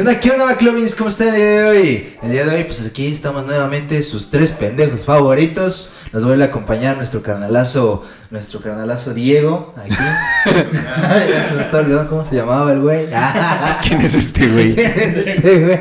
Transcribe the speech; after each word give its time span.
¿Qué 0.00 0.06
onda, 0.06 0.18
qué 0.18 0.30
onda, 0.30 0.46
McLovins? 0.46 0.94
¿Cómo 0.94 1.10
están 1.10 1.28
el 1.28 1.34
día 1.34 1.44
de 1.44 1.62
hoy? 1.64 2.08
El 2.22 2.30
día 2.30 2.46
de 2.46 2.56
hoy, 2.56 2.64
pues 2.64 2.82
aquí 2.86 3.08
estamos 3.08 3.44
nuevamente, 3.44 4.02
sus 4.02 4.30
tres 4.30 4.50
pendejos 4.50 5.04
favoritos. 5.04 5.92
Nos 6.14 6.24
vuelve 6.24 6.42
a 6.42 6.46
acompañar 6.46 6.96
nuestro 6.96 7.22
carnalazo, 7.22 8.02
nuestro 8.30 8.62
carnalazo 8.62 9.12
Diego, 9.12 9.74
aquí. 9.76 9.92
Ay, 11.06 11.28
ya 11.28 11.44
se 11.46 11.52
me 11.52 11.60
está 11.60 11.80
olvidando 11.80 12.08
cómo 12.08 12.24
se 12.24 12.34
llamaba 12.34 12.72
el 12.72 12.80
güey. 12.80 13.08
¿Quién 13.86 14.00
es 14.00 14.14
este 14.14 14.48
güey? 14.48 14.74
¿Quién 14.74 14.90
es 14.90 15.28
este 15.28 15.64
güey? 15.66 15.80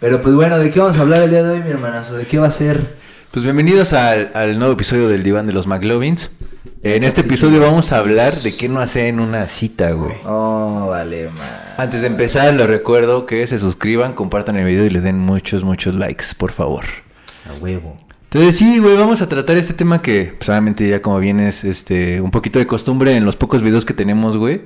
Pero 0.00 0.20
pues 0.20 0.34
bueno, 0.34 0.58
¿de 0.58 0.72
qué 0.72 0.80
vamos 0.80 0.98
a 0.98 1.02
hablar 1.02 1.22
el 1.22 1.30
día 1.30 1.44
de 1.44 1.52
hoy, 1.52 1.62
mi 1.62 1.70
hermanazo? 1.70 2.16
¿De 2.16 2.26
qué 2.26 2.40
va 2.40 2.48
a 2.48 2.50
ser? 2.50 2.80
Pues 3.30 3.44
bienvenidos 3.44 3.92
al, 3.92 4.32
al 4.34 4.58
nuevo 4.58 4.74
episodio 4.74 5.08
del 5.08 5.22
Diván 5.22 5.46
de 5.46 5.52
los 5.52 5.68
McLovins. 5.68 6.28
En 6.82 7.04
este 7.04 7.22
episodio 7.22 7.60
vamos 7.60 7.92
a 7.92 7.98
hablar 7.98 8.32
de 8.32 8.56
qué 8.56 8.68
no 8.68 8.80
hacer 8.80 9.06
en 9.06 9.20
una 9.20 9.48
cita, 9.48 9.90
güey. 9.92 10.14
Oh, 10.26 10.86
vale, 10.88 11.24
man. 11.24 11.46
Antes 11.78 12.02
de 12.02 12.08
empezar, 12.08 12.52
les 12.54 12.66
recuerdo 12.66 13.26
que 13.26 13.46
se 13.46 13.58
suscriban, 13.58 14.12
compartan 14.14 14.56
el 14.56 14.66
video 14.66 14.84
y 14.84 14.90
les 14.90 15.02
den 15.02 15.18
muchos, 15.18 15.64
muchos 15.64 15.94
likes, 15.94 16.26
por 16.36 16.52
favor. 16.52 16.84
A 17.48 17.62
huevo. 17.62 17.96
Entonces 18.24 18.56
sí, 18.56 18.78
güey, 18.78 18.96
vamos 18.96 19.22
a 19.22 19.28
tratar 19.28 19.56
este 19.56 19.74
tema 19.74 20.02
que, 20.02 20.34
pues 20.36 20.48
obviamente 20.48 20.88
ya 20.88 21.00
como 21.00 21.18
bien 21.18 21.40
es 21.40 21.64
este, 21.64 22.20
un 22.20 22.30
poquito 22.30 22.58
de 22.58 22.66
costumbre 22.66 23.16
en 23.16 23.24
los 23.24 23.36
pocos 23.36 23.62
videos 23.62 23.84
que 23.84 23.94
tenemos, 23.94 24.36
güey. 24.36 24.62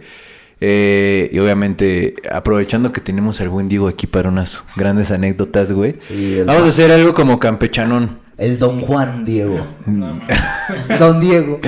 Eh, 0.60 1.30
y 1.32 1.38
obviamente 1.38 2.14
aprovechando 2.32 2.92
que 2.92 3.00
tenemos 3.00 3.40
al 3.40 3.48
buen 3.48 3.68
Diego 3.68 3.86
aquí 3.86 4.06
para 4.06 4.28
unas 4.28 4.64
grandes 4.74 5.10
anécdotas, 5.10 5.70
güey. 5.70 5.94
Sí, 6.08 6.40
vamos 6.44 6.62
a 6.62 6.68
hacer 6.68 6.90
algo 6.90 7.14
como 7.14 7.38
campechanón. 7.38 8.27
El 8.38 8.56
Don 8.58 8.80
Juan 8.80 9.24
Diego. 9.24 9.66
Don 10.98 11.20
Diego. 11.20 11.60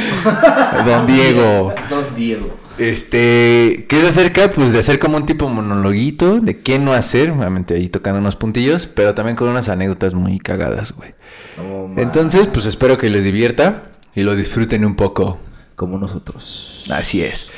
Don 0.87 1.07
Diego. 1.07 1.75
Don 1.91 2.17
Diego. 2.17 2.57
Este, 2.79 3.87
¿qué 3.89 4.01
es 4.01 4.05
acerca? 4.05 4.49
Pues 4.51 4.73
de 4.73 4.79
hacer 4.79 5.01
como 5.01 5.17
un 5.17 5.27
tipo 5.27 5.49
monologuito 5.49 6.41
de 6.41 6.61
qué 6.61 6.79
no 6.79 6.95
hacer, 6.95 7.33
obviamente 7.33 7.75
ahí 7.75 7.89
tocando 7.89 8.21
unos 8.21 8.37
puntillos, 8.37 8.87
pero 8.87 9.15
también 9.15 9.37
con 9.37 9.49
unas 9.49 9.69
anécdotas 9.69 10.15
muy 10.15 10.39
cagadas, 10.39 10.93
güey. 10.93 11.13
Entonces, 11.97 12.47
pues 12.47 12.67
espero 12.67 12.97
que 12.97 13.11
les 13.11 13.25
divierta 13.25 13.91
y 14.15 14.23
lo 14.23 14.37
disfruten 14.37 14.85
un 14.85 14.95
poco. 14.95 15.39
Como 15.75 15.99
nosotros. 15.99 16.85
Así 16.91 17.23
es. 17.23 17.51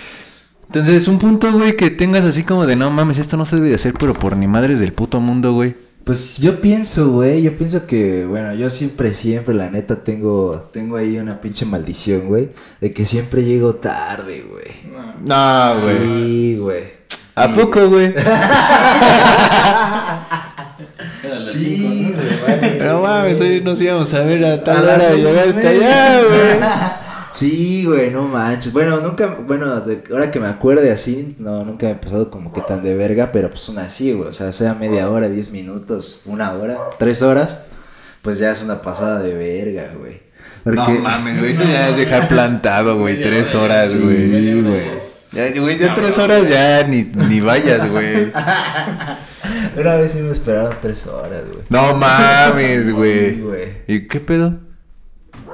Entonces, 0.66 1.06
un 1.06 1.18
punto, 1.18 1.52
güey, 1.52 1.76
que 1.76 1.90
tengas 1.90 2.24
así 2.24 2.44
como 2.44 2.66
de 2.66 2.76
no 2.76 2.90
mames, 2.90 3.18
esto 3.18 3.36
no 3.36 3.44
se 3.44 3.56
debe 3.56 3.68
de 3.68 3.74
hacer, 3.74 3.92
pero 3.92 4.14
por 4.14 4.36
ni 4.36 4.46
madres 4.46 4.80
del 4.80 4.94
puto 4.94 5.20
mundo, 5.20 5.52
güey. 5.52 5.76
Pues 6.04 6.38
yo 6.38 6.60
pienso, 6.60 7.10
güey, 7.10 7.42
yo 7.42 7.54
pienso 7.56 7.86
que, 7.86 8.26
bueno, 8.26 8.52
yo 8.54 8.70
siempre, 8.70 9.12
siempre, 9.12 9.54
la 9.54 9.70
neta, 9.70 10.02
tengo, 10.02 10.68
tengo 10.72 10.96
ahí 10.96 11.16
una 11.16 11.40
pinche 11.40 11.64
maldición, 11.64 12.26
güey, 12.26 12.50
de 12.80 12.92
que 12.92 13.06
siempre 13.06 13.44
llego 13.44 13.76
tarde, 13.76 14.44
güey. 14.50 14.64
No, 15.24 15.74
güey. 15.80 15.98
Sí, 15.98 16.56
güey. 16.58 16.82
¿A 17.36 17.46
Sí. 17.46 17.52
poco, 17.54 17.88
güey? 17.88 18.12
Sí, 21.44 22.14
güey, 22.14 22.60
vale. 22.60 22.84
No 22.84 23.00
mames, 23.02 23.40
hoy 23.40 23.60
nos 23.60 23.80
íbamos 23.80 24.12
a 24.12 24.20
ver 24.20 24.44
a 24.44 24.54
A 24.54 24.64
tal 24.64 24.84
las 24.86 25.04
hora 25.06 25.14
y 25.16 25.22
llegaste 25.22 25.68
allá, 25.68 26.20
güey. 26.22 26.58
Sí, 27.32 27.84
güey, 27.86 28.10
no 28.10 28.24
manches. 28.24 28.72
Bueno, 28.72 29.00
nunca, 29.00 29.38
bueno, 29.46 29.80
de- 29.80 30.02
ahora 30.10 30.30
que 30.30 30.38
me 30.38 30.48
acuerde 30.48 30.90
así, 30.92 31.34
no, 31.38 31.64
nunca 31.64 31.86
me 31.86 31.92
he 31.92 31.96
pasado 31.96 32.30
como 32.30 32.52
que 32.52 32.60
tan 32.60 32.82
de 32.82 32.94
verga, 32.94 33.32
pero 33.32 33.48
pues 33.48 33.68
una 33.68 33.82
así, 33.84 34.12
güey. 34.12 34.28
O 34.28 34.32
sea, 34.34 34.52
sea 34.52 34.74
media 34.74 35.08
hora, 35.10 35.28
diez 35.28 35.50
minutos, 35.50 36.22
una 36.26 36.52
hora, 36.52 36.78
tres 36.98 37.22
horas, 37.22 37.62
pues 38.22 38.38
ya 38.38 38.50
es 38.52 38.60
una 38.62 38.82
pasada 38.82 39.20
de 39.20 39.34
verga, 39.34 39.92
güey. 39.98 40.20
No 40.64 40.88
mames, 41.00 41.38
güey, 41.38 41.52
eso 41.52 41.64
ya 41.64 41.88
es 41.88 41.96
dejar 41.96 42.28
plantado, 42.28 42.98
güey, 42.98 43.22
tres 43.22 43.54
horas, 43.54 43.92
Sí, 43.92 43.98
güey. 43.98 44.62
güey. 44.62 44.82
Ya, 45.32 45.50
güey, 45.60 45.78
ya 45.78 45.94
tres 45.94 46.18
horas 46.18 46.46
ya 46.48 46.82
ni, 46.86 47.04
ni 47.04 47.40
vayas, 47.40 47.90
güey. 47.90 48.30
Una 49.76 49.96
vez 49.96 50.12
sí 50.12 50.18
me 50.18 50.30
esperaron 50.30 50.74
tres 50.82 51.06
horas, 51.06 51.42
güey. 51.50 51.64
No 51.70 51.94
mames, 51.96 52.84
Sí, 52.84 52.90
güey. 52.92 53.40
güey. 53.40 53.64
¿Y 53.86 54.06
qué 54.06 54.20
pedo? 54.20 54.58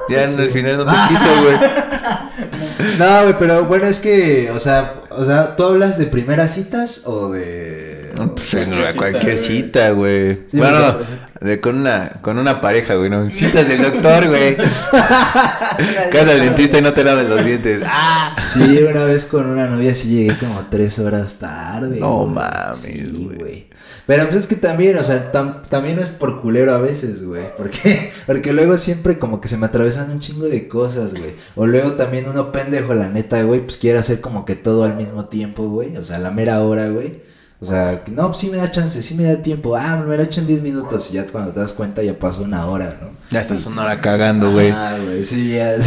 Ya 0.08 0.24
en 0.24 0.38
el 0.38 0.50
final 0.50 0.76
no 0.78 0.86
te 0.86 0.92
quiso, 1.08 1.28
güey. 1.42 1.56
No, 2.98 3.22
güey, 3.22 3.34
pero 3.38 3.64
bueno, 3.64 3.86
es 3.86 3.98
que, 3.98 4.50
o 4.52 4.58
sea, 4.58 4.94
o 5.10 5.24
sea, 5.24 5.56
¿tú 5.56 5.64
hablas 5.64 5.98
de 5.98 6.06
primeras 6.06 6.54
citas 6.54 7.02
o 7.04 7.30
de...? 7.32 8.12
No, 8.16 8.34
Pues 8.34 8.54
en 8.54 8.70
Cualquier 8.70 8.94
cualquier, 8.96 9.38
cita, 9.38 9.90
güey. 9.90 10.40
Sí, 10.46 10.58
bueno, 10.58 10.98
de, 11.40 11.60
con 11.60 11.76
una 11.76 12.10
con 12.20 12.38
una 12.38 12.60
pareja, 12.60 12.94
güey, 12.94 13.10
¿no? 13.10 13.30
Citas 13.30 13.68
del 13.68 13.82
doctor, 13.82 14.26
güey. 14.28 14.56
Casa 16.12 16.32
al 16.32 16.40
dentista 16.40 16.78
y 16.78 16.82
no 16.82 16.92
te 16.92 17.04
laves 17.04 17.28
los 17.28 17.44
dientes. 17.44 17.82
¡Ah! 17.86 18.34
Sí, 18.52 18.78
una 18.88 19.04
vez 19.04 19.24
con 19.26 19.46
una 19.46 19.66
novia 19.66 19.94
sí 19.94 20.08
llegué 20.08 20.36
como 20.38 20.66
tres 20.66 20.98
horas 20.98 21.34
tarde. 21.34 22.00
No 22.00 22.20
güey. 22.20 22.34
mames, 22.34 22.76
Sí, 22.78 23.12
güey. 23.14 23.38
güey. 23.38 23.68
Pero 24.06 24.24
pues 24.24 24.36
es 24.36 24.46
que 24.46 24.56
también, 24.56 24.96
o 24.96 25.02
sea, 25.02 25.30
tam- 25.30 25.60
también 25.68 25.98
es 25.98 26.10
por 26.10 26.40
culero 26.40 26.74
a 26.74 26.78
veces, 26.78 27.22
güey. 27.24 27.44
Porque, 27.56 28.10
porque 28.26 28.52
luego 28.54 28.76
siempre 28.78 29.18
como 29.18 29.40
que 29.40 29.48
se 29.48 29.58
me 29.58 29.66
atravesan 29.66 30.10
un 30.10 30.18
chingo 30.18 30.46
de 30.46 30.66
cosas, 30.66 31.12
güey. 31.12 31.32
O 31.56 31.66
luego 31.66 31.92
también 31.92 32.26
uno 32.28 32.50
pendejo, 32.50 32.94
la 32.94 33.08
neta, 33.08 33.42
güey, 33.42 33.60
pues 33.60 33.76
quiere 33.76 33.98
hacer 33.98 34.20
como 34.22 34.44
que 34.46 34.54
todo 34.56 34.84
al 34.84 34.94
mismo 34.96 35.26
tiempo, 35.26 35.68
güey. 35.68 35.96
O 35.98 36.02
sea, 36.04 36.16
a 36.16 36.20
la 36.20 36.30
mera 36.30 36.62
hora, 36.62 36.88
güey. 36.88 37.20
O 37.60 37.64
sea, 37.64 38.04
no, 38.12 38.32
sí 38.34 38.50
me 38.50 38.58
da 38.58 38.70
chance, 38.70 39.02
sí 39.02 39.14
me 39.14 39.24
da 39.24 39.42
tiempo. 39.42 39.74
Ah, 39.74 39.96
me 39.96 40.04
lo 40.04 40.22
he 40.22 40.24
hecho 40.24 40.40
en 40.40 40.46
10 40.46 40.62
minutos 40.62 41.08
y 41.10 41.14
ya 41.14 41.26
cuando 41.26 41.52
te 41.52 41.58
das 41.58 41.72
cuenta 41.72 42.02
ya 42.04 42.16
pasó 42.16 42.42
una 42.42 42.64
hora, 42.66 42.96
¿no? 43.00 43.08
Ya 43.30 43.40
estás 43.40 43.66
una 43.66 43.82
hora 43.82 44.00
cagando, 44.00 44.52
güey. 44.52 44.70
Ah, 44.70 44.96
güey, 45.02 45.24
sí, 45.24 45.54
ya. 45.54 45.76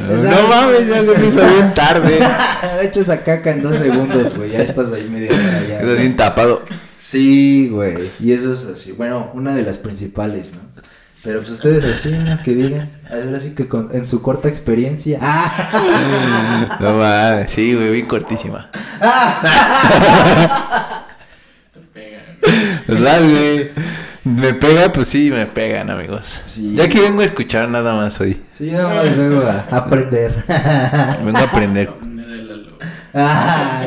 No 0.00 0.48
mames, 0.48 0.88
ya 0.88 1.04
se 1.04 1.16
me 1.16 1.26
hizo 1.26 1.40
bien 1.40 1.72
tarde. 1.74 2.18
He 2.80 2.86
hecho 2.86 3.00
esa 3.00 3.22
caca 3.22 3.52
en 3.52 3.62
dos 3.62 3.76
segundos, 3.76 4.36
güey. 4.36 4.50
Ya 4.50 4.62
estás 4.62 4.90
ahí 4.90 5.08
media 5.08 5.30
hora 5.30 5.66
ya. 5.68 5.80
Estás 5.80 5.98
bien 5.98 6.16
tapado. 6.16 6.62
Sí, 6.98 7.68
güey. 7.70 8.10
Y 8.18 8.32
eso 8.32 8.52
es 8.52 8.64
así. 8.64 8.90
Bueno, 8.90 9.30
una 9.34 9.54
de 9.54 9.62
las 9.62 9.78
principales, 9.78 10.52
¿no? 10.54 10.60
Pero 11.22 11.40
pues 11.40 11.50
ustedes 11.50 11.84
así, 11.84 12.10
¿no? 12.10 12.40
que 12.42 12.54
digan. 12.54 12.88
Ahora 13.10 13.40
sí 13.40 13.50
que 13.50 13.66
con, 13.66 13.88
en 13.92 14.06
su 14.06 14.22
corta 14.22 14.48
experiencia. 14.48 15.18
¡Ah! 15.20 16.76
No 16.80 16.98
mames, 16.98 17.52
sí, 17.52 17.74
güey, 17.74 17.90
bien 17.90 18.06
cortísima. 18.06 18.70
¿Verdad, 22.86 23.20
güey? 23.22 23.70
Me 24.24 24.54
pega, 24.54 24.92
pues 24.92 25.08
sí, 25.08 25.30
me 25.30 25.46
pegan, 25.46 25.90
amigos. 25.90 26.40
Sí. 26.44 26.74
Ya 26.74 26.88
que 26.88 27.00
vengo 27.00 27.20
a 27.20 27.24
escuchar 27.24 27.68
nada 27.68 27.94
más 27.94 28.20
hoy. 28.20 28.42
Sí, 28.50 28.70
nada 28.70 28.94
más 28.94 29.16
vengo 29.16 29.42
a 29.42 29.60
aprender. 29.70 30.34
Vengo 31.24 31.38
a 31.38 31.42
aprender. 31.42 31.90
Ah, 33.18 33.82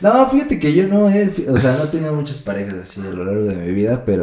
no, 0.00 0.26
fíjate 0.28 0.60
que 0.60 0.72
yo 0.72 0.86
no 0.86 1.10
he, 1.10 1.28
o 1.48 1.58
sea, 1.58 1.72
no 1.72 1.84
he 1.84 1.86
tenido 1.88 2.14
muchas 2.14 2.38
parejas 2.38 2.74
así 2.84 3.00
a 3.00 3.10
lo 3.10 3.24
largo 3.24 3.42
de 3.46 3.56
mi 3.56 3.72
vida, 3.72 4.04
pero, 4.04 4.22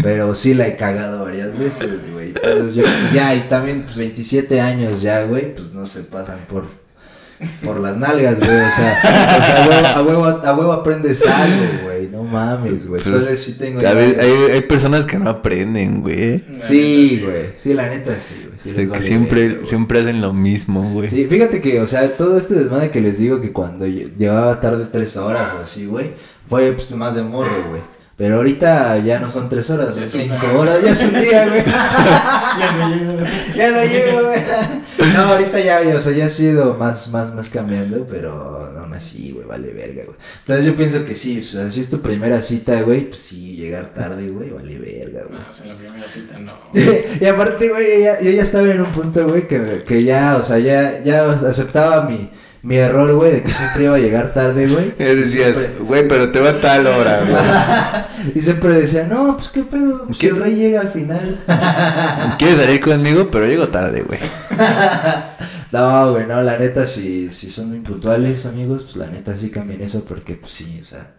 pero 0.00 0.32
sí 0.32 0.54
la 0.54 0.68
he 0.68 0.76
cagado 0.76 1.24
varias 1.24 1.58
veces, 1.58 2.12
güey. 2.12 2.28
Entonces 2.28 2.74
yo, 2.74 2.84
ya, 3.12 3.34
y 3.34 3.40
también, 3.48 3.82
pues 3.82 3.96
27 3.96 4.60
años 4.60 5.00
ya, 5.00 5.24
güey, 5.24 5.52
pues 5.54 5.72
no 5.72 5.86
se 5.86 6.02
pasan 6.02 6.38
por, 6.48 6.66
por 7.64 7.80
las 7.80 7.96
nalgas, 7.96 8.38
güey. 8.38 8.60
O 8.60 8.70
sea, 8.70 8.98
o 9.02 9.42
sea, 9.42 9.62
a, 9.64 9.66
huevo, 9.66 9.86
a, 9.88 10.02
huevo, 10.02 10.46
a 10.46 10.54
huevo 10.54 10.72
aprendes 10.72 11.26
algo, 11.26 11.82
güey. 11.82 11.93
No 12.14 12.22
mames, 12.22 12.86
güey. 12.86 13.02
Pues, 13.02 13.06
Entonces 13.06 13.42
sí 13.42 13.52
tengo. 13.58 13.80
a 13.80 13.82
ya- 13.82 13.92
ver, 13.94 14.20
hay, 14.20 14.52
hay 14.52 14.60
personas 14.62 15.04
que 15.04 15.18
no 15.18 15.28
aprenden, 15.28 16.00
güey. 16.00 16.44
Sí, 16.62 17.20
güey. 17.24 17.46
Sí, 17.56 17.74
la 17.74 17.88
neta 17.88 18.16
sí, 18.18 18.34
güey. 18.46 18.56
Sí, 18.56 18.72
que 18.72 18.86
vale 18.86 19.02
siempre, 19.02 19.66
siempre 19.66 20.00
hacen 20.00 20.20
lo 20.20 20.32
mismo, 20.32 20.82
güey. 20.90 21.08
Sí, 21.08 21.26
fíjate 21.28 21.60
que, 21.60 21.80
o 21.80 21.86
sea, 21.86 22.16
todo 22.16 22.38
este 22.38 22.54
desmadre 22.54 22.90
que 22.90 23.00
les 23.00 23.18
digo 23.18 23.40
que 23.40 23.52
cuando 23.52 23.84
lle- 23.86 24.12
llevaba 24.16 24.60
tarde 24.60 24.86
tres 24.90 25.16
horas 25.16 25.52
o 25.58 25.62
así, 25.62 25.86
güey, 25.86 26.12
fue 26.46 26.70
pues 26.72 26.90
más 26.92 27.14
de 27.16 27.22
morro, 27.22 27.68
güey. 27.70 27.80
Pero 28.16 28.36
ahorita 28.36 28.98
ya 28.98 29.18
no 29.18 29.28
son 29.28 29.48
tres 29.48 29.68
horas, 29.70 29.88
son 29.92 30.04
Ya 30.04 30.06
cinco 30.06 30.36
una. 30.44 30.52
horas, 30.60 30.82
ya 30.84 30.90
es 30.92 31.02
un 31.02 31.18
día, 31.18 31.48
güey. 31.48 31.64
ya 33.56 33.70
no 33.70 33.84
llego, 33.84 34.28
güey. 34.28 34.40
No, 35.12 35.22
ahorita 35.22 35.58
ya, 35.60 35.80
o 35.96 35.98
sea, 36.00 36.12
ya 36.12 36.26
ha 36.26 36.28
sido 36.28 36.74
más, 36.74 37.08
más, 37.08 37.34
más 37.34 37.48
cambiando, 37.48 38.06
pero 38.08 38.70
aún 38.80 38.83
así, 38.94 39.32
güey, 39.32 39.46
vale 39.46 39.72
verga, 39.72 40.02
güey. 40.04 40.16
Entonces 40.40 40.64
yo 40.66 40.74
pienso 40.74 41.04
que 41.04 41.14
sí, 41.14 41.40
o 41.40 41.44
sea, 41.44 41.68
si 41.70 41.80
es 41.80 41.88
tu 41.88 42.00
primera 42.00 42.40
cita, 42.40 42.80
güey, 42.82 43.08
pues 43.08 43.20
sí, 43.20 43.56
llegar 43.56 43.92
tarde, 43.94 44.28
güey, 44.30 44.50
vale 44.50 44.78
verga, 44.78 45.22
güey. 45.28 45.38
No, 45.40 45.50
o 45.50 45.54
sea, 45.54 45.66
la 45.66 45.74
primera 45.74 46.08
cita 46.08 46.38
no. 46.38 46.54
y 47.20 47.24
aparte, 47.26 47.68
güey, 47.68 47.84
yo 47.98 48.04
ya, 48.04 48.20
yo 48.20 48.30
ya 48.30 48.42
estaba 48.42 48.70
en 48.70 48.80
un 48.80 48.92
punto, 48.92 49.26
güey, 49.28 49.46
que, 49.46 49.82
que 49.86 50.02
ya, 50.04 50.36
o 50.36 50.42
sea, 50.42 50.58
ya, 50.58 51.02
ya 51.02 51.30
aceptaba 51.30 52.08
mi, 52.08 52.30
mi 52.62 52.76
error, 52.76 53.12
güey, 53.14 53.30
de 53.32 53.42
que 53.42 53.52
siempre 53.52 53.84
iba 53.84 53.96
a 53.96 53.98
llegar 53.98 54.32
tarde, 54.32 54.66
güey. 54.68 54.94
Y 54.98 55.04
decías, 55.16 55.56
Siempre- 55.58 55.84
güey, 55.84 56.08
pero 56.08 56.32
te 56.32 56.40
va 56.40 56.50
a 56.50 56.60
tal 56.60 56.86
hora, 56.86 57.20
güey. 57.28 58.32
y 58.34 58.40
siempre 58.40 58.72
decía, 58.74 59.06
no, 59.06 59.36
pues 59.36 59.50
qué 59.50 59.62
pedo, 59.64 60.04
pues 60.06 60.18
¿Qué? 60.18 60.28
el 60.28 60.36
rey 60.36 60.54
llega 60.54 60.80
al 60.80 60.88
final. 60.88 61.40
¿Quieres 62.38 62.58
salir 62.64 62.80
conmigo? 62.80 63.30
Pero 63.30 63.46
llego 63.46 63.68
tarde, 63.68 64.02
güey. 64.02 64.20
No, 65.74 66.12
güey, 66.12 66.24
no, 66.24 66.40
la 66.40 66.56
neta, 66.56 66.84
si, 66.84 67.30
si 67.30 67.50
son 67.50 67.74
impuntuales, 67.74 68.46
amigos, 68.46 68.82
pues 68.84 68.94
la 68.96 69.06
neta 69.06 69.34
sí 69.36 69.50
cambien 69.50 69.80
eso, 69.80 70.04
porque, 70.04 70.34
pues 70.34 70.52
sí, 70.52 70.78
o 70.80 70.84
sea, 70.84 71.10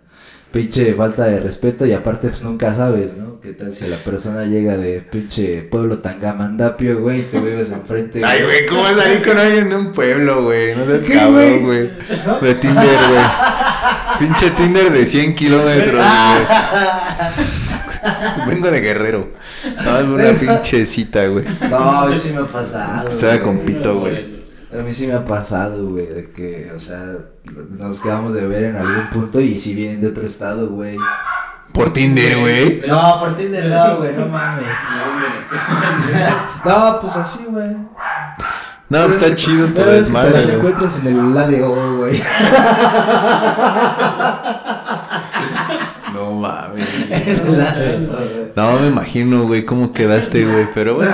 pinche 0.50 0.94
falta 0.94 1.26
de 1.26 1.42
respeto 1.42 1.86
y 1.86 1.92
aparte, 1.92 2.30
pues 2.30 2.42
nunca 2.42 2.74
sabes, 2.74 3.18
¿no? 3.18 3.42
¿Qué 3.42 3.52
tal 3.52 3.74
si 3.74 3.86
la 3.86 3.98
persona 3.98 4.46
llega 4.46 4.78
de 4.78 5.02
pinche 5.02 5.64
pueblo 5.64 5.98
Tangamandapio, 5.98 7.02
güey, 7.02 7.20
y 7.20 7.24
te 7.24 7.42
vives 7.42 7.70
enfrente? 7.70 8.24
Ay, 8.24 8.44
güey, 8.44 8.66
¿cómo 8.66 8.88
salir 8.88 9.28
con 9.28 9.38
alguien 9.38 9.68
de 9.68 9.76
un 9.76 9.92
pueblo, 9.92 10.46
güey? 10.46 10.74
No 10.74 10.86
seas 10.86 11.04
¿Qué, 11.04 11.14
cabrón, 11.14 11.64
güey? 11.66 11.90
De 12.42 12.56
Tinder, 12.56 12.98
güey. 13.10 13.24
Pinche 14.20 14.52
Tinder 14.52 14.90
de 14.90 15.06
100 15.06 15.36
kilómetros, 15.36 16.02
güey. 16.02 16.48
Vengo 18.48 18.72
de 18.72 18.80
Guerrero. 18.80 19.32
No, 19.84 20.00
es 20.00 20.06
una 20.06 20.40
pinche 20.40 20.86
cita, 20.86 21.28
güey. 21.28 21.46
No, 21.70 22.04
a 22.04 22.16
sí 22.16 22.30
me 22.30 22.42
ha 22.42 22.46
pasado. 22.46 23.10
Estaba 23.10 23.42
con 23.42 23.60
pito, 23.60 24.00
güey. 24.00 24.35
A 24.78 24.84
mí 24.84 24.92
sí 24.92 25.08
me 25.08 25.14
ha 25.14 25.24
pasado, 25.24 25.88
güey, 25.90 26.08
de 26.08 26.32
que, 26.32 26.70
o 26.76 26.80
sea, 26.80 27.02
nos 27.78 28.00
quedamos 28.00 28.34
de 28.34 28.46
ver 28.46 28.66
en 28.66 28.76
algún 28.76 29.10
punto 29.10 29.40
y 29.40 29.58
si 29.58 29.74
vienen 29.74 30.02
de 30.02 30.08
otro 30.08 30.26
estado, 30.26 30.68
güey. 30.70 30.98
Por 31.72 31.94
Tinder, 31.94 32.40
güey. 32.40 32.82
No, 32.88 33.20
por 33.20 33.38
Tinder 33.38 33.66
no, 33.66 33.98
güey, 33.98 34.14
no 34.14 34.28
mames. 34.28 34.66
No, 36.66 36.98
pues 37.00 37.16
así, 37.16 37.46
güey. 37.48 37.70
No, 38.90 39.06
pues 39.06 39.22
está 39.22 39.36
chido 39.36 39.68
todo 39.68 39.94
es 39.94 40.10
que 40.10 40.18
te 40.18 40.30
las 40.30 40.48
encuentras 40.48 41.00
en 41.00 41.08
el 41.08 41.34
LADO, 41.34 41.98
güey. 41.98 42.22
No 46.14 46.32
mames. 46.32 46.88
En 47.10 47.30
el 47.30 47.62
ADO, 47.62 48.08
güey. 48.08 48.52
No 48.56 48.80
me 48.80 48.88
imagino, 48.88 49.44
güey, 49.44 49.66
cómo 49.66 49.94
quedaste, 49.94 50.46
güey. 50.46 50.70
Pero 50.74 50.96
bueno. 50.96 51.12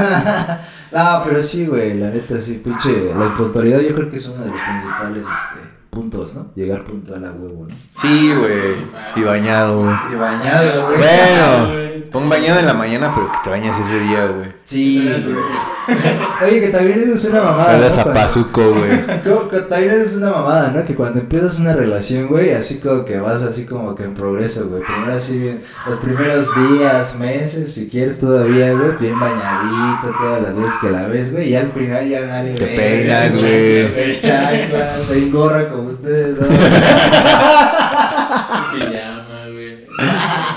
No, 0.92 1.22
pero 1.24 1.42
sí, 1.42 1.66
güey, 1.68 1.98
la 1.98 2.10
neta 2.10 2.38
sí, 2.38 2.62
pinche, 2.64 3.14
la 3.18 3.26
impuntualidad 3.26 3.80
yo 3.80 3.94
creo 3.94 4.10
que 4.10 4.18
es 4.18 4.26
uno 4.28 4.44
de 4.44 4.52
los 4.52 4.60
principales, 4.60 5.24
este, 5.24 5.72
puntos, 5.90 6.36
¿no? 6.36 6.52
Llegar 6.56 6.84
puntual 6.84 7.26
a 7.26 7.32
huevo, 7.32 7.68
¿no? 7.70 7.76
Sí, 8.02 8.34
güey. 8.34 8.76
Y 9.16 9.22
bañado, 9.22 9.84
güey. 9.84 9.96
Y 10.12 10.16
bañado, 10.16 10.88
güey. 10.88 10.98
Bueno, 10.98 11.91
pon 12.12 12.28
bañado 12.30 12.60
en 12.60 12.66
la 12.66 12.74
mañana, 12.74 13.12
pero 13.16 13.32
que 13.32 13.38
te 13.44 13.50
bañes 13.50 13.76
ese 13.78 14.00
día, 14.00 14.26
güey. 14.28 14.48
Sí, 14.64 15.02
güey. 15.26 15.98
Oye, 16.44 16.60
que 16.60 16.68
también 16.68 17.00
eso 17.00 17.14
es 17.14 17.26
una 17.26 17.42
mamada, 17.42 17.72
a 17.72 17.78
¿no? 17.78 17.80
Cuando- 17.90 17.96
zapazuco, 18.04 18.72
güey. 18.74 19.22
Como 19.24 19.48
que 19.50 19.60
también 19.62 19.92
es 20.02 20.16
una 20.16 20.32
mamada, 20.32 20.72
¿no? 20.76 20.84
Que 20.86 20.96
cuando 20.96 21.20
empiezas 21.20 21.58
una 21.60 21.74
relación, 21.74 22.28
güey, 22.28 22.52
así 22.52 22.80
como 22.80 23.04
que 23.06 23.20
vas 23.20 23.42
así 23.42 23.66
como 23.66 23.96
que 23.96 24.04
en 24.04 24.14
progreso, 24.14 24.68
güey. 24.70 24.82
Primero 24.84 25.14
así 25.14 25.38
bien, 25.40 25.62
los 25.88 25.98
primeros 26.00 26.48
días, 26.70 27.16
meses, 27.16 27.74
si 27.74 27.90
quieres 27.90 28.20
todavía, 28.20 28.74
güey, 28.74 28.92
bien 29.00 29.20
bañadito, 29.20 30.14
todas 30.20 30.42
las 30.42 30.56
veces 30.56 30.74
que 30.82 30.90
la 30.92 31.08
ves, 31.08 31.32
güey. 31.32 31.50
Y 31.50 31.56
al 31.56 31.72
final 31.72 32.08
ya 32.08 32.22
nadie 32.26 32.54
Te 32.56 32.66
peinas, 32.66 33.36
güey. 33.36 34.02
El 34.02 34.20
chanclas, 34.20 35.10
en 35.12 35.32
gorra 35.32 35.70
como 35.70 35.90
ustedes, 35.90 36.38
¿no? 36.40 36.48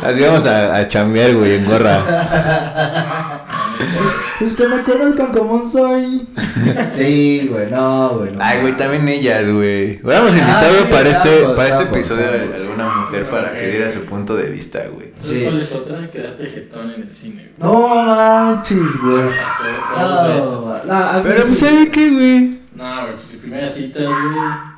Así 0.05 0.21
vamos 0.21 0.45
a, 0.47 0.77
a 0.77 0.89
chambear, 0.89 1.35
güey, 1.35 1.55
en 1.56 1.65
gorra. 1.65 2.03
Pues, 3.97 4.15
pues 4.39 4.53
que 4.55 4.69
me 4.69 4.83
conozcan 4.83 5.33
como 5.33 5.65
soy. 5.65 6.27
Sí, 6.95 7.49
güey, 7.51 7.71
no, 7.71 8.11
güey. 8.19 8.33
no. 8.33 8.39
Ay, 8.41 8.61
güey, 8.61 8.77
también 8.77 9.09
ellas, 9.09 9.49
güey. 9.51 10.01
Hubiéramos 10.03 10.33
Ah, 10.35 10.39
invitado 10.39 10.75
sí, 10.79 10.85
para 10.91 11.09
este, 11.09 11.31
para 11.56 11.69
este 11.69 11.83
episodio 11.95 12.27
a 12.27 12.56
alguna 12.56 12.89
mujer 12.89 13.29
para 13.31 13.56
que 13.56 13.67
diera 13.69 13.91
su 13.91 14.05
punto 14.05 14.37
de 14.37 14.51
vista, 14.51 14.81
güey. 14.93 15.11
¿Sabes 15.17 15.39
Sí. 15.39 15.45
cuál 15.45 15.61
es 15.61 15.73
otra? 15.73 16.11
Quedarte 16.11 16.47
jetón 16.47 16.91
en 16.93 17.03
el 17.03 17.15
cine, 17.15 17.51
güey. 17.56 17.73
No 17.73 17.89
manches, 17.89 19.01
güey. 19.03 19.23
No, 19.97 20.09
dos 20.09 20.35
veces. 20.69 20.87
no, 20.87 20.95
a 20.95 21.21
Pero 21.23 21.43
pues, 21.47 21.59
¿sabe 21.59 21.89
qué, 21.91 22.11
güey? 22.11 22.59
No, 22.75 23.03
güey, 23.03 23.15
pues 23.15 23.27
si 23.27 23.37
primeras 23.39 23.75
citas, 23.75 24.03
güey, 24.05 24.35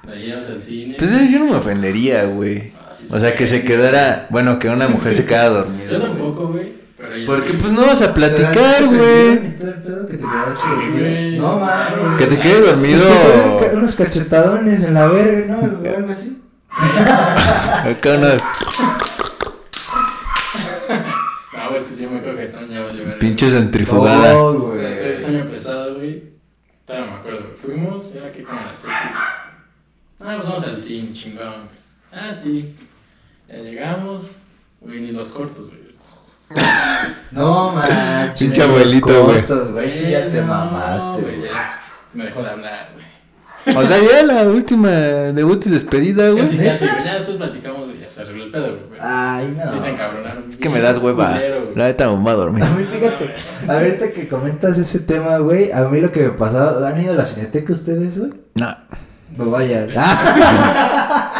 la 0.08 0.14
llevas 0.14 0.48
al 0.50 0.62
cine. 0.62 0.94
Pues 0.98 1.10
eh, 1.12 1.28
yo 1.30 1.38
no 1.40 1.46
me 1.46 1.56
ofendería, 1.56 2.24
güey. 2.26 2.72
Ah, 2.96 3.00
sí, 3.08 3.14
O 3.14 3.20
sea, 3.20 3.34
que 3.34 3.46
se 3.46 3.62
quedara, 3.64 4.26
bueno, 4.30 4.58
que 4.58 4.68
una 4.68 4.88
mujer 4.88 5.14
se 5.14 5.24
quedara 5.26 5.48
dormida. 5.50 5.90
Yo 5.90 6.00
tampoco, 6.02 6.48
güey. 6.48 6.76
Porque 7.26 7.52
sí. 7.52 7.58
pues 7.60 7.72
no 7.72 7.86
vas 7.86 8.00
a 8.02 8.12
¿Te 8.14 8.20
das 8.20 8.30
platicar, 8.32 8.74
ese 8.74 8.84
güey. 8.86 9.56
No 11.38 11.58
mames. 11.58 12.18
Que 12.18 12.26
te 12.26 12.38
quedes 12.40 12.66
dormido. 12.66 12.94
Es 12.96 13.02
que 13.70 13.76
unos 13.76 13.94
cachetadones 13.94 14.82
en 14.82 14.94
la 14.94 15.06
verga, 15.08 15.54
¿no? 15.54 15.58
O 15.58 15.96
algo 15.96 16.10
así. 16.10 16.42
Acá 16.70 18.14
unas 18.18 18.42
Ah, 21.54 21.68
güey, 21.70 21.82
si 21.82 21.94
sí 21.94 22.06
me 22.06 22.22
coge 22.22 22.36
jetón, 22.36 22.68
ya 22.70 23.18
pinches 23.18 23.52
centrifugada. 23.52 24.32
No, 24.32 24.38
O 24.46 24.52
güey. 24.68 24.78
sea, 24.78 24.90
ese 24.90 25.20
sueño 25.20 25.48
pesado, 25.48 25.96
güey. 25.96 26.22
Todavía 26.84 27.10
me 27.10 27.16
acuerdo. 27.16 27.46
Fuimos, 27.60 28.14
era 28.14 28.30
que 28.32 28.44
como 28.44 28.60
a 28.60 28.66
las 28.66 28.76
7. 28.76 28.96
Ah, 30.20 30.34
pues 30.36 30.48
vamos 30.48 30.64
al 30.64 30.80
cine, 30.80 31.12
chingón. 31.12 31.68
Ah, 32.12 32.32
sí. 32.34 32.74
Ya 33.48 33.56
llegamos. 33.56 34.32
Güey, 34.80 35.00
ni 35.00 35.10
los 35.12 35.28
cortos, 35.28 35.68
güey. 35.68 35.86
No 37.32 37.72
manches. 37.72 38.48
Pinche 38.48 38.62
abuelito, 38.62 39.24
güey. 39.24 39.36
cortos, 39.38 39.72
güey. 39.72 39.90
Sí, 39.90 40.10
ya 40.10 40.30
te 40.30 40.40
no, 40.40 40.46
mamaste, 40.46 41.22
güey. 41.22 41.42
ya, 41.42 41.48
pues, 41.50 42.14
Me 42.14 42.24
dejó 42.24 42.42
de 42.42 42.50
hablar, 42.50 42.88
güey. 42.94 43.06
O 43.76 43.84
sea, 43.84 43.98
ya 43.98 44.22
la 44.22 44.42
última 44.44 44.88
debut 44.88 45.66
y 45.66 45.70
despedida, 45.70 46.30
güey. 46.30 46.44
Casi, 46.44 46.56
casi, 46.56 46.86
güey. 46.86 47.04
Ya 47.04 47.14
después 47.14 47.36
platicamos, 47.36 47.86
güey. 47.88 47.98
Ya 48.00 48.08
se 48.08 48.22
arregló 48.22 48.44
el 48.44 48.50
pedo, 48.52 48.78
güey. 48.88 49.00
Ay, 49.02 49.56
no. 49.56 49.72
Sí 49.72 49.78
se 49.80 49.90
encabronaron. 49.90 50.48
Es 50.48 50.56
que 50.56 50.68
me 50.68 50.80
das 50.80 50.98
hueva. 50.98 51.36
La 51.74 51.86
neta 51.86 52.08
me 52.08 52.16
voy 52.16 52.30
a 52.30 52.34
dormir. 52.34 52.62
A 52.62 52.70
mí, 52.70 52.84
fíjate, 52.84 53.34
ahorita 53.66 54.12
que 54.12 54.28
comentas 54.28 54.78
ese 54.78 55.00
tema, 55.00 55.38
güey, 55.38 55.72
a 55.72 55.80
mí 55.88 56.00
lo 56.00 56.12
que 56.12 56.20
me 56.20 56.30
pasaba, 56.30 56.88
¿han 56.88 57.00
ido 57.02 57.12
a 57.12 57.16
la 57.16 57.24
cineteca 57.24 57.72
ustedes, 57.72 58.18
güey? 58.20 58.32
No. 58.54 58.76
No 59.36 59.50
vayan. 59.50 59.90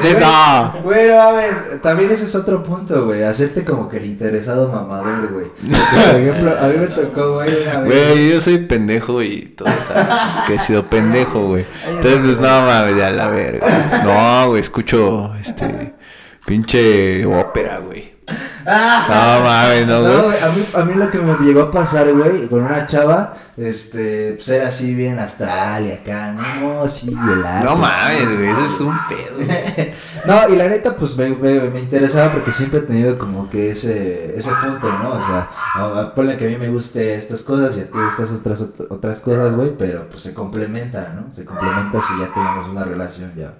¿Qué 0.00 0.10
es 0.10 0.16
eso? 0.16 0.72
Bueno, 0.82 1.20
a 1.20 1.32
ver, 1.32 1.80
también 1.82 2.10
ese 2.10 2.24
es 2.24 2.34
otro 2.34 2.62
punto, 2.62 3.04
güey, 3.04 3.22
hacerte 3.22 3.64
como 3.64 3.88
que 3.88 3.98
el 3.98 4.06
interesado 4.06 4.68
mamador, 4.68 5.32
güey. 5.32 5.46
Porque, 5.48 6.06
Por 6.10 6.20
ejemplo, 6.20 6.58
a 6.58 6.66
mí 6.68 6.74
me 6.78 6.86
tocó, 6.86 7.34
güey, 7.34 7.62
una 7.62 7.80
vez. 7.80 7.86
Güey, 7.86 8.30
yo 8.30 8.40
soy 8.40 8.58
pendejo 8.58 9.22
y 9.22 9.42
todo 9.56 9.68
sabes 9.86 10.14
que 10.46 10.54
he 10.54 10.58
sido 10.58 10.84
pendejo, 10.84 11.48
güey. 11.48 11.64
Entonces, 11.88 12.20
pues 12.24 12.40
no 12.40 12.48
mames, 12.62 12.96
ya 12.96 13.10
la 13.10 13.28
verga. 13.28 13.66
No, 14.04 14.48
güey, 14.48 14.60
escucho 14.60 15.34
este 15.40 15.94
pinche 16.46 17.24
ópera, 17.26 17.78
güey. 17.78 18.11
Ah. 18.66 19.38
No 19.38 19.44
mames, 19.44 19.86
no, 19.86 20.00
No, 20.00 20.22
güey. 20.28 20.40
a 20.42 20.48
mí, 20.50 20.66
a 20.74 20.84
mí 20.84 20.94
lo 20.94 21.10
que 21.10 21.18
me 21.18 21.34
llegó 21.44 21.62
a 21.62 21.70
pasar, 21.70 22.12
güey, 22.12 22.46
con 22.48 22.62
una 22.62 22.86
chava, 22.86 23.34
este, 23.56 24.32
pues 24.34 24.48
era 24.50 24.68
así 24.68 24.94
bien 24.94 25.18
astral 25.18 25.86
y 25.86 25.90
acá, 25.92 26.30
no, 26.32 26.86
sí, 26.86 27.08
el 27.10 27.44
arte. 27.44 27.64
No 27.68 27.76
mames, 27.76 28.34
güey, 28.36 28.50
eso 28.50 28.64
es 28.66 28.80
un 28.80 28.96
pedo. 29.08 29.92
No, 30.24 30.48
y 30.48 30.56
la 30.56 30.68
neta, 30.68 30.94
pues 30.94 31.16
me, 31.16 31.30
me, 31.30 31.60
me 31.70 31.80
interesaba 31.80 32.32
porque 32.32 32.52
siempre 32.52 32.78
he 32.78 32.82
tenido 32.82 33.18
como 33.18 33.50
que 33.50 33.70
ese, 33.70 34.36
ese 34.36 34.50
punto, 34.62 34.88
¿no? 34.92 35.10
O 35.14 35.20
sea, 35.20 35.48
ponle 36.14 36.36
que 36.36 36.46
a 36.46 36.48
mí 36.48 36.56
me 36.56 36.68
guste 36.68 37.14
estas 37.16 37.40
cosas 37.42 37.76
y 37.76 37.80
a 37.80 37.84
ti 37.90 37.98
estas 38.06 38.30
otras, 38.30 38.60
ot- 38.62 38.86
otras 38.90 39.18
cosas, 39.18 39.54
güey, 39.56 39.76
pero 39.76 40.06
pues 40.08 40.22
se 40.22 40.32
complementa, 40.34 41.12
¿no? 41.16 41.32
Se 41.32 41.44
complementa 41.44 42.00
si 42.00 42.12
ya 42.20 42.32
tenemos 42.32 42.68
una 42.68 42.84
relación 42.84 43.32
ya. 43.36 43.54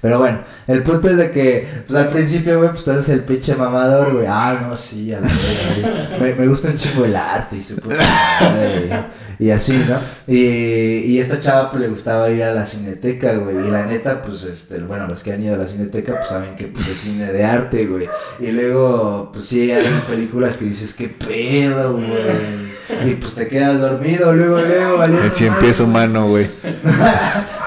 Pero 0.00 0.18
bueno, 0.18 0.38
el 0.66 0.82
punto 0.82 1.08
es 1.10 1.18
de 1.18 1.30
que, 1.30 1.66
pues 1.86 1.98
al 1.98 2.08
principio, 2.08 2.58
güey, 2.58 2.70
pues 2.70 2.84
tú 2.84 2.90
eres 2.90 3.08
el 3.10 3.22
pinche 3.24 3.54
mamador, 3.54 4.14
güey. 4.14 4.26
Ah, 4.26 4.58
no, 4.62 4.74
sí, 4.74 5.12
a 5.12 5.20
la 5.20 5.26
verga. 5.26 6.18
Me, 6.18 6.34
me 6.34 6.46
gusta 6.46 6.68
un 6.68 6.76
chingo 6.76 7.04
el 7.04 7.14
arte 7.14 7.56
y 7.56 7.60
se 7.60 7.74
madre, 7.82 9.06
y 9.38 9.50
así, 9.50 9.84
¿no? 9.88 9.98
Y, 10.26 10.38
y 10.38 11.18
esta 11.18 11.38
chava, 11.38 11.70
pues 11.70 11.82
le 11.82 11.88
gustaba 11.88 12.30
ir 12.30 12.42
a 12.42 12.54
la 12.54 12.64
cineteca, 12.64 13.34
güey. 13.34 13.56
Y 13.56 13.70
la 13.70 13.84
neta, 13.84 14.22
pues, 14.22 14.44
este, 14.44 14.78
bueno, 14.78 15.06
los 15.06 15.22
que 15.22 15.32
han 15.32 15.42
ido 15.42 15.54
a 15.54 15.58
la 15.58 15.66
cineteca, 15.66 16.16
pues 16.16 16.28
saben 16.28 16.54
que, 16.56 16.64
pues, 16.64 16.88
es 16.88 16.98
cine 16.98 17.30
de 17.30 17.44
arte, 17.44 17.86
güey. 17.86 18.08
Y 18.38 18.52
luego, 18.52 19.30
pues 19.32 19.44
sí, 19.44 19.70
hay 19.70 19.84
películas 20.08 20.56
que 20.56 20.64
dices, 20.64 20.94
qué 20.94 21.08
pedo, 21.08 21.94
güey. 21.94 22.69
Y 23.06 23.14
pues 23.14 23.34
te 23.34 23.48
quedas 23.48 23.80
dormido, 23.80 24.32
luego, 24.34 24.60
luego, 24.60 24.98
valiendo 24.98 25.24
El 25.24 25.32
cien 25.32 25.54
pies 25.58 25.80
madre. 25.80 25.90
humano, 25.90 26.28
güey. 26.28 26.46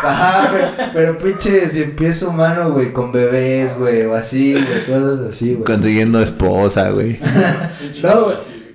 Ajá, 0.04 0.50
pero, 0.52 0.68
pero 0.94 1.18
pinche, 1.18 1.70
si 1.70 1.82
empiezo 1.82 2.30
humano, 2.30 2.72
güey, 2.72 2.92
con 2.92 3.12
bebés, 3.12 3.78
güey, 3.78 4.04
o 4.04 4.16
así, 4.16 4.54
güey, 4.54 4.86
cosas 4.86 5.20
así, 5.28 5.54
güey. 5.54 5.64
Consiguiendo 5.64 6.22
esposa, 6.22 6.90
güey. 6.90 7.20
No. 8.04 8.34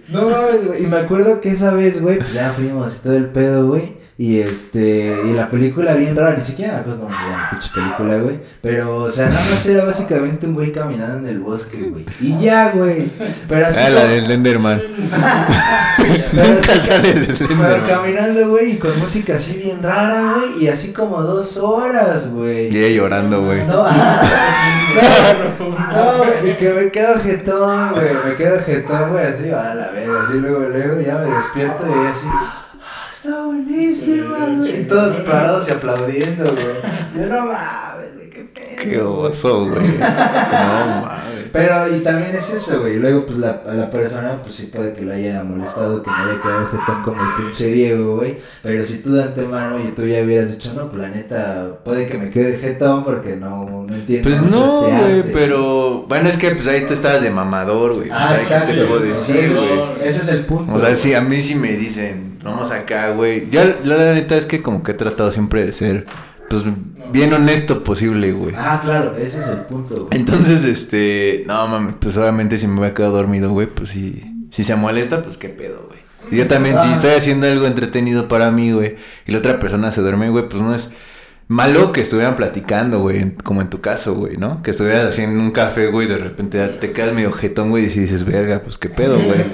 No 0.09 0.31
mames, 0.31 0.67
güey. 0.67 0.85
Y 0.85 0.87
me 0.87 0.97
acuerdo 0.97 1.41
que 1.41 1.51
esa 1.51 1.73
vez, 1.75 2.01
güey, 2.01 2.17
pues 2.19 2.33
ya 2.33 2.51
fuimos 2.51 2.97
y 2.97 2.99
todo 3.01 3.17
el 3.17 3.27
pedo, 3.27 3.67
güey. 3.69 3.98
Y 4.21 4.41
este, 4.41 5.17
y 5.27 5.33
la 5.33 5.49
película 5.49 5.95
bien 5.95 6.17
rara, 6.17 6.35
ni 6.37 6.43
siquiera 6.43 6.73
me 6.73 6.79
acuerdo 6.81 7.03
cómo 7.05 7.17
se 7.17 7.23
llama, 7.25 7.49
pinche 7.51 7.69
película, 7.73 8.17
güey. 8.17 8.41
Pero, 8.61 8.97
o 8.97 9.09
sea, 9.09 9.29
nada 9.29 9.41
más 9.49 9.65
era 9.65 9.85
básicamente 9.85 10.45
un 10.45 10.55
güey 10.55 10.73
caminando 10.73 11.19
en 11.19 11.29
el 11.29 11.39
bosque, 11.39 11.77
güey. 11.89 12.05
Y 12.21 12.37
ya, 12.41 12.73
güey. 12.73 13.09
Pero 13.47 13.65
así. 13.67 13.79
Ah, 13.81 13.91
la 13.91 14.01
como- 14.01 14.13
del 14.13 14.25
Slenderman. 14.25 14.83
pero 16.33 16.53
así- 16.59 17.45
pero 17.49 17.87
caminando, 17.87 18.49
güey, 18.51 18.73
y 18.73 18.79
con 18.79 18.99
música 18.99 19.37
así 19.37 19.53
bien 19.53 19.81
rara, 19.85 20.35
güey. 20.35 20.65
Y 20.65 20.69
así 20.69 20.93
como 20.93 21.23
dos 21.23 21.57
horas, 21.57 22.29
güey. 22.33 22.75
Y 22.75 22.85
ella 22.85 22.97
llorando, 22.97 23.45
güey. 23.45 23.65
No, 23.67 23.85
no, 25.93 26.19
güey, 26.19 26.51
y 26.51 26.55
que 26.57 26.71
me 26.73 26.91
quedo 26.91 27.21
jetón, 27.21 27.93
güey, 27.93 28.11
me 28.27 28.35
quedo 28.35 28.59
jetón, 28.61 29.11
güey, 29.11 29.25
así, 29.27 29.51
a 29.51 29.75
la 29.75 29.91
vez, 29.91 30.09
así, 30.09 30.39
luego, 30.39 30.61
luego, 30.61 31.01
ya 31.01 31.15
me 31.19 31.27
despierto 31.35 31.85
y 31.87 32.07
así, 32.09 32.27
"Ah, 32.29 32.65
está 33.19 33.45
buenísima, 33.47 34.47
güey, 34.57 34.83
y 34.83 34.85
todos 34.85 35.17
parados 35.17 35.67
y 35.69 35.73
aplaudiendo, 35.73 36.45
güey, 36.45 36.77
yo 37.17 37.27
no 37.27 37.47
mames, 37.47 37.57
güey, 37.57 37.88
qué 38.83 39.01
oso, 39.01 39.69
güey. 39.69 39.87
No 39.99 41.03
mames. 41.03 41.39
Pero, 41.53 41.97
y 41.97 42.01
también 42.01 42.35
es 42.35 42.51
eso, 42.51 42.81
güey. 42.81 42.97
Luego, 42.97 43.25
pues 43.27 43.39
la, 43.39 43.63
a 43.67 43.75
la 43.75 43.91
persona, 43.91 44.39
pues 44.43 44.55
sí 44.55 44.67
puede 44.67 44.93
que 44.93 45.03
le 45.03 45.15
haya 45.15 45.43
molestado, 45.43 46.03
que 46.03 46.11
me 46.11 46.17
haya 46.17 46.41
quedado 46.41 46.67
jetón 46.67 47.03
como 47.03 47.23
el 47.23 47.43
pinche 47.43 47.67
Diego, 47.67 48.17
güey. 48.17 48.37
Pero 48.63 48.83
si 48.83 48.99
tú 48.99 49.15
de 49.15 49.23
antemano 49.23 49.79
y 49.79 49.93
tú 49.93 50.07
ya 50.07 50.23
hubieras 50.23 50.51
dicho, 50.51 50.73
no, 50.75 50.89
pues 50.89 51.03
la 51.03 51.09
neta, 51.09 51.79
puede 51.85 52.07
que 52.07 52.19
me 52.19 52.31
quede 52.31 52.59
jetón 52.59 53.03
porque 53.03 53.37
no, 53.37 53.87
no 53.89 53.95
entiendo. 53.95 54.29
Pues 54.29 54.43
no, 54.43 54.87
este 54.87 55.03
güey, 55.03 55.33
pero... 55.33 56.05
Bueno, 56.09 56.29
es 56.29 56.37
que 56.37 56.51
pues 56.51 56.67
ahí 56.67 56.85
tú 56.87 56.95
estabas 56.95 57.23
de 57.23 57.31
mamador, 57.31 57.95
güey. 57.95 58.11
Ah, 58.13 58.37
o 58.41 58.45
sea, 58.45 58.67
¿qué 58.67 58.75
te 58.75 58.85
puedo. 58.85 59.01
Sí, 59.17 59.33
decir, 59.33 59.37
ese, 59.37 59.55
güey? 59.55 60.01
es, 60.03 60.15
ese 60.15 60.23
es 60.23 60.29
el 60.29 60.45
punto. 60.45 60.75
O 60.75 60.81
sea, 60.81 60.95
sí, 60.95 61.15
a 61.15 61.21
mí 61.21 61.41
sí 61.41 61.55
me 61.55 61.73
dicen, 61.73 62.39
vamos 62.43 62.71
acá, 62.71 63.11
güey. 63.11 63.49
Yo, 63.51 63.63
yo 63.83 63.97
la 63.97 64.13
neta 64.13 64.37
es 64.37 64.47
que 64.47 64.63
como 64.63 64.83
que 64.83 64.93
he 64.93 64.95
tratado 64.95 65.33
siempre 65.33 65.65
de 65.65 65.73
ser, 65.73 66.07
pues, 66.49 66.63
bien 67.13 67.33
honesto 67.33 67.85
posible, 67.85 68.33
güey. 68.33 68.55
Ah, 68.57 68.81
claro, 68.83 69.17
ese 69.17 69.41
es 69.41 69.47
el 69.47 69.61
punto, 69.61 69.95
güey. 70.07 70.09
Entonces, 70.21 70.65
este, 70.65 71.45
no 71.47 71.67
mames, 71.69 71.95
pues 72.01 72.17
obviamente 72.17 72.59
si 72.59 72.67
me 72.67 72.77
voy 72.77 72.89
a 72.89 72.95
quedar 72.95 73.13
dormido, 73.13 73.51
güey, 73.51 73.67
pues 73.67 73.91
si, 73.91 74.23
si 74.51 74.65
se 74.65 74.75
molesta, 74.77 75.23
pues 75.23 75.37
qué 75.37 75.49
pedo, 75.49 75.87
güey. 75.89 75.99
Y 76.31 76.37
yo 76.37 76.47
también, 76.47 76.79
si 76.81 76.89
Ah. 76.89 76.93
estoy 76.95 77.11
haciendo 77.13 77.47
algo 77.47 77.67
entretenido 77.67 78.29
para 78.29 78.51
mí, 78.51 78.73
güey, 78.73 78.97
y 79.27 79.33
la 79.33 79.39
otra 79.39 79.59
persona 79.59 79.93
se 79.93 80.01
duerme, 80.03 80.29
güey, 80.31 80.49
pues 80.49 80.63
no 80.63 80.75
es 80.75 80.91
malo 81.51 81.93
que 81.93 82.03
estuvieran 82.03 82.37
platicando, 82.37 83.01
güey, 83.01 83.35
como 83.37 83.63
en 83.63 83.71
tu 83.71 83.81
caso, 83.81 84.15
güey, 84.15 84.37
¿no? 84.37 84.63
Que 84.63 84.73
estuvieras 84.73 85.07
haciendo 85.07 85.41
un 85.43 85.51
café, 85.53 85.87
güey, 85.87 86.07
y 86.07 86.11
de 86.11 86.19
repente 86.19 86.59
ya 86.59 86.79
te 86.79 86.93
quedas 86.93 87.15
medio 87.15 87.33
jetón, 87.33 87.71
güey, 87.71 87.87
y 87.87 87.91
si 87.91 88.01
dices, 88.01 88.25
verga, 88.27 88.61
pues 88.63 88.77
qué 88.77 88.91
pedo, 88.91 89.17
güey. 89.19 89.45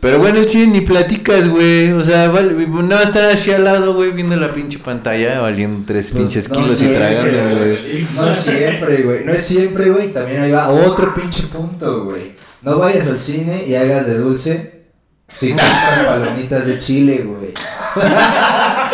Pero 0.00 0.18
bueno, 0.18 0.38
el 0.38 0.48
cine 0.48 0.66
ni 0.66 0.80
platicas, 0.82 1.48
güey. 1.48 1.92
O 1.92 2.04
sea, 2.04 2.28
vale, 2.28 2.66
no 2.66 2.88
va 2.88 3.00
a 3.00 3.04
estar 3.04 3.24
así 3.24 3.50
al 3.52 3.64
lado, 3.64 3.94
güey, 3.94 4.10
viendo 4.12 4.36
la 4.36 4.52
pinche 4.52 4.78
pantalla, 4.78 5.40
valiendo 5.40 5.84
tres 5.86 6.10
Pues, 6.12 6.24
pinches 6.24 6.48
no 6.50 6.56
kilos 6.56 6.82
y 6.82 6.86
tragando, 6.88 7.56
güey. 7.56 8.06
No 8.14 8.32
siempre, 8.32 9.02
güey. 9.02 9.24
No 9.24 9.32
es 9.32 9.42
siempre, 9.42 9.90
güey. 9.90 10.12
También 10.12 10.42
ahí 10.42 10.50
va 10.50 10.68
otro 10.68 11.14
pinche 11.14 11.44
punto, 11.44 12.04
güey. 12.04 12.32
No 12.62 12.78
vayas 12.78 13.06
al 13.06 13.18
cine 13.18 13.64
y 13.66 13.74
hagas 13.74 14.06
de 14.06 14.18
dulce 14.18 14.76
si 15.28 15.48
compras 15.50 16.04
palomitas 16.06 16.66
de 16.66 16.78
chile, 16.78 17.24
güey. 17.24 17.54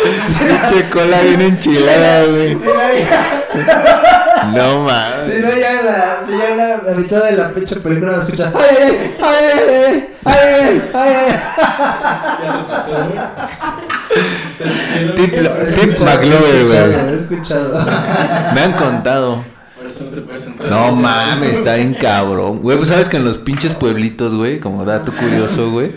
Pinche 0.03 0.89
cola 0.89 1.21
bien 1.21 1.41
enchilada, 1.41 2.25
güey. 2.25 2.57
No, 4.51 4.87
ya, 4.87 4.93
mames. 4.93 5.27
si 5.27 5.39
no, 5.41 5.49
ya 5.49 5.81
la, 5.83 6.25
si 6.25 6.31
ya 6.37 6.55
la, 6.55 6.77
la 6.91 6.97
mitad 6.97 7.23
de 7.23 7.31
la 7.33 7.49
pinche 7.51 7.75
película 7.77 8.11
me 8.13 8.17
escucha. 8.17 8.51
¡Ay, 8.55 9.15
ay, 9.21 9.45
ay! 9.69 10.09
¡Ay, 10.25 10.35
ay, 10.35 10.63
ay! 10.63 10.91
¡Ay, 10.93 11.13
ay! 11.15 11.39
¿Qué 15.15 15.27
te 15.27 15.49
pasó, 15.49 15.75
Tip- 15.75 15.97
güey. 16.67 17.09
He 17.09 17.15
escuchado. 17.15 17.85
Me 18.53 18.61
han 18.61 18.71
contado. 18.73 19.43
No 20.01 20.11
se 20.11 20.21
puede 20.21 20.39
sentar. 20.39 20.69
No 20.69 20.91
mames, 20.91 21.59
está 21.59 21.75
bien 21.75 21.93
cabrón. 21.93 22.61
Güey, 22.61 22.77
pues 22.77 22.89
sabes 22.89 23.09
que 23.09 23.17
en 23.17 23.25
los 23.25 23.37
pinches 23.37 23.73
pueblitos, 23.73 24.33
güey, 24.35 24.59
como 24.59 24.85
dato 24.85 25.11
curioso, 25.11 25.71
güey. 25.71 25.91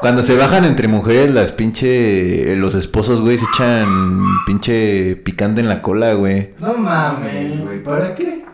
Cuando 0.00 0.22
se 0.22 0.36
bajan 0.36 0.64
entre 0.64 0.88
mujeres, 0.88 1.30
las 1.30 1.52
pinche. 1.52 2.56
Los 2.56 2.74
esposos, 2.74 3.20
güey, 3.20 3.38
se 3.38 3.44
echan 3.44 4.24
pinche 4.46 5.16
picante 5.16 5.60
en 5.60 5.68
la 5.68 5.82
cola, 5.82 6.14
güey. 6.14 6.50
No 6.58 6.74
mames, 6.74 7.60
güey. 7.60 7.82
¿Para 7.82 8.14
qué? 8.14 8.44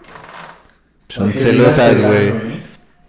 Son 1.09 1.33
celosas, 1.33 2.01
güey. 2.01 2.56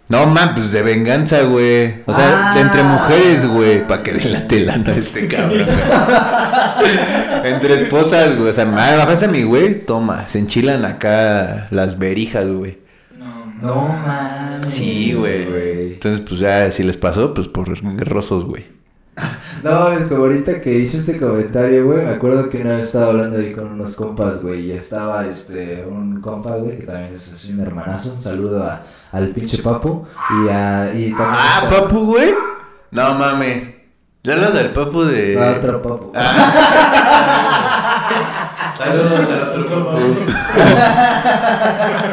No 0.10 0.26
mames, 0.26 0.54
pues 0.56 0.72
de 0.72 0.82
venganza, 0.84 1.44
güey. 1.44 2.02
O 2.06 2.14
sea, 2.14 2.52
Ah. 2.52 2.56
de 2.56 2.62
entre 2.62 2.82
mujeres, 2.84 3.46
güey. 3.46 3.86
Pa' 3.86 4.04
que 4.04 4.14
de 4.14 4.30
la 4.30 4.48
telana 4.48 4.96
este 4.96 5.28
cabrón, 5.28 5.66
entre 7.44 7.82
esposas, 7.82 8.38
güey. 8.38 8.50
O 8.50 8.54
sea, 8.54 8.66
me 8.66 8.76
bajaste 8.76 9.26
a 9.26 9.28
mi 9.28 9.44
güey, 9.44 9.86
toma. 9.86 10.28
Se 10.28 10.40
enchilan 10.40 10.86
acá 10.86 11.68
las 11.72 11.98
verijas, 12.00 12.48
güey. 12.48 12.80
No, 13.18 13.54
No 13.62 13.88
mames. 14.06 14.74
Sí, 14.74 15.14
güey. 15.14 15.94
Entonces, 15.94 16.26
pues 16.28 16.40
ya, 16.40 16.72
si 16.72 16.84
les 16.84 16.98
pasó, 16.98 17.34
pues 17.34 17.48
por 17.48 17.68
guerrosos, 17.96 18.46
güey. 18.46 18.66
No, 19.64 19.92
es 19.92 20.04
como 20.04 20.26
ahorita 20.26 20.62
que 20.62 20.78
hice 20.78 20.98
este 20.98 21.18
comentario, 21.18 21.86
güey, 21.88 22.06
me 22.06 22.12
acuerdo 22.12 22.48
que 22.48 22.62
una 22.62 22.76
vez 22.78 22.86
estaba 22.86 23.08
hablando 23.08 23.40
ahí 23.40 23.52
con 23.52 23.66
unos 23.72 23.96
compas, 23.96 24.40
güey, 24.44 24.68
y 24.68 24.72
estaba 24.72 25.26
este, 25.26 25.84
un 25.90 26.22
compa, 26.22 26.56
güey, 26.58 26.76
que 26.78 26.84
también 26.86 27.12
es 27.16 27.34
así 27.34 27.52
un 27.52 27.62
hermanazo, 27.62 28.14
un 28.14 28.22
saludo 28.22 28.64
a, 28.64 28.80
al 29.12 29.28
pinche 29.30 29.58
Papu, 29.60 30.06
y, 30.30 30.50
a, 30.50 30.92
y 30.94 31.12
también 31.14 31.40
Ah, 31.40 31.62
está- 31.64 31.80
papu, 31.82 32.06
güey. 32.06 32.34
No 32.92 33.14
mames. 33.16 33.70
¿Ya 34.24 34.34
hablas 34.34 34.54
del 34.54 34.72
papu 34.74 35.04
de. 35.04 35.38
Ah, 35.42 35.56
otro 35.58 35.82
Papu. 35.82 36.12
Saludos 38.78 39.30
al 39.30 39.42
otro 39.50 39.68
compa. 39.70 39.92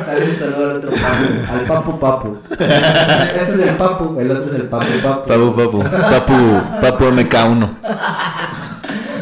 También 0.07 0.31
un 0.31 0.37
saludo 0.37 0.71
al 0.71 0.77
otro 0.77 0.91
Papu, 0.91 1.53
al 1.53 1.61
Papu 1.67 1.99
Papu. 1.99 2.39
Este 2.51 3.43
es 3.53 3.59
el 3.59 3.77
Papu, 3.77 4.19
el 4.21 4.31
otro 4.31 4.47
es 4.47 4.55
el 4.55 4.69
Papu 4.69 4.87
Papu. 5.03 5.29
Papu, 5.29 5.55
papu. 5.57 5.79
Papu, 5.83 6.63
papu 6.81 7.05
MK1. 7.05 7.69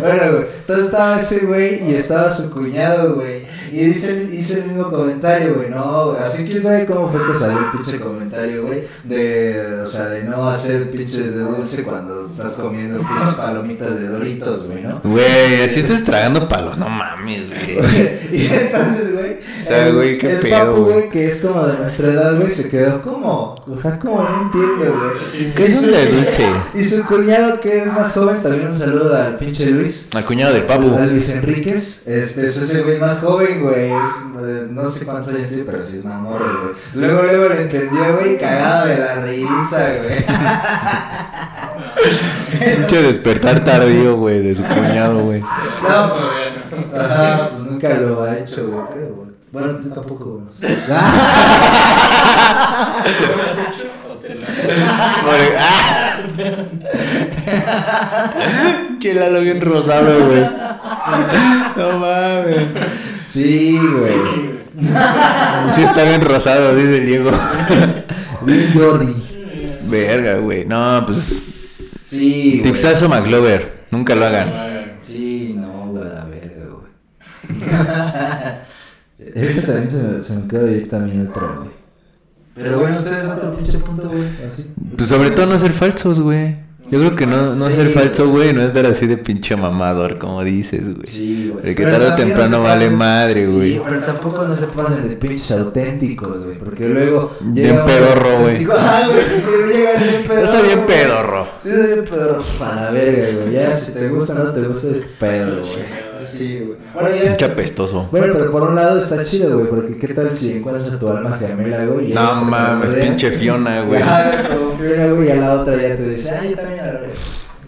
Bueno, 0.03 0.33
güey, 0.33 0.47
entonces 0.59 0.85
estaba 0.87 1.17
ese 1.17 1.39
güey 1.47 1.91
y 1.91 1.95
estaba 1.95 2.31
su 2.31 2.51
cuñado, 2.51 3.15
güey. 3.15 3.43
Y 3.73 3.85
dice, 3.87 4.29
hizo 4.31 4.55
el 4.55 4.65
mismo 4.65 4.91
comentario, 4.91 5.55
güey. 5.55 5.71
No, 5.71 6.11
güey, 6.11 6.23
así 6.23 6.45
quién 6.45 6.61
sabe 6.61 6.85
cómo 6.85 7.09
fue 7.09 7.27
que 7.27 7.33
salió 7.33 7.59
el 7.59 7.71
pinche 7.71 7.99
comentario, 8.01 8.67
güey. 8.67 8.83
De, 9.05 9.81
o 9.83 9.87
sea, 9.87 10.07
de 10.07 10.25
no 10.25 10.51
hacer 10.51 10.91
pinches 10.91 11.35
de 11.35 11.41
dulce 11.41 11.83
cuando 11.83 12.27
estás 12.27 12.53
comiendo 12.53 12.99
pinches 12.99 13.35
palomitas 13.37 13.99
de 13.99 14.09
doritos, 14.09 14.67
güey, 14.67 14.83
¿no? 14.83 15.01
Güey, 15.05 15.63
así 15.63 15.81
estás 15.81 16.05
tragando 16.05 16.49
palo. 16.49 16.77
No 16.77 16.89
mames, 16.89 17.49
güey. 17.49 17.79
y 18.33 18.47
entonces, 18.47 19.15
güey. 19.15 19.37
O 19.63 19.67
sea, 19.67 19.87
el- 19.89 19.95
güey, 19.95 20.19
qué 20.19 20.33
el 20.33 20.41
pedo, 20.41 20.59
papu, 20.73 20.85
güey. 20.85 21.11
que 21.11 21.27
es 21.27 21.37
como 21.37 21.65
de 21.67 21.79
nuestra 21.79 22.09
edad, 22.09 22.37
güey, 22.37 22.51
se 22.51 22.69
quedó 22.69 23.01
como. 23.03 23.55
O 23.67 23.77
sea, 23.77 23.99
como 23.99 24.23
no 24.23 24.43
entiende, 24.43 24.89
güey. 24.91 25.53
¿Qué 25.55 25.65
es 25.65 25.83
un 25.85 25.93
de 25.93 26.07
dulce? 26.07 26.47
Y 26.75 26.85
su 26.85 27.05
cuñado, 27.07 27.61
que 27.61 27.79
es 27.83 27.93
más 27.93 28.13
joven, 28.13 28.43
también 28.43 28.67
un 28.67 28.75
saludo 28.75 29.17
al 29.17 29.37
pinche 29.37 29.67
Luis. 29.67 30.07
Al 30.15 30.25
cuñado 30.25 30.53
del 30.53 30.67
papu. 30.67 30.95
A 30.97 31.07
Luis 31.07 31.29
Enríquez, 31.29 32.03
este, 32.07 32.43
pues 32.43 32.57
es 32.57 32.75
el 32.75 32.83
güey 32.85 32.99
más 32.99 33.21
joven, 33.21 33.63
güey. 33.63 33.91
es, 33.93 34.11
eh, 34.45 34.67
no 34.71 34.85
sé 34.87 35.05
cuántos 35.05 35.33
años 35.33 35.47
tiene, 35.47 35.63
pero 35.65 35.79
sí 35.83 35.99
es 35.99 36.05
una 36.05 36.19
morra, 36.19 36.47
güey. 36.63 36.75
Luego, 36.95 37.23
luego 37.23 37.49
le 37.55 37.63
entendió, 37.63 38.17
güey, 38.19 38.39
cagado 38.39 38.89
de 38.89 38.99
la 38.99 39.15
risa, 39.23 39.93
güey. 40.03 40.25
Pinche 42.77 43.03
despertar 43.03 43.65
tardío, 43.65 44.17
güey, 44.17 44.43
de 44.43 44.55
su 44.55 44.63
cuñado, 44.65 45.21
güey. 45.25 45.41
No, 45.41 46.13
pues, 46.15 47.03
ajá, 47.03 47.51
pues 47.57 47.71
nunca 47.71 47.89
lo 47.95 48.23
ha 48.23 48.39
hecho, 48.39 48.67
güey, 48.69 48.85
creo, 48.93 49.15
güey. 49.15 49.22
Bueno, 49.53 49.75
tú 49.75 49.91
tampoco, 49.91 50.25
güey. 50.25 50.47
¿Tú 50.61 50.67
lo 53.37 53.43
has 53.43 53.59
hecho 53.59 53.87
o 54.11 54.15
te 54.17 54.35
lo 54.35 54.47
¡Ah! 55.59 55.83
Bien 59.43 59.61
rosado, 59.67 60.27
güey. 60.27 60.47
No 61.77 61.99
mames. 61.99 62.67
Sí, 63.27 63.79
güey. 63.79 64.63
Sí 65.75 65.83
está 65.83 66.05
bien 66.05 66.23
rosado, 66.23 66.75
dice 66.75 67.01
Diego. 67.01 67.31
Bien 68.43 68.73
Jordi. 68.73 69.15
Verga, 69.83 70.37
güey. 70.37 70.65
No, 70.65 71.05
pues. 71.05 71.43
Sí, 72.07 72.61
güey. 72.61 72.73
Tipsazo 72.73 73.11
McLover. 73.11 73.85
Nunca 73.91 74.15
lo 74.15 74.25
hagan. 74.25 74.99
Sí, 75.03 75.55
no, 75.59 75.89
güey, 75.89 76.05
a 76.09 76.15
la 76.15 76.25
verga, 76.25 76.65
güey. 76.71 76.91
Ahorita 79.35 79.63
también 79.67 79.91
se 79.91 80.03
me, 80.03 80.21
se 80.21 80.37
me 80.37 80.49
quedó 80.49 80.71
ir 80.71 80.89
también 80.89 81.29
otra, 81.29 81.47
güey. 81.59 81.71
Pero 82.55 82.81
bueno, 82.81 82.99
ustedes 82.99 83.25
otro 83.25 83.57
pinche 83.57 83.79
punto, 83.79 84.09
güey, 84.09 84.29
así. 84.47 84.67
Pues 84.97 85.09
sobre 85.09 85.31
todo 85.31 85.47
no 85.47 85.59
ser 85.59 85.73
falsos, 85.73 86.21
güey. 86.21 86.57
Yo 86.91 86.99
creo 86.99 87.17
que 87.17 87.27
no, 87.27 87.55
no 87.55 87.71
ser 87.71 87.89
falso, 87.89 88.29
güey, 88.29 88.53
no 88.53 88.61
es 88.61 88.75
dar 88.75 88.85
así 88.85 89.07
de 89.07 89.17
pinche 89.17 89.57
mamador, 89.57 90.19
como 90.19 90.45
dices, 90.45 90.95
güey. 90.95 91.07
Sí, 91.07 91.49
güey. 91.49 91.65
Porque 91.65 91.85
Pero 91.85 91.91
tarde 91.91 92.07
o 92.07 92.11
no 92.11 92.17
temprano 92.17 92.63
vale 92.63 92.91
madre, 92.91 93.47
güey. 93.47 93.73
Sí, 93.73 93.81
pero 93.83 94.01
tampoco 94.01 94.43
no 94.43 94.51
se 94.51 94.67
pasen 94.67 95.09
de 95.09 95.17
pinches 95.17 95.53
auténticos, 95.53 96.45
güey. 96.45 96.59
Porque 96.59 96.91
luego. 96.91 97.35
Bien 97.41 97.79
pedorro, 97.87 98.41
güey. 98.43 98.59
Digo, 98.59 98.75
ah, 98.77 99.01
güey, 99.07 99.73
llegas 99.73 100.03
bien 100.03 100.23
pedorro. 100.23 100.43
Yo 100.43 100.51
soy 100.51 100.67
bien 100.67 100.87
pedorro. 100.87 101.47
Sí, 101.63 101.71
soy 101.71 101.87
bien 101.87 102.05
pedorro. 102.05 102.43
Para 102.59 102.91
verga, 102.91 103.41
güey. 103.41 103.55
Ya 103.55 103.73
si 103.73 103.93
te 103.93 104.09
gusta 104.11 104.35
o 104.35 104.45
no 104.45 104.53
te 104.53 104.61
gusta, 104.61 104.89
es 104.89 104.99
pedo, 105.19 105.63
güey. 105.63 106.12
Sí, 106.33 106.59
güey. 106.65 106.79
Bueno, 106.95 107.09
ya. 107.17 107.29
Pinche 107.29 107.45
apestoso. 107.45 108.09
Bueno, 108.11 108.33
pero 108.33 108.51
por 108.51 108.63
un 108.63 108.75
lado 108.75 108.99
está 108.99 109.23
chido, 109.23 109.55
güey, 109.57 109.69
porque 109.69 109.97
qué 109.97 110.09
tal 110.09 110.31
si 110.31 110.53
encuentras 110.53 110.93
a 110.93 110.99
tu 110.99 111.09
alma 111.09 111.39
gemela, 111.39 111.85
güey. 111.87 112.11
y 112.11 112.15
No 112.15 112.45
mames, 112.45 112.95
pinche 112.95 113.31
Fiona, 113.33 113.83
güey. 113.83 114.03
Ajá, 114.03 114.49
como 114.49 114.73
Fiona, 114.73 115.07
güey, 115.13 115.29
y 115.29 115.31
a 115.31 115.37
la 115.37 115.53
otra 115.61 115.77
ya 115.77 115.97
te 115.97 116.09
dice, 116.09 116.31
ay, 116.31 116.51
yo 116.51 116.57
también 116.57 116.79
la 116.79 117.01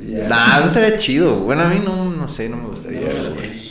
Y 0.00 0.12
ya. 0.12 0.28
Nah, 0.28 0.60
no 0.60 0.66
estaría 0.66 0.96
chido. 0.96 1.36
Bueno, 1.36 1.64
a 1.64 1.68
mí 1.68 1.80
no, 1.84 2.10
no 2.10 2.28
sé, 2.28 2.48
no 2.48 2.56
me 2.56 2.68
gustaría, 2.68 3.00
güey. 3.34 3.64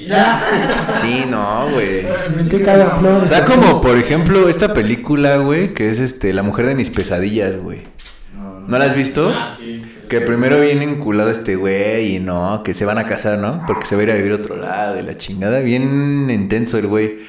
Sí, 1.01 1.25
no, 1.29 1.67
güey. 1.71 2.05
Es 2.35 2.43
que 2.43 2.61
cagan 2.61 2.99
flores. 2.99 3.29
Da 3.29 3.45
como, 3.45 3.81
por 3.81 3.97
ejemplo, 3.97 4.49
esta 4.49 4.73
película, 4.73 5.37
güey, 5.37 5.73
que 5.73 5.89
es 5.89 5.99
este, 5.99 6.33
La 6.33 6.43
mujer 6.43 6.65
de 6.65 6.75
mis 6.75 6.89
pesadillas, 6.89 7.57
güey. 7.57 7.83
No, 8.35 8.59
no. 8.59 8.67
¿No 8.67 8.77
la 8.77 8.85
has 8.85 8.95
visto? 8.95 9.29
Ah, 9.33 9.49
sí. 9.57 9.81
Que 10.09 10.21
primero 10.21 10.59
viene 10.59 10.83
enculado 10.83 11.29
este 11.29 11.55
güey 11.55 12.15
y 12.15 12.19
no, 12.19 12.61
que 12.63 12.73
se 12.73 12.85
van 12.85 12.97
a 12.97 13.05
casar, 13.05 13.37
¿no? 13.39 13.63
Porque 13.65 13.85
se 13.85 13.95
va 13.95 14.01
a 14.01 14.03
ir 14.03 14.11
a 14.11 14.15
vivir 14.15 14.31
a 14.31 14.35
otro 14.35 14.55
lado 14.55 14.99
y 14.99 15.03
la 15.03 15.17
chingada. 15.17 15.59
Bien 15.59 16.29
intenso 16.29 16.77
el 16.77 16.87
güey. 16.87 17.19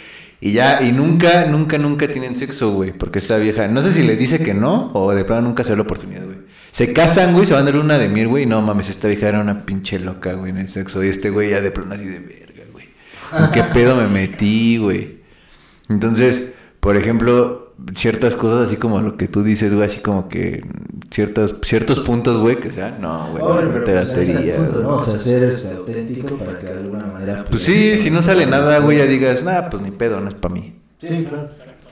Y 0.40 0.52
ya, 0.52 0.83
y 0.83 0.93
nunca, 0.93 1.47
nunca, 1.47 1.78
nunca 1.78 2.07
tienen 2.09 2.37
sexo, 2.37 2.73
güey. 2.73 2.93
Porque 2.93 3.19
esta 3.19 3.38
vieja, 3.38 3.66
no 3.69 3.83
sé 3.83 3.93
si 3.93 4.02
le 4.02 4.16
dice 4.16 4.43
que 4.43 4.52
no 4.52 4.90
o 4.93 5.14
de 5.14 5.25
plano 5.25 5.49
nunca 5.49 5.64
se 5.64 5.71
da 5.71 5.76
la 5.76 5.83
oportunidad, 5.83 6.25
güey. 6.25 6.38
Se 6.71 6.93
casan, 6.93 7.33
güey, 7.33 7.47
se 7.47 7.54
van 7.54 7.62
a 7.62 7.71
dar 7.71 7.81
una 7.81 7.99
de 7.99 8.09
miel, 8.09 8.28
güey. 8.28 8.45
No 8.45 8.61
mames, 8.61 8.90
esta 8.90 9.09
vieja 9.09 9.28
era 9.28 9.40
una 9.40 9.64
pinche 9.64 9.99
loca, 9.99 10.35
güey, 10.35 10.50
en 10.50 10.59
el 10.59 10.69
sexo. 10.69 11.02
Y 11.02 11.09
este 11.09 11.31
güey 11.31 11.50
ya 11.50 11.61
de 11.61 11.71
plano 11.71 11.95
así 11.95 12.04
de 12.04 12.19
verga, 12.19 12.64
güey. 12.73 12.87
¿En 13.38 13.50
qué 13.52 13.62
pedo 13.62 13.97
me 13.97 14.09
metí, 14.09 14.76
güey? 14.76 15.21
Entonces, 15.88 16.50
por 16.81 16.97
ejemplo, 16.97 17.63
ciertas 17.95 18.37
cosas 18.37 18.69
así 18.69 18.76
como 18.76 19.00
lo 19.00 19.16
que 19.16 19.28
tú 19.28 19.43
dices, 19.43 19.73
güey, 19.75 19.87
así 19.87 20.00
como 20.00 20.28
que 20.28 20.64
ciertos, 21.11 21.57
ciertos 21.62 22.00
puntos, 22.00 22.40
güey, 22.40 22.57
que 22.61 22.71
sea, 22.71 22.97
no, 23.00 23.28
güey, 23.31 23.43
Oye, 23.43 23.64
no 23.66 23.73
te 23.73 23.81
pues, 23.81 23.88
el 23.88 24.09
latería, 24.09 24.57
punto, 24.57 24.73
güey. 24.73 24.83
¿no? 24.85 24.95
O 24.95 25.02
sea, 25.02 25.19
ser 25.19 25.43
este, 25.45 25.75
auténtico 25.75 26.37
para 26.37 26.59
que 26.59 26.66
de 26.66 26.73
alguna 26.73 27.07
manera... 27.07 27.45
Pues 27.49 27.62
sí, 27.62 27.99
si 27.99 28.11
no 28.11 28.23
sale 28.23 28.47
nada, 28.47 28.78
güey, 28.78 28.99
ya 28.99 29.07
digas, 29.07 29.43
nah, 29.43 29.69
pues 29.71 29.83
ni 29.83 29.90
pedo, 29.90 30.21
no 30.21 30.28
es 30.28 30.35
para 30.35 30.54
mí. 30.54 30.76
Sí, 31.00 31.26
claro. 31.28 31.45
Exacto. 31.45 31.88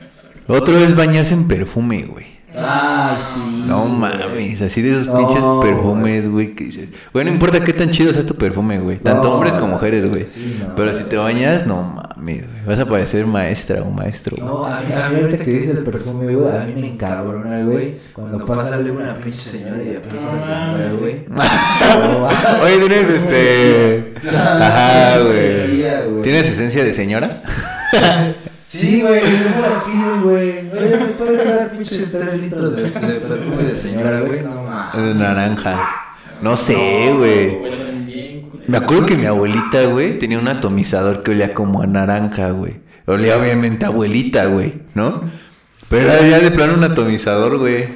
Exacto. 0.00 0.54
Otro 0.54 0.78
es 0.78 0.94
bañarse 0.94 1.34
en 1.34 1.48
perfume, 1.48 2.04
güey. 2.04 2.35
Ay, 2.58 3.16
sí. 3.20 3.64
No 3.66 3.84
mames, 3.84 4.62
así 4.62 4.80
de 4.80 4.92
esos 4.92 5.06
No, 5.06 5.18
pinches 5.18 5.44
perfumes, 5.62 6.30
güey, 6.30 6.54
que 6.54 6.64
dices, 6.64 6.88
güey, 7.12 7.24
no 7.24 7.30
importa 7.32 7.60
qué 7.60 7.72
tan 7.72 7.90
chido 7.90 8.12
sea 8.12 8.24
tu 8.24 8.34
perfume, 8.34 8.78
güey, 8.78 8.98
tanto 8.98 9.24
No, 9.28 9.34
hombres 9.34 9.52
como 9.54 9.74
mujeres, 9.74 10.08
güey. 10.08 10.24
sí, 10.26 10.56
no. 10.60 10.74
Pero 10.74 10.94
si 10.94 11.04
te 11.04 11.16
bañas, 11.16 11.66
no 11.66 11.82
mames, 11.82 12.44
güey, 12.46 12.64
vas 12.66 12.78
a 12.78 12.86
parecer 12.86 13.26
maestra 13.26 13.82
o 13.82 13.90
maestro. 13.90 14.36
No, 14.38 14.64
a 14.64 14.80
mí, 14.80 14.92
a 14.92 15.08
mí 15.10 15.20
ahorita 15.20 15.44
que 15.44 15.50
dice 15.50 15.72
el 15.72 15.78
perfume, 15.84 16.34
güey, 16.34 16.56
a 16.56 16.64
mí 16.64 16.80
me 16.80 16.88
encabrona, 16.92 17.62
güey. 17.62 17.94
Cuando 18.14 18.44
pasa 18.44 18.78
una 18.78 19.14
pinche 19.14 19.50
señora 19.50 19.82
y 19.82 19.88
señora, 19.88 20.92
güey. 20.98 21.26
Oye, 22.64 22.78
tienes 22.88 23.10
este. 23.10 24.14
Ajá, 24.28 25.18
güey. 25.22 26.22
¿Tienes 26.22 26.46
esencia 26.46 26.84
de 26.84 26.92
señora? 26.92 27.30
Sí, 28.76 29.02
güey, 29.02 29.20
no 29.22 29.60
las 29.60 29.84
pides, 29.84 30.22
güey. 30.22 30.70
Oye, 30.70 30.96
¿me 30.98 31.06
puedes 31.12 31.46
dar 31.46 31.70
pinches 31.70 32.10
3 32.10 32.42
litros 32.42 32.76
de, 32.76 32.82
de 32.82 33.20
perfume 33.20 33.62
de 33.62 33.70
señora, 33.70 34.20
güey? 34.20 34.42
No 34.42 34.62
mames. 34.62 35.02
De 35.02 35.14
naranja. 35.14 35.90
No 36.42 36.56
sé, 36.56 37.12
güey. 37.16 37.58
Me 38.66 38.76
acuerdo 38.78 39.06
que 39.06 39.16
mi 39.16 39.26
abuelita, 39.26 39.84
güey, 39.84 40.18
tenía 40.18 40.38
un 40.38 40.48
atomizador 40.48 41.22
que 41.22 41.30
olía 41.30 41.54
como 41.54 41.82
a 41.82 41.86
naranja, 41.86 42.50
güey. 42.50 42.80
Olía 43.06 43.38
obviamente 43.38 43.84
a 43.86 43.88
abuelita, 43.88 44.46
güey, 44.46 44.74
¿no? 44.94 45.22
Pero 45.88 46.10
era 46.10 46.26
ya 46.28 46.40
de 46.40 46.50
plano 46.50 46.74
un 46.74 46.84
atomizador, 46.84 47.58
güey. 47.58 47.88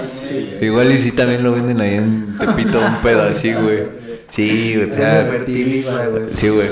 Sí. 0.00 0.58
Igual 0.60 0.92
y 0.92 0.98
sí 0.98 1.12
también 1.12 1.42
lo 1.42 1.52
venden 1.52 1.80
ahí 1.80 1.94
en 1.94 2.36
Tepito 2.38 2.78
un 2.78 3.00
pedo 3.00 3.22
así, 3.22 3.54
güey. 3.54 3.84
Sí, 4.28 4.74
pues 4.76 5.46
güey. 6.10 6.26
Sí, 6.26 6.48
güey. 6.48 6.68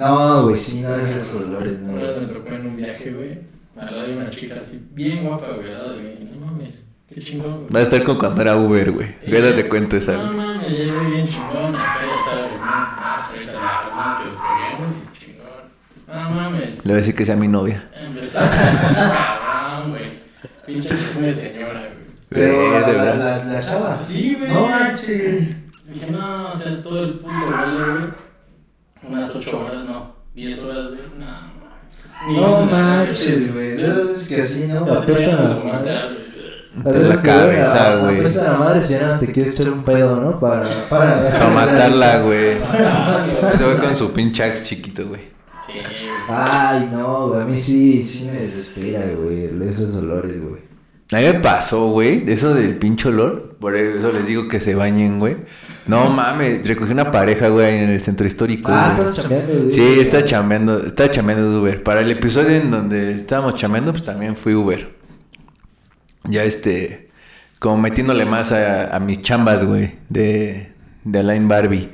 No, 0.00 0.44
güey, 0.44 0.56
sí, 0.56 0.80
no, 0.80 0.94
esos 0.96 1.34
olores, 1.34 1.78
no. 1.80 1.92
Una 1.92 2.02
vez 2.04 2.16
me 2.22 2.26
tocó 2.28 2.48
en 2.54 2.66
un 2.68 2.76
viaje, 2.76 3.12
güey, 3.12 3.38
al 3.78 3.94
lado 3.94 4.08
de 4.08 4.16
una 4.16 4.30
chica 4.30 4.54
así, 4.56 4.88
bien 4.92 5.24
guapa, 5.24 5.48
güey, 5.54 5.66
al 5.68 5.74
lado 5.74 5.96
de 5.96 6.02
mí. 6.02 6.30
No 6.32 6.46
mames, 6.46 6.84
qué 7.06 7.20
chingón, 7.20 7.58
güey. 7.58 7.68
Va 7.70 7.80
a 7.80 7.82
estar 7.82 8.02
como 8.02 8.18
cuando 8.18 8.40
era 8.40 8.56
Uber, 8.56 8.92
güey. 8.92 9.14
Ahorita 9.26 9.54
te 9.56 9.68
cuento 9.68 9.98
esa, 9.98 10.12
No 10.14 10.32
mames, 10.32 10.70
llegué 10.70 11.00
bien 11.10 11.26
chingón, 11.28 11.76
acá 11.76 11.98
ya 12.00 12.24
sabes, 12.24 12.50
¿no? 12.50 12.58
Ah, 12.62 13.16
pues 13.18 13.38
ahorita 13.38 13.52
la 13.52 13.94
más 13.94 14.18
que 14.20 14.24
despeguemos 14.30 14.90
y 14.96 15.18
chingón. 15.18 15.64
No 16.08 16.30
mames. 16.30 16.86
Le 16.86 16.92
voy 16.92 16.94
a 16.94 17.00
decir 17.00 17.14
que 17.14 17.26
sea 17.26 17.36
mi 17.36 17.48
novia. 17.48 17.90
Empezó 17.94 18.38
a 18.40 18.50
cabrón, 18.50 19.90
güey. 19.90 20.02
Pinche 20.64 20.88
perfume 20.88 21.26
de 21.26 21.34
señora, 21.34 21.80
güey. 21.80 21.90
Pero 22.30 22.72
la, 22.72 22.86
de 22.86 22.92
la, 22.94 23.02
verdad. 23.04 23.44
la, 23.44 23.52
la 23.52 23.60
chava. 23.60 23.98
Sí, 23.98 24.34
güey. 24.38 24.50
No 24.50 24.66
manches. 24.66 25.56
Dije, 25.92 26.10
no, 26.10 26.48
o 26.48 26.52
sea, 26.54 26.82
todo 26.82 27.04
el 27.04 27.18
puto 27.18 27.34
vuelo, 27.34 27.98
güey. 27.98 28.29
Unas 29.08 29.34
8 29.34 29.60
horas, 29.60 29.84
no. 29.84 30.14
10 30.34 30.62
horas, 30.64 30.86
güey. 30.88 31.00
No, 31.18 32.40
No 32.60 32.66
manches, 32.66 33.52
güey. 33.52 33.76
Veces 33.76 34.28
que 34.28 34.42
así, 34.42 34.66
¿no? 34.66 34.80
No 34.80 35.02
te 35.02 35.12
Apestan 35.12 35.36
vayas 35.36 35.40
a 35.40 35.44
a 35.44 35.54
la 35.54 35.64
madre. 35.64 36.30
De 36.72 37.08
la 37.08 37.22
cabeza, 37.22 37.96
güey. 37.96 38.18
Apestan 38.18 38.46
a 38.46 38.52
la 38.52 38.58
madre 38.58 38.82
si 38.82 38.92
nada 38.94 39.18
te 39.18 39.32
quieres 39.32 39.54
echar 39.54 39.70
un 39.70 39.82
pedo, 39.82 40.20
¿no? 40.20 40.38
Para, 40.38 40.68
para, 40.88 41.30
Para 41.30 41.48
matarla, 41.50 42.22
güey. 42.22 42.58
Se 42.58 43.64
va 43.64 43.76
con 43.80 43.96
su 43.96 44.12
pinche 44.12 44.42
axe 44.44 44.64
chiquito, 44.64 45.08
güey. 45.08 45.22
Sí, 45.66 45.78
güey. 45.78 46.10
Ay, 46.28 46.88
no, 46.92 47.28
güey. 47.28 47.42
A 47.42 47.44
mí 47.44 47.56
sí, 47.56 48.02
sí 48.02 48.24
me 48.32 48.38
desespera, 48.38 49.02
güey. 49.16 49.68
Esos 49.68 49.94
olores, 49.94 50.40
güey. 50.42 50.69
A 51.12 51.16
mí 51.16 51.24
me 51.24 51.34
pasó, 51.40 51.88
güey, 51.88 52.24
eso 52.28 52.54
del 52.54 52.76
pinche 52.76 53.08
olor. 53.08 53.56
Por 53.58 53.76
eso 53.76 54.12
les 54.12 54.26
digo 54.26 54.48
que 54.48 54.60
se 54.60 54.76
bañen, 54.76 55.18
güey. 55.18 55.38
No 55.86 56.08
mames, 56.08 56.64
recogí 56.66 56.92
una 56.92 57.10
pareja, 57.10 57.48
güey, 57.48 57.78
en 57.78 57.90
el 57.90 58.00
centro 58.00 58.26
histórico. 58.26 58.70
Ah, 58.72 58.90
güey. 58.90 58.92
estás 58.92 59.16
chambeando, 59.16 59.52
güey. 59.54 59.70
Sí, 59.72 60.00
está 60.00 60.24
chambeando, 60.24 60.86
está 60.86 61.10
chambeando 61.10 61.50
de 61.50 61.58
Uber. 61.58 61.82
Para 61.82 62.00
el 62.00 62.10
episodio 62.12 62.56
en 62.56 62.70
donde 62.70 63.12
estábamos 63.12 63.56
chambeando, 63.56 63.90
pues 63.92 64.04
también 64.04 64.36
fui 64.36 64.54
Uber. 64.54 64.88
Ya 66.24 66.44
este, 66.44 67.10
como 67.58 67.78
metiéndole 67.78 68.24
más 68.24 68.52
a, 68.52 68.94
a 68.94 69.00
mis 69.00 69.20
chambas, 69.20 69.64
güey, 69.64 69.96
de, 70.08 70.72
de 71.04 71.18
Alain 71.18 71.48
Barbie. 71.48 71.90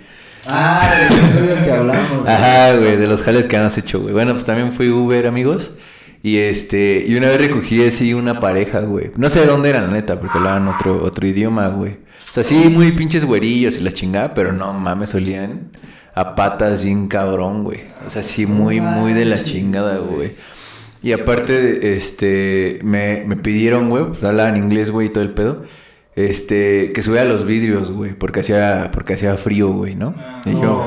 Ah, 0.49 0.93
el 1.09 1.17
episodio 1.17 1.65
que 1.65 1.71
hablamos. 1.73 2.21
güey. 2.23 2.35
Ajá, 2.35 2.77
güey, 2.77 2.97
de 2.97 3.07
los 3.07 3.23
jales 3.23 3.47
que 3.47 3.57
hemos 3.57 3.77
hecho, 3.79 4.01
güey. 4.01 4.13
Bueno, 4.13 4.33
pues 4.33 4.45
también 4.45 4.73
fui 4.73 4.91
Uber, 4.91 5.27
amigos. 5.27 5.73
Y 6.27 6.39
este, 6.39 7.05
y 7.07 7.15
una 7.15 7.29
vez 7.29 7.41
recogí 7.41 7.85
así 7.85 8.13
una 8.13 8.41
pareja, 8.41 8.81
güey. 8.81 9.13
No 9.15 9.31
sé 9.31 9.43
de 9.43 9.47
dónde 9.47 9.71
eran, 9.71 9.87
la 9.87 9.93
neta, 9.93 10.19
porque 10.19 10.39
hablaban 10.39 10.67
otro, 10.67 11.01
otro 11.05 11.25
idioma, 11.25 11.69
güey. 11.69 11.93
O 11.93 12.33
sea, 12.35 12.43
sí, 12.43 12.69
muy 12.69 12.91
pinches 12.91 13.25
güerillos 13.25 13.77
y 13.77 13.81
la 13.83 13.93
chingada, 13.93 14.35
pero 14.35 14.53
no 14.53 14.73
mames, 14.73 15.15
olían 15.15 15.71
a 16.17 16.35
patas 16.35 16.83
bien 16.83 17.07
cabrón, 17.07 17.63
güey. 17.63 17.83
O 18.05 18.11
sea, 18.11 18.25
sí, 18.25 18.45
muy, 18.45 18.81
muy 18.81 19.13
de 19.13 19.25
la 19.25 19.45
chingada, 19.45 19.99
güey. 19.99 20.33
Y 21.01 21.13
aparte, 21.13 21.97
este, 21.97 22.81
me, 22.83 23.23
me 23.25 23.37
pidieron, 23.37 23.89
güey, 23.89 24.09
pues 24.09 24.25
hablaban 24.25 24.57
inglés, 24.57 24.91
güey, 24.91 25.07
y 25.07 25.11
todo 25.11 25.23
el 25.23 25.31
pedo. 25.31 25.63
Este, 26.17 26.91
que 26.93 27.05
subiera 27.05 27.25
los 27.25 27.47
vidrios, 27.47 27.93
güey, 27.93 28.15
porque 28.15 28.41
hacía, 28.41 28.91
porque 28.93 29.15
hacía 29.15 29.37
frío, 29.37 29.69
güey, 29.69 29.95
¿no? 29.95 30.13
Y 30.45 30.51
yo, 30.55 30.85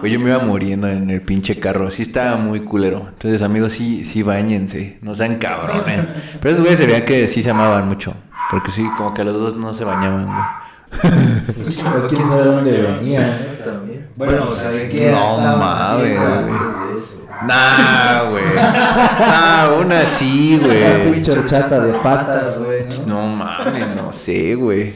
güey, 0.00 0.12
yo 0.12 0.20
me 0.20 0.30
iba 0.30 0.38
muriendo 0.38 0.88
en 0.88 1.10
el 1.10 1.20
pinche 1.22 1.58
carro, 1.58 1.90
sí 1.90 2.02
estaba 2.02 2.36
muy 2.36 2.60
culero. 2.60 3.06
Entonces, 3.08 3.42
amigos, 3.42 3.72
sí, 3.72 4.04
sí, 4.04 4.22
bañense, 4.22 4.98
no 5.02 5.14
sean 5.14 5.36
cabrones. 5.36 6.00
Pero 6.40 6.52
esos 6.52 6.60
güeyes 6.64 6.78
se 6.78 6.86
veía 6.86 7.04
que 7.04 7.28
sí 7.28 7.42
se 7.42 7.50
amaban 7.50 7.86
mucho, 7.88 8.14
porque 8.50 8.70
sí, 8.70 8.88
como 8.96 9.12
que 9.14 9.24
los 9.24 9.34
dos 9.34 9.56
no 9.56 9.74
se 9.74 9.84
bañaban, 9.84 10.24
güey. 10.26 11.52
Pues 11.56 11.74
sí, 11.74 11.82
pero 11.92 12.06
quién 12.08 12.24
sabe 12.24 12.44
dónde 12.44 12.72
venía, 12.80 13.20
¿no? 13.20 13.72
También. 13.72 14.06
Bueno, 14.16 14.44
o 14.48 14.50
sea, 14.50 14.70
de 14.70 14.88
qué 14.88 15.10
No 15.10 15.38
mames, 15.38 15.98
güey. 15.98 16.16
antes 16.16 16.54
de 16.54 16.94
eso. 16.94 17.26
Nah, 17.46 18.22
güey. 18.30 18.44
Nah, 18.54 19.68
una 19.84 20.06
sí, 20.06 20.58
Una 20.62 20.68
güey. 20.68 21.12
pinche 21.12 21.32
horchata 21.32 21.80
de 21.80 21.92
patas, 21.94 22.58
güey, 22.58 22.65
¿no? 23.06 23.22
No 23.22 23.26
mames, 23.28 23.96
no 23.96 24.12
sé, 24.12 24.54
güey. 24.54 24.94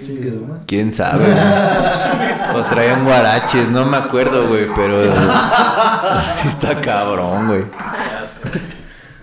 ¿Quién 0.66 0.94
sabe? 0.94 1.24
o 2.54 2.62
traían 2.64 3.04
guaraches, 3.04 3.68
no 3.68 3.84
me 3.86 3.96
acuerdo, 3.96 4.48
güey, 4.48 4.66
pero 4.74 5.10
sí 6.42 6.48
está 6.48 6.80
cabrón, 6.80 7.48
güey. 7.48 7.64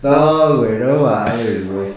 No, 0.03 0.57
güey, 0.57 0.79
no 0.79 1.03
mames, 1.03 1.71
güey. 1.71 1.93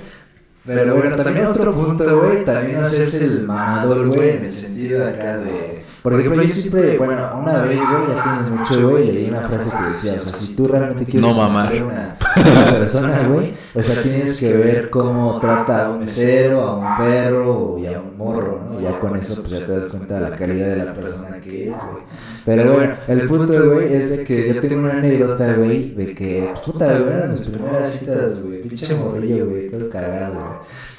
Pero 0.66 0.94
bueno, 0.96 1.16
también 1.16 1.46
otro 1.46 1.74
punto, 1.74 2.18
güey, 2.20 2.44
también 2.44 2.76
hacerse 2.76 3.24
el 3.24 3.42
mamador, 3.44 4.14
güey, 4.14 4.36
en 4.36 4.44
el 4.44 4.50
sentido 4.50 5.04
de 5.04 5.10
acá 5.10 5.38
de... 5.38 5.82
Por 6.02 6.14
ejemplo, 6.14 6.40
yo 6.42 6.48
siempre, 6.48 6.96
bueno, 6.96 7.30
una 7.38 7.58
vez, 7.58 7.78
güey, 7.80 8.16
ya 8.16 8.22
tiene 8.22 8.56
mucho, 8.56 8.90
güey, 8.90 9.06
leí 9.06 9.28
una 9.28 9.42
frase 9.42 9.68
que 9.70 9.90
decía, 9.90 10.14
o 10.16 10.20
sea, 10.20 10.32
si 10.32 10.54
tú 10.54 10.66
realmente 10.66 11.04
quieres 11.04 11.28
No 11.28 11.36
mamar. 11.36 11.66
conocer 11.66 11.82
una, 11.82 12.16
una 12.62 12.72
persona, 12.72 13.22
güey, 13.28 13.52
o 13.74 13.82
sea, 13.82 14.02
tienes 14.02 14.38
que 14.38 14.52
ver 14.54 14.88
cómo 14.90 15.38
trata 15.40 15.86
a 15.86 15.90
un 15.90 16.00
mesero, 16.00 16.62
a 16.62 16.76
un 16.76 16.96
perro 16.96 17.76
y 17.78 17.86
a 17.86 18.00
un 18.00 18.16
morro, 18.16 18.60
¿no? 18.70 18.80
Ya 18.80 18.98
con 18.98 19.14
eso, 19.16 19.36
pues 19.42 19.50
ya 19.50 19.66
te 19.66 19.72
das 19.72 19.86
cuenta 19.86 20.14
de 20.20 20.30
la 20.30 20.36
calidad 20.36 20.68
de 20.68 20.84
la 20.84 20.92
persona 20.94 21.38
que 21.40 21.68
es, 21.68 21.74
güey. 21.76 22.04
Pero 22.46 22.72
bueno, 22.72 22.94
el 23.06 23.26
punto, 23.28 23.70
güey, 23.70 23.92
es 23.92 24.08
de 24.10 24.24
que 24.24 24.54
yo 24.54 24.60
tengo 24.60 24.78
una 24.78 24.92
anécdota, 24.92 25.52
güey, 25.54 25.94
de 25.94 26.14
que, 26.14 26.48
pues, 26.50 26.60
puta, 26.60 26.98
güey, 26.98 27.12
eran 27.12 27.28
mis 27.30 27.40
primeras 27.40 27.90
citas, 27.90 28.42
güey, 28.42 28.62
pinche 28.62 28.94
morrillo, 28.94 29.46
güey, 29.46 29.68
todo 29.68 29.88
cagado, 29.90 30.32
güey. 30.34 30.44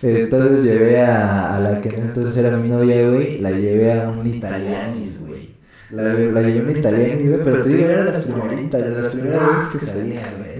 Entonces 0.02 0.64
llevé 0.64 1.00
a, 1.02 1.56
a 1.56 1.60
la 1.60 1.80
que 1.82 1.90
entonces 1.90 2.36
era 2.38 2.58
mi 2.58 2.70
novia, 2.70 3.08
güey, 3.10 3.40
la 3.40 3.52
llevé 3.52 3.94
a 4.02 4.10
un 4.10 4.26
italianis, 4.26 5.20
güey. 5.20 5.52
La, 5.92 6.04
la 6.04 6.42
llevé 6.42 6.60
a 6.60 6.64
un 6.64 6.78
italianis, 6.78 7.30
güey, 7.30 7.42
pero 7.44 7.64
te 7.64 7.70
digo, 7.70 7.88
eran 7.90 8.06
las 8.08 8.26
primeritas, 8.26 8.82
de 8.84 8.90
las 8.90 9.08
primeras 9.08 9.42
veces 9.58 9.72
que 9.72 9.80
salía, 9.80 10.22
güey. 10.38 10.52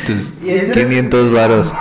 Entonces, 0.00 0.34
entonces- 0.44 0.86
500 0.88 1.32
varos. 1.32 1.72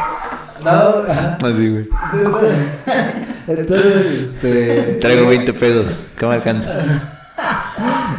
No. 0.63 1.47
Así, 1.47 1.69
güey. 1.69 1.89
Entonces, 3.47 4.05
este... 4.35 4.97
Traigo 5.01 5.27
20 5.27 5.53
pesos. 5.53 5.87
¿Qué 6.17 6.25
me 6.27 6.35
alcanza? 6.35 6.69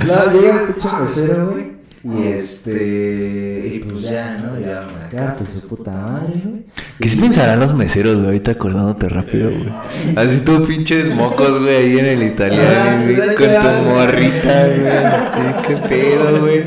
No, 0.05 0.33
llega 0.33 0.63
el 0.63 0.67
pinche 0.67 0.89
mesero, 0.99 1.51
güey. 1.51 1.72
Y 2.05 2.27
este. 2.29 3.71
Y 3.75 3.79
pues 3.81 4.03
ya, 4.03 4.37
¿no? 4.39 4.59
Ya 4.61 4.89
una 4.93 5.09
carta, 5.09 5.45
su 5.47 5.61
puta 5.69 5.93
madre, 5.93 6.41
güey. 6.45 6.65
¿Qué 7.01 7.09
se 7.09 7.17
pensarán 7.17 7.61
los 7.61 7.75
meseros, 7.75 8.15
güey? 8.17 8.27
Ahorita 8.27 8.51
acordándote 8.53 9.09
rápido, 9.09 9.51
güey. 9.51 9.73
Así 10.17 10.39
tú 10.45 10.65
pinches 10.67 11.15
mocos, 11.15 11.61
güey, 11.61 11.77
ahí 11.77 11.99
en 12.01 12.07
el 12.07 12.23
italiano, 12.25 13.05
güey. 13.05 13.15
pues, 13.17 13.29
Con 13.37 13.37
tu 13.37 13.69
güey. 13.85 13.95
morrita, 13.95 14.67
güey. 14.67 15.63
Qué 15.69 15.77
pedo, 15.89 16.41
güey. 16.41 16.63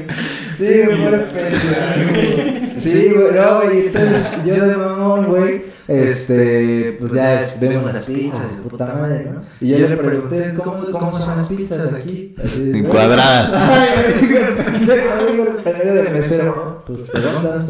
Sí, 0.57 0.65
güey, 0.85 0.97
muere 0.99 1.17
pendejo. 1.17 2.77
Sí, 2.77 3.11
güey, 3.13 3.33
no, 3.33 3.61
güey, 3.61 3.87
entonces 3.87 4.37
yo 4.45 4.67
de 4.67 4.75
mamón, 4.77 5.25
güey, 5.25 5.61
este, 5.87 6.97
pues 6.99 7.11
ya 7.11 7.39
este, 7.39 7.67
vemos 7.67 7.93
las 7.93 8.05
pizzas 8.05 8.39
de 8.39 8.69
puta 8.69 8.85
madre, 8.87 9.31
¿no? 9.31 9.41
Y 9.61 9.69
yo 9.69 9.87
le 9.87 9.97
pregunté, 9.97 10.53
¿cómo, 10.57 10.83
cómo 10.91 11.11
son 11.11 11.37
las 11.37 11.47
pizzas 11.47 11.93
aquí? 11.93 12.35
Así 12.43 12.71
Encuadradas. 12.73 13.51
Ay, 13.53 13.89
me 13.97 14.27
dijo 14.27 14.47
el 14.47 14.53
pendejo, 14.53 15.15
me 15.15 15.31
dijo 15.31 15.43
el 15.43 15.63
pendejo 15.63 15.93
del 15.93 16.11
mesero, 16.11 16.83
pues 16.87 17.07
redondas. 17.09 17.67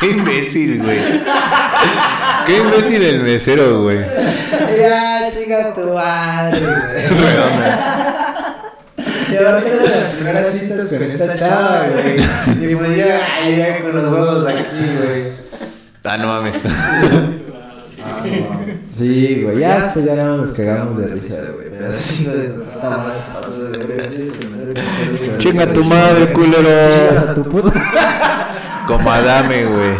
Qué 0.00 0.10
imbécil, 0.10 0.82
güey. 0.82 0.98
Qué 2.46 2.56
imbécil 2.58 3.02
el 3.02 3.22
mesero, 3.22 3.82
güey. 3.82 3.98
ya, 3.98 5.30
chica 5.32 5.74
tu 5.74 5.94
madre, 5.94 6.60
güey. 6.60 8.02
Y 9.32 9.36
aparte 9.36 9.68
era 9.68 9.78
de 9.78 9.88
las 9.88 10.14
primeras 10.14 10.48
citas 10.50 10.84
con 10.84 11.02
esta 11.02 11.34
chava, 11.34 11.86
güey. 11.88 12.70
Y 12.70 12.76
pues 12.76 12.96
ya, 12.96 13.20
ya 13.48 13.80
con 13.80 13.96
los 13.96 14.12
huevos 14.12 14.46
aquí, 14.46 14.90
güey. 14.98 15.32
Ah, 16.04 16.18
no 16.18 16.26
mames. 16.28 16.56
Sí, 18.82 19.42
güey, 19.42 19.60
ya 19.60 19.78
después 19.78 20.04
ya 20.04 20.14
nada 20.14 20.30
más 20.30 20.40
nos 20.40 20.52
cagamos 20.52 20.98
de 20.98 21.06
risa, 21.06 21.34
güey. 21.54 21.68
Pero 21.70 21.92
sí, 21.92 22.26
Chinga 25.38 25.72
tu 25.72 25.84
madre, 25.84 26.32
culero. 26.32 26.82
Chingas 26.82 27.28
a 27.28 27.34
tu 27.34 27.44
puta. 27.44 27.72
Como 28.86 29.10
Adame, 29.10 29.64
güey. 29.66 29.94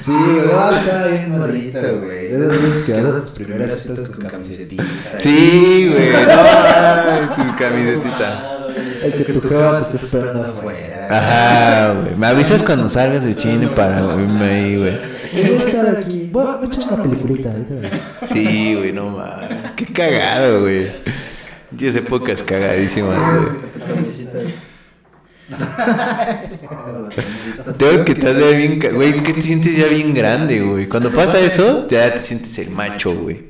Sí, 0.00 0.12
güey, 0.12 0.46
no, 0.46 0.70
estaba 0.76 1.06
bien 1.06 1.38
morrita, 1.38 1.80
güey. 1.80 2.28
De 2.28 2.36
esas 2.36 2.62
veces 2.62 2.82
que 2.82 2.92
vas 2.94 3.04
a 3.04 3.20
tus 3.20 3.30
primeras 3.30 3.70
citas 3.72 4.08
con 4.08 4.26
camisetita. 4.26 4.84
Sí, 5.18 5.90
güey. 5.92 6.12
No, 6.12 7.44
tu 7.44 7.56
camisetita. 7.56 8.66
El 9.02 9.14
que 9.14 9.32
tu 9.32 9.40
jeva 9.40 9.86
te 9.88 9.96
está 9.96 10.06
esperando 10.06 10.42
afuera. 10.44 10.93
Ajá, 11.10 11.94
güey. 12.00 12.14
Me 12.16 12.26
avisas 12.26 12.62
cuando 12.62 12.88
salgas 12.88 13.24
del 13.24 13.36
cine 13.38 13.68
para 13.68 14.00
irme 14.14 14.44
ahí, 14.44 14.78
güey. 14.78 14.98
Sí, 15.30 15.40
voy 15.40 15.56
a 15.56 15.60
estar 15.60 15.96
aquí. 15.96 16.28
Voy 16.30 16.46
a 16.46 16.64
echar 16.64 16.84
una 16.92 17.02
peliculita 17.02 17.50
ahorita. 17.50 17.74
Sí, 18.26 18.74
güey, 18.76 18.92
no 18.92 19.10
mames. 19.10 19.72
Qué 19.76 19.86
cagado, 19.86 20.62
güey. 20.62 20.92
Y 21.76 21.86
esa 21.86 21.98
época 21.98 22.32
es 22.32 22.42
cagadísima, 22.42 23.14
güey. 23.14 23.48
Tengo 27.78 28.04
que 28.04 28.12
estar 28.12 28.38
ya 28.38 28.50
bien, 28.50 28.80
güey, 28.94 29.22
que 29.22 29.32
te 29.32 29.42
sientes 29.42 29.76
ya 29.76 29.86
bien 29.86 30.14
grande, 30.14 30.60
güey. 30.60 30.88
Cuando 30.88 31.10
pasa 31.10 31.40
eso, 31.40 31.86
ya 31.88 32.12
te 32.12 32.20
sientes 32.20 32.58
el 32.58 32.70
macho, 32.70 33.14
güey. 33.14 33.44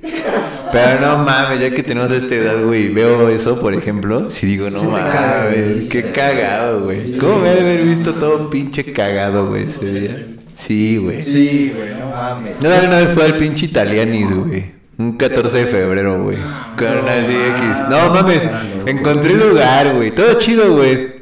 Pero 0.73 1.01
no 1.01 1.25
mames, 1.25 1.61
ya 1.61 1.71
que 1.71 1.83
tenemos 1.83 2.11
esta 2.11 2.35
edad, 2.35 2.63
güey, 2.65 2.89
veo 2.89 3.29
eso, 3.29 3.61
por 3.61 3.75
ejemplo, 3.75 4.31
si 4.31 4.47
digo, 4.47 4.67
no 4.69 4.81
te 4.81 4.87
mames, 4.87 5.89
qué 5.89 6.11
cagado, 6.11 6.85
güey. 6.85 7.17
¿Cómo 7.17 7.39
me 7.39 7.51
haber 7.51 7.85
visto 7.85 8.13
todo 8.15 8.51
pinche 8.51 8.93
cagado, 8.93 9.47
güey, 9.47 9.69
ese 9.69 9.87
día? 9.87 10.27
Sí, 10.57 10.97
güey. 10.97 11.23
Sí, 11.23 11.73
güey, 11.77 11.91
no 11.99 12.09
mames. 12.09 12.55
Yo 12.61 12.69
una 12.69 12.99
vez 12.99 13.09
fue 13.15 13.25
al 13.25 13.37
pinche 13.37 13.67
Italianis, 13.67 14.33
güey. 14.33 14.75
Un 14.97 15.17
14 15.17 15.59
de 15.59 15.67
febrero, 15.67 16.23
güey. 16.23 16.39
Con 16.77 16.87
una 16.87 17.17
DX. 17.17 17.89
No 17.91 18.15
mames, 18.15 18.43
encontré 18.87 19.35
lugar, 19.35 19.95
güey. 19.95 20.13
Todo 20.13 20.39
chido, 20.39 20.73
güey. 20.75 21.14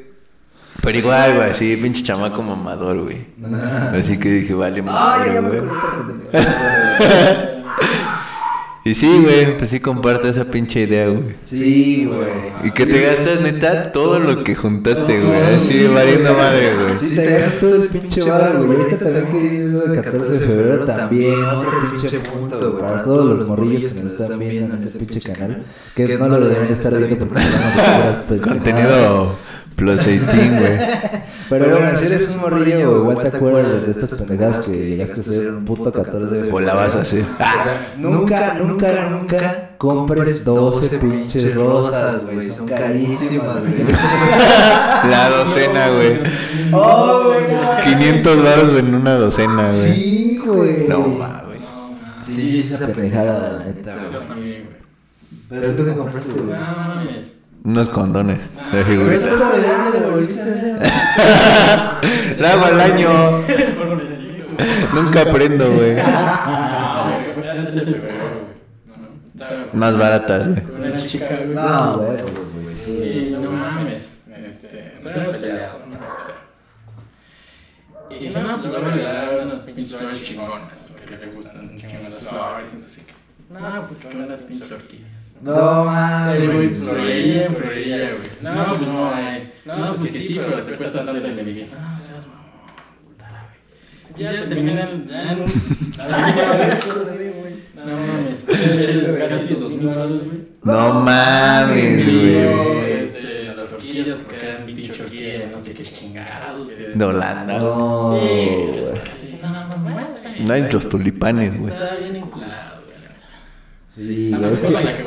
Pero 0.83 0.99
igual, 0.99 1.37
güey, 1.37 1.51
así, 1.51 1.77
pinche 1.77 2.03
chamaco 2.03 2.43
mamador, 2.43 3.05
güey. 3.05 3.25
Así 3.99 4.19
que 4.19 4.29
dije, 4.29 4.53
vale, 4.53 4.83
madre, 4.83 5.35
ya 5.35 5.41
me 5.41 5.49
güey. 5.49 5.63
Y 8.85 8.97
sí, 8.97 9.07
güey, 9.23 9.57
pues 9.59 9.71
sí 9.71 9.79
comparto 9.79 10.27
esa 10.27 10.45
pinche 10.45 10.81
idea, 10.81 11.07
güey. 11.07 11.37
Sí, 11.45 12.05
güey. 12.05 12.29
Y 12.65 12.73
que 12.73 12.85
te 12.85 13.01
gastas, 13.01 13.41
neta, 13.41 13.93
todo 13.93 14.19
lo 14.19 14.43
que 14.43 14.57
juntaste, 14.57 15.21
güey. 15.21 15.41
Así, 15.57 15.87
valiendo 15.87 16.35
madre, 16.35 16.75
güey. 16.75 16.97
Sí, 16.97 17.15
te 17.15 17.31
gastas 17.31 17.61
todo 17.61 17.81
el 17.85 17.89
pinche 17.89 18.25
bar, 18.25 18.61
güey. 18.61 18.79
Ahorita 18.79 18.99
también 18.99 19.27
que 19.27 19.39
dices 19.39 19.83
el 19.87 20.03
14 20.03 20.33
de 20.33 20.41
febrero 20.41 20.85
también, 20.85 21.45
otro 21.45 21.71
pinche 21.91 22.19
punto, 22.19 22.73
güey. 22.73 22.83
Para 22.83 23.03
todos 23.05 23.39
los 23.39 23.47
morrillos 23.47 23.95
que 23.95 24.01
nos 24.01 24.15
están 24.15 24.37
viendo 24.37 24.75
en 24.75 24.81
este 24.85 24.99
pinche 24.99 25.21
canal, 25.21 25.63
que 25.95 26.19
no 26.19 26.27
lo 26.27 26.41
deberían 26.41 26.67
de 26.67 26.73
estar 26.73 26.93
viendo 26.99 27.19
porque. 27.19 28.41
Contenido 28.43 29.33
plus 29.83 30.05
18, 30.07 30.33
güey. 30.33 30.79
Pero 31.49 31.71
bueno, 31.71 31.97
si 31.97 32.07
eres 32.07 32.29
un 32.29 32.39
morrillo, 32.39 33.01
igual 33.01 33.19
te 33.19 33.37
acuerdas 33.37 33.85
de 33.85 33.91
estas 33.91 34.13
pendejadas 34.13 34.61
que 34.61 34.71
llegaste 34.71 35.21
a 35.21 35.23
ser 35.25 35.51
un 35.51 35.65
puto 35.65 35.93
14 35.93 36.19
de 36.35 36.41
febrero. 36.43 36.57
O 36.57 36.61
la 36.61 36.75
vas 36.75 36.97
a 36.97 37.01
hacer. 37.01 37.25
Nunca, 37.97 38.55
nunca, 38.55 39.11
nunca 39.11 39.71
compres 39.79 40.45
12 40.45 40.99
pinches 40.99 41.55
rosas, 41.55 42.25
güey. 42.25 42.51
Son 42.51 42.67
carísimas, 42.67 43.61
güey. 43.61 43.87
La 45.11 45.29
docena, 45.29 45.89
güey. 45.89 46.21
Oh, 46.73 47.25
güey. 47.25 47.55
no. 47.55 47.99
500 47.99 48.45
baros 48.45 48.79
en 48.79 48.95
una 48.95 49.15
docena, 49.15 49.63
güey. 49.63 49.93
Sí, 49.95 50.41
güey. 50.47 50.89
No 50.89 51.01
mames. 51.01 51.63
Sí, 52.25 52.61
esa 52.61 52.87
pendejada, 52.87 53.59
la 53.59 53.65
neta, 53.65 53.97
Yo 54.05 54.11
güey. 54.11 54.27
también, 54.27 54.65
güey. 54.65 54.77
Pero 55.49 55.73
tú 55.75 55.85
qué 55.85 55.93
compraste, 55.97 56.33
güey. 56.33 56.45
No 56.47 56.77
mames. 56.77 57.42
Unos 57.65 57.89
condones 57.91 58.41
de 58.73 58.85
figuritas. 58.85 59.31
de 59.31 59.63
grande 59.63 60.01
lo 60.01 60.11
volviste 60.11 60.41
a 60.41 60.45
hacer. 60.45 60.81
La 62.41 62.53
hago 62.53 62.65
al 62.65 62.81
año. 62.81 63.09
Nunca 64.95 65.23
aprendo, 65.23 65.73
güey. 65.73 65.97
Más 69.73 69.97
baratas, 69.97 70.49
güey. 70.49 70.63
con 70.63 70.81
una 70.81 70.97
chica, 70.97 71.37
güey. 71.37 71.55
No, 71.55 71.99
güey. 71.99 72.19
Y 72.89 73.31
no 73.31 73.51
mames. 73.53 74.17
Este, 74.37 74.95
peleado, 75.01 75.79
no 75.87 76.01
sé. 76.21 76.33
Y 78.11 78.25
dije, 78.27 78.41
no, 78.41 78.61
pues 78.61 78.73
le 78.73 78.79
voy 78.79 78.89
a 78.89 78.95
regalar 78.95 79.47
unas 79.47 79.61
pinches 79.61 79.97
flores 79.97 80.23
chingonas, 80.23 80.75
porque 80.89 81.17
le 81.17 81.33
gustan 81.33 81.61
un 81.61 81.79
chingo 81.79 82.03
las 82.03 82.15
flores, 82.15 82.73
y 82.73 82.77
no 82.77 82.89
sé 82.89 83.03
qué. 83.07 83.13
No, 83.55 83.85
pues 83.85 84.05
con 84.05 84.21
unas 84.21 84.41
pinches 84.43 84.73
orquídeas. 84.73 85.22
No 85.43 85.83
güey, 85.85 85.95
mames. 85.95 86.79
florería, 86.79 87.47
en 87.47 87.57
florería, 87.57 87.97
güey. 87.97 88.31
No, 88.43 88.65
pues 88.77 88.89
no 88.89 89.15
hay. 89.15 89.53
No, 89.65 89.95
pues 89.95 90.11
que 90.13 90.23
sí, 90.23 90.41
pero 90.41 90.63
te 90.63 90.73
cuesta 90.75 91.05
tanto 91.05 91.27
el 91.27 91.39
enemigo. 91.39 91.67
No, 91.81 91.91
seas 91.91 92.27
mamón, 92.27 92.43
güey. 94.17 94.23
Ya 94.23 94.49
terminan, 94.49 95.07
ya 95.09 95.33
en 95.33 95.41
un. 95.43 95.53
No 97.75 97.97
mames, 97.97 98.45
casi 99.29 99.55
dos 99.55 99.73
mil 99.73 99.87
dólares, 99.87 100.23
güey. 100.25 100.39
No 100.63 101.01
mames, 101.01 102.21
güey. 102.21 102.93
este, 102.93 103.45
las 103.45 103.73
orquídeas, 103.73 104.19
porque 104.19 104.47
eran 104.47 104.65
pinche 104.67 104.93
orquídeas, 105.03 105.53
no 105.53 105.61
sé 105.61 105.73
qué 105.73 105.83
chingados. 105.83 106.69
De 106.95 107.05
Holanda. 107.05 107.59
No, 107.59 108.17
Sí, 108.21 108.27
güey. 108.27 109.43
no, 109.43 109.49
no, 109.51 109.67
no. 109.67 110.47
No 110.47 110.55
hay 110.55 110.71
los 110.71 110.89
tulipanes, 110.89 111.59
güey. 111.59 111.73
Está 111.75 111.97
bien 111.97 112.15
enculado, 112.17 112.53
güey. 112.53 112.62
Sí, 114.03 114.31
La 114.31 114.39
güey, 114.39 114.53
es 114.55 114.63
que. 114.63 114.71
la 114.73 114.81
que. 114.83 115.03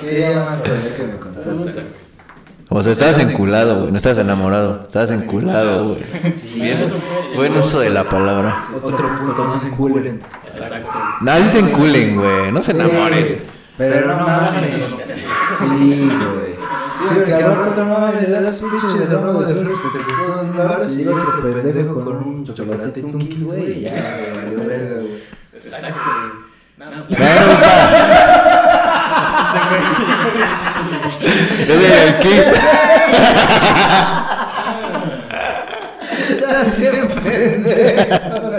Sí, 0.00 0.18
ya 0.18 0.58
me 1.06 1.16
contaste. 1.18 1.82
O 2.68 2.82
sea, 2.82 2.92
estabas 2.92 3.18
enculado, 3.18 3.80
güey. 3.80 3.92
No 3.92 3.98
estabas 3.98 4.18
enamorado. 4.18 4.82
Estabas 4.86 5.10
enculado, 5.10 5.88
güey. 5.90 6.02
Bien. 6.54 6.78
Buen 7.36 7.56
uso 7.56 7.80
de 7.80 7.90
la 7.90 8.08
palabra. 8.08 8.68
Otro 8.74 8.96
punto, 9.18 9.44
no 9.44 9.60
se 9.60 9.66
enculen. 9.66 10.20
Exacto. 10.46 10.98
No, 11.20 11.36
sí 11.38 11.44
se 11.48 11.58
enculen, 11.60 12.16
güey. 12.16 12.52
No 12.52 12.62
se 12.62 12.72
enamoren. 12.72 13.42
Pero 13.76 14.06
no 14.06 14.16
mames. 14.18 14.54
Sí, 15.58 16.08
güey. 16.10 16.54
Sí, 16.96 17.24
que 17.26 17.34
al 17.34 17.56
rato 17.56 17.84
no 17.84 17.90
mames, 17.98 18.22
le 18.22 18.30
das 18.30 18.58
pinche 18.60 19.06
ramo 19.06 19.42
de 19.42 19.54
flores 19.54 19.78
que 19.78 19.98
te 19.98 20.04
costó 20.04 20.36
dos 20.36 20.56
baros 20.56 20.92
y 20.92 20.96
llega 20.96 21.14
otro 21.16 21.40
pendejo 21.40 22.04
con 22.04 22.16
un 22.16 22.44
chocolate 22.44 23.00
güey. 23.02 23.78
y 23.78 23.80
Ya, 23.82 24.20
güey, 24.54 24.66
verga, 24.68 25.00
güey. 25.00 25.22
Exacto. 25.54 26.00
Yo 31.66 31.74
soy 31.74 31.84
el 31.84 32.18
Kiss. 32.18 32.52
Estás 36.30 36.78
bien 36.78 37.08
pendejo. 37.08 38.50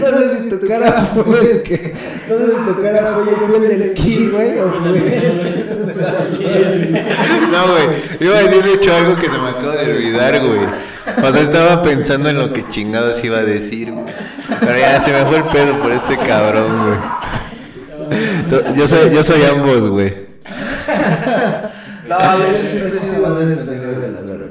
No 0.00 0.18
sé 0.18 0.28
si 0.28 0.50
tu 0.50 0.66
cara 0.66 0.92
fue 0.92 1.40
el 1.40 1.62
que. 1.62 1.92
No 2.28 2.38
sé 2.38 2.50
si 2.50 2.58
tu 2.66 2.82
cara 2.82 3.14
fue, 3.14 3.24
fue 3.36 3.56
el 3.56 3.78
del 3.78 3.94
Kiss, 3.94 4.32
güey, 4.32 4.58
o 4.58 4.72
fue 4.72 4.92
de. 6.12 7.04
No, 7.50 7.72
güey. 7.72 7.88
Iba 8.20 8.38
a 8.38 8.42
decir 8.42 8.62
de 8.62 8.74
hecho 8.74 8.94
algo 8.94 9.16
que 9.16 9.30
se 9.30 9.38
me 9.38 9.48
acaba 9.48 9.76
de 9.76 9.92
olvidar, 9.92 10.40
güey. 10.40 10.60
O 11.22 11.32
sea, 11.32 11.42
estaba 11.42 11.82
pensando 11.82 12.28
en 12.28 12.38
lo 12.38 12.52
que 12.52 12.66
chingados 12.68 13.22
iba 13.24 13.38
a 13.38 13.42
decir, 13.42 13.92
güey. 13.92 14.06
Pero 14.60 14.78
ya 14.78 15.00
se 15.00 15.12
me 15.12 15.24
fue 15.24 15.38
el 15.38 15.44
pedo 15.44 15.80
por 15.80 15.92
este 15.92 16.16
cabrón, 16.16 16.86
güey. 16.86 16.98
Yo 18.76 18.88
soy, 18.88 19.14
yo 19.14 19.24
soy 19.24 19.42
ambos, 19.44 19.88
güey. 19.88 20.26
No, 22.08 22.16
güey, 22.38 22.52
siempre 22.52 22.88
he 22.88 22.90
sido 22.90 23.26
más 23.26 23.38
del 23.38 23.58
pendejo 23.58 24.00
de 24.00 24.08
las 24.10 24.20
flores. 24.20 24.50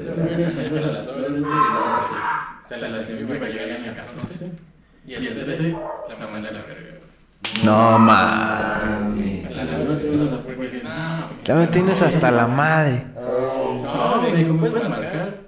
Se 2.66 2.76
las 2.78 2.96
para 2.96 3.50
llegar 3.50 3.76
a 3.76 3.78
mi 3.78 3.86
casa. 3.88 4.46
Y 5.06 5.14
el 5.14 5.34
13 5.34 5.76
la 6.08 6.26
mandé 6.26 6.48
a 6.48 6.52
la 6.52 6.62
verga. 6.62 6.94
No 7.62 7.98
mames. 7.98 9.56
Ya 11.44 11.54
me 11.54 11.66
tienes 11.66 12.00
hasta 12.00 12.30
la 12.30 12.46
madre. 12.46 13.04
No, 13.14 14.22
me 14.22 14.34
dijo, 14.34 14.54
¿me 14.54 14.70
puedes 14.70 14.88
marcar? 14.88 15.44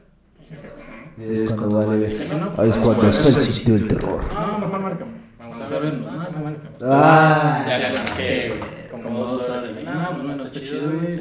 Es 1.18 1.42
cuando 1.52 1.86
vale. 1.86 2.18
Ahí 2.58 2.68
es 2.68 2.76
cuando 2.78 3.10
se 3.10 3.32
sintió 3.40 3.74
el 3.76 3.88
terror. 3.88 4.20
No, 4.34 4.58
mejor 4.58 4.80
márcame. 4.80 5.10
Vamos 5.38 5.60
a. 5.60 5.64
No, 5.64 5.80
no, 5.90 6.12
márcame. 6.12 6.68
Ah, 6.82 7.64
Ya 7.66 7.78
le 7.78 7.88
marqué, 7.98 8.54
güey. 8.58 9.02
Como 9.02 9.20
dos 9.26 9.48
horas. 9.48 9.74
de, 9.74 9.82
No, 9.82 10.10
pues 10.12 10.22
bueno, 10.26 10.44
está 10.44 10.60
chido, 10.60 10.90
güey. 10.90 11.20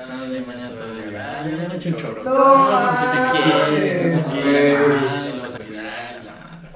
Ah, 0.00 0.24
de 0.24 0.40
mañana 0.40 0.70
te 0.76 0.82
voy 0.82 1.00
a 1.00 1.04
llegar. 1.04 1.30
Ah, 1.30 1.48
ya 1.48 1.56
le 1.56 1.62
he 1.62 1.66
hecho 1.76 1.88
un 1.90 1.96
chorro. 1.96 2.24
No, 2.24 2.80
si 2.96 3.04
se 3.06 4.30
quiere. 4.32 4.76
Ah, 4.76 5.26
lo 5.26 5.32
vas 5.42 5.54
a 5.54 5.58
cuidar. 5.58 5.84
la 6.24 6.32
madre. 6.32 6.68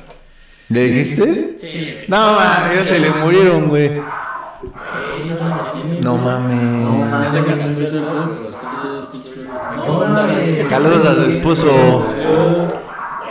¿Le 0.69 0.85
dijiste? 0.85 1.59
Sí, 1.59 1.93
güey. 1.95 2.09
No 2.09 2.35
mames, 2.35 2.79
ya 2.79 2.87
se 2.87 2.99
le 3.01 3.11
murieron, 3.11 3.69
güey. 3.69 3.91
Tú- 6.23 6.31
No 9.87 9.99
mames. 10.05 10.67
Saludos 10.69 11.05
a 11.07 11.15
su 11.15 11.25
esposo. 11.25 12.07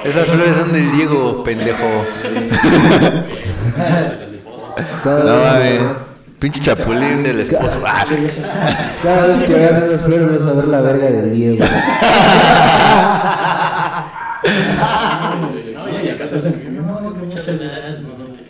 Esas 0.04 0.27
flores 0.27 0.56
son 0.58 0.71
del 0.73 0.91
Diego, 0.91 1.43
pendejo. 1.43 1.86
cada 5.04 5.23
No 5.23 5.36
vez 5.36 5.47
mames. 5.47 5.69
que, 5.80 6.12
Pinche 6.39 6.60
chapulín 6.62 7.21
del 7.23 7.41
esposo. 7.41 7.69
Cada 9.04 9.27
vez 9.27 9.43
que 9.43 9.54
veas 9.54 9.77
esas 9.77 10.01
flores 10.01 10.32
vas 10.32 10.47
a 10.47 10.54
ver 10.54 10.67
la 10.69 10.82
verga 10.82 11.06
del 11.06 11.32
Diego. 11.32 11.63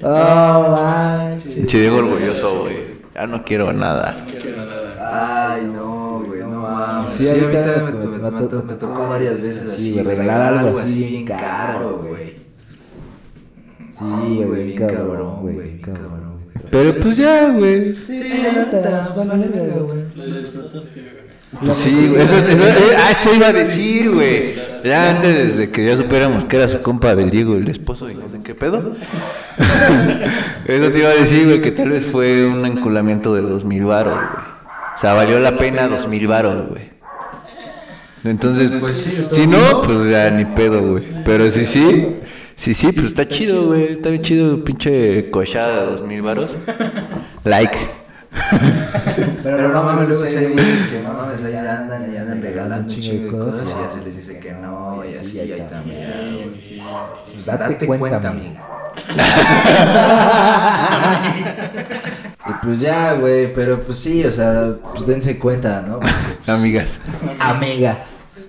Oh. 0.04 0.77
Pinche 1.43 1.80
Diego 1.80 1.97
orgulloso, 1.97 2.62
güey. 2.62 2.81
Ya 3.21 3.27
no 3.27 3.43
quiero 3.43 3.71
nada. 3.71 4.17
no 4.25 4.41
quiero 4.41 4.65
nada. 4.65 5.51
Ay, 5.53 5.69
no, 5.71 6.23
güey, 6.25 6.41
no 6.41 6.62
mames. 6.62 7.13
Sí, 7.13 7.29
ahorita 7.29 7.84
me, 7.86 7.91
me- 7.91 8.07
me- 8.17 8.31
me- 8.31 8.63
me 8.63 8.73
tocó 8.73 9.07
varias 9.07 9.36
veces 9.43 9.69
así, 9.69 9.91
güey, 9.93 10.03
regalar 10.05 10.55
algo 10.55 10.79
así 10.79 11.03
bien 11.03 11.25
caro, 11.25 11.99
güey. 11.99 12.38
Sí, 13.91 14.05
güey, 14.43 14.63
bien 14.73 14.77
cabrón, 14.88 15.41
güey, 15.41 15.55
bien 15.60 15.81
cabrón, 15.81 16.39
güey. 16.45 16.65
Pero 16.71 16.93
pues 16.99 17.17
ya, 17.17 17.49
güey. 17.49 17.93
Sí, 17.95 18.23
verga, 19.38 19.79
güey. 19.81 20.03
Lo 20.15 20.25
disfrutaste, 20.25 21.01
güey. 21.01 21.63
Pues 21.65 21.77
sí, 21.77 22.07
güey. 22.10 22.21
Eso, 22.23 22.36
eso, 22.38 22.67
eh, 22.67 22.95
ah, 22.97 23.12
eso 23.12 23.36
iba 23.36 23.47
a 23.49 23.53
decir, 23.53 24.10
güey. 24.10 24.55
Ya 24.84 25.10
antes 25.12 25.58
de 25.58 25.70
que 25.70 25.86
ya 25.86 25.98
supiéramos 25.98 26.46
que 26.46 26.56
era 26.58 26.67
su 26.67 26.82
compa 26.82 27.15
del 27.15 27.30
Diego, 27.30 27.56
el 27.56 27.70
esposo, 27.70 28.10
y 28.10 28.15
no 28.15 28.30
sé 28.30 28.39
qué 28.44 28.56
pedo. 28.56 28.94
eso 30.65 30.91
te 30.91 31.00
iba 31.00 31.10
a 31.10 31.15
decir, 31.15 31.46
güey, 31.46 31.62
que 31.62 31.72
tal 31.72 31.89
vez 31.89 32.06
fue 32.06 32.46
un 32.46 32.65
enculamiento 32.65 33.36
de 33.36 33.41
dos 33.41 33.63
mil 33.63 33.86
varos, 33.86 34.15
güey. 34.15 34.46
O 34.96 35.00
sea, 35.00 35.13
valió 35.13 35.39
la 35.39 35.58
pena 35.58 35.88
dos 35.88 36.08
mil 36.08 36.28
varos, 36.28 36.70
güey. 36.70 36.91
Entonces, 38.24 38.72
si 39.32 39.48
no, 39.48 39.82
pues 39.82 40.10
ya 40.10 40.30
ni 40.30 40.46
pedo, 40.46 40.91
güey. 40.91 41.04
Pero 41.26 41.50
si 41.52 41.65
sí, 41.65 42.17
si 42.56 42.74
sí, 42.74 42.91
pues 42.91 43.08
está 43.08 43.28
chido, 43.28 43.67
güey. 43.67 43.94
Está 43.94 44.10
bien 44.10 44.22
chido, 44.22 44.63
pinche 44.63 45.32
cochada 45.32 45.82
de 45.82 45.91
dos 45.91 46.02
mil 46.04 46.22
varos. 46.22 46.52
Like. 47.44 48.00
Pero 49.44 49.70
no 49.70 49.84
mames, 49.84 50.08
luego 50.08 50.24
hay 50.24 50.54
güeyes 50.54 50.84
que 50.84 51.02
mames 51.02 51.44
ahí 51.44 51.56
andan 51.56 52.13
y 52.13 52.17
andan 52.17 52.41
regalando 52.41 52.94
un 52.94 53.02
chingo 53.02 53.38
de 53.38 53.46
cosas 53.46 53.67
y 53.67 53.72
ya 53.72 53.91
se 53.91 54.06
les 54.06 54.15
dice 54.15 54.39
que 54.39 54.54
no, 54.54 55.04
y 55.04 55.10
así 55.10 55.39
hay 55.39 55.62
también. 55.70 56.50
Sí, 56.50 56.56
sí, 56.56 56.62
sí, 56.62 56.80
sí, 56.80 57.41
sí. 57.41 57.44
Date 57.46 57.86
cuenta, 57.86 58.30
amiga. 58.30 58.67
Y 62.48 62.54
pues 62.65 62.80
ya, 62.80 63.13
güey, 63.13 63.54
pero 63.54 63.84
pues 63.84 64.00
sí, 64.00 64.26
o 64.26 64.32
sea, 64.32 64.76
pues 64.94 65.06
dense 65.06 65.38
cuenta, 65.38 65.82
¿no? 65.82 66.00
Amigas. 66.52 67.00
Amiga. 67.39 68.00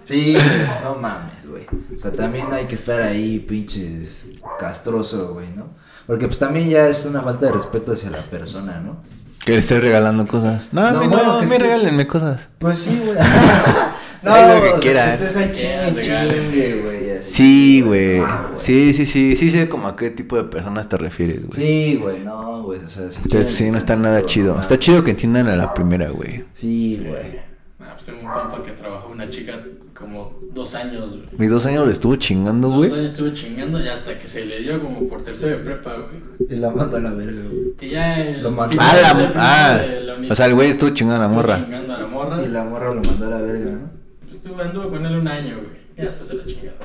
Sí, 0.03 0.35
pues 0.35 0.83
no 0.83 0.97
mames, 0.97 1.47
güey. 1.47 1.67
O 1.95 1.99
sea, 1.99 2.11
también 2.11 2.47
hay 2.53 2.65
que 2.65 2.75
estar 2.75 3.03
ahí, 3.03 3.39
pinches, 3.39 4.31
castroso, 4.59 5.35
güey, 5.35 5.49
¿no? 5.55 5.67
Porque 6.07 6.27
pues 6.27 6.39
también 6.39 6.71
ya 6.71 6.89
es 6.89 7.05
una 7.05 7.21
falta 7.21 7.47
de 7.47 7.53
respeto 7.53 7.93
hacia 7.93 8.11
la 8.11 8.23
persona, 8.23 8.81
¿no? 8.81 9.03
Que 9.45 9.53
le 9.53 9.59
estés 9.59 9.83
regalando 9.83 10.27
cosas. 10.27 10.69
No, 10.73 10.91
No, 10.93 11.09
bueno, 11.09 11.35
no, 11.35 11.41
que 11.41 11.47
mí 11.47 11.53
estés- 11.57 11.63
regálenme 11.63 12.07
cosas. 12.07 12.49
Pues 12.59 12.79
sí, 12.79 13.01
güey. 13.05 13.19
Hagan 14.25 14.55
lo 14.57 14.63
que 14.63 14.69
o 14.69 14.73
sea, 14.73 14.81
quieran. 14.81 15.19
que 15.19 15.25
estés 15.25 15.37
ahí 15.37 15.53
chingue, 15.53 16.01
chingue, 16.01 16.81
güey. 16.83 17.03
Sí, 17.25 17.83
güey. 17.85 18.19
Ah, 18.21 18.47
güey. 18.51 18.61
Sí, 18.61 18.95
sí, 18.95 19.05
sí. 19.07 19.35
Sí 19.37 19.51
sé 19.51 19.69
como 19.69 19.89
a 19.89 19.97
qué 19.97 20.11
tipo 20.11 20.37
de 20.37 20.45
personas 20.45 20.89
te 20.89 20.97
refieres, 20.97 21.45
güey. 21.47 21.53
Sí, 21.61 21.97
güey, 22.01 22.21
no, 22.21 22.63
güey, 22.63 22.81
o 22.85 22.89
sea, 22.89 23.11
si 23.11 23.21
sí, 23.51 23.71
no 23.71 23.79
está 23.79 23.97
nada 23.97 24.23
chido. 24.23 24.61
Está 24.61 24.79
chido 24.79 25.03
que 25.03 25.11
entiendan 25.11 25.49
a 25.49 25.57
la 25.57 25.75
primera, 25.75 26.09
güey. 26.11 26.45
Sí, 26.53 27.03
güey. 27.05 27.41
Ah, 27.81 27.95
pues 27.95 28.07
tengo 28.07 28.21
un 28.21 28.33
compa 28.33 28.63
que 28.63 28.71
trabajó 28.73 29.09
una 29.11 29.29
chica 29.29 29.55
como 30.03 30.39
dos 30.53 30.75
años, 30.75 31.09
güey. 31.11 31.23
Mis 31.39 31.49
dos 31.51 31.65
años 31.65 31.87
le 31.87 31.93
estuvo 31.95 32.17
chingando, 32.17 32.69
Dos 32.69 32.77
güey. 32.77 32.93
años 32.93 33.11
estuve 33.13 33.33
chingando 33.33 33.81
y 33.81 33.89
hasta 33.89 34.19
que 34.19 34.29
se 34.29 34.45
le 34.45 34.61
dio 34.61 34.83
como 34.83 35.09
por 35.09 35.23
tercero 35.23 35.57
de 35.57 35.65
prepa, 35.65 35.95
güey. 35.95 36.51
Y 36.51 36.57
la 36.57 36.71
mando 36.71 36.99
a 36.99 37.01
la 37.01 37.13
verga, 37.13 37.41
güey. 37.51 37.75
Y 37.81 37.89
ya 37.89 38.19
Lo 38.43 38.51
mandó. 38.51 38.73
de 38.77 38.77
la, 38.77 39.33
ah, 39.37 39.81
la 40.03 40.33
o 40.33 40.35
sea, 40.35 40.47
el 40.47 40.55
güey 40.55 40.69
estuvo 40.71 40.91
chingando 40.91 41.25
a 41.25 41.29
la 41.29 41.33
estuvo 41.33 41.43
morra. 41.43 41.65
chingando 41.65 41.95
a 41.95 41.99
la 41.99 42.07
morra. 42.07 42.43
Y 42.43 42.49
la 42.49 42.65
morra 42.65 42.89
lo 42.95 43.01
mandó 43.03 43.27
a 43.27 43.31
la 43.31 43.41
verga, 43.41 43.71
¿no? 43.71 43.91
Pues 44.25 44.37
estuve, 44.37 44.63
anduvo 44.63 44.91
con 44.91 45.07
él 45.07 45.17
un 45.17 45.29
año, 45.29 45.57
güey. 45.57 45.69
Y 45.97 46.03
después 46.03 46.29
se 46.29 46.35
la 46.35 46.45
chingada. 46.45 46.77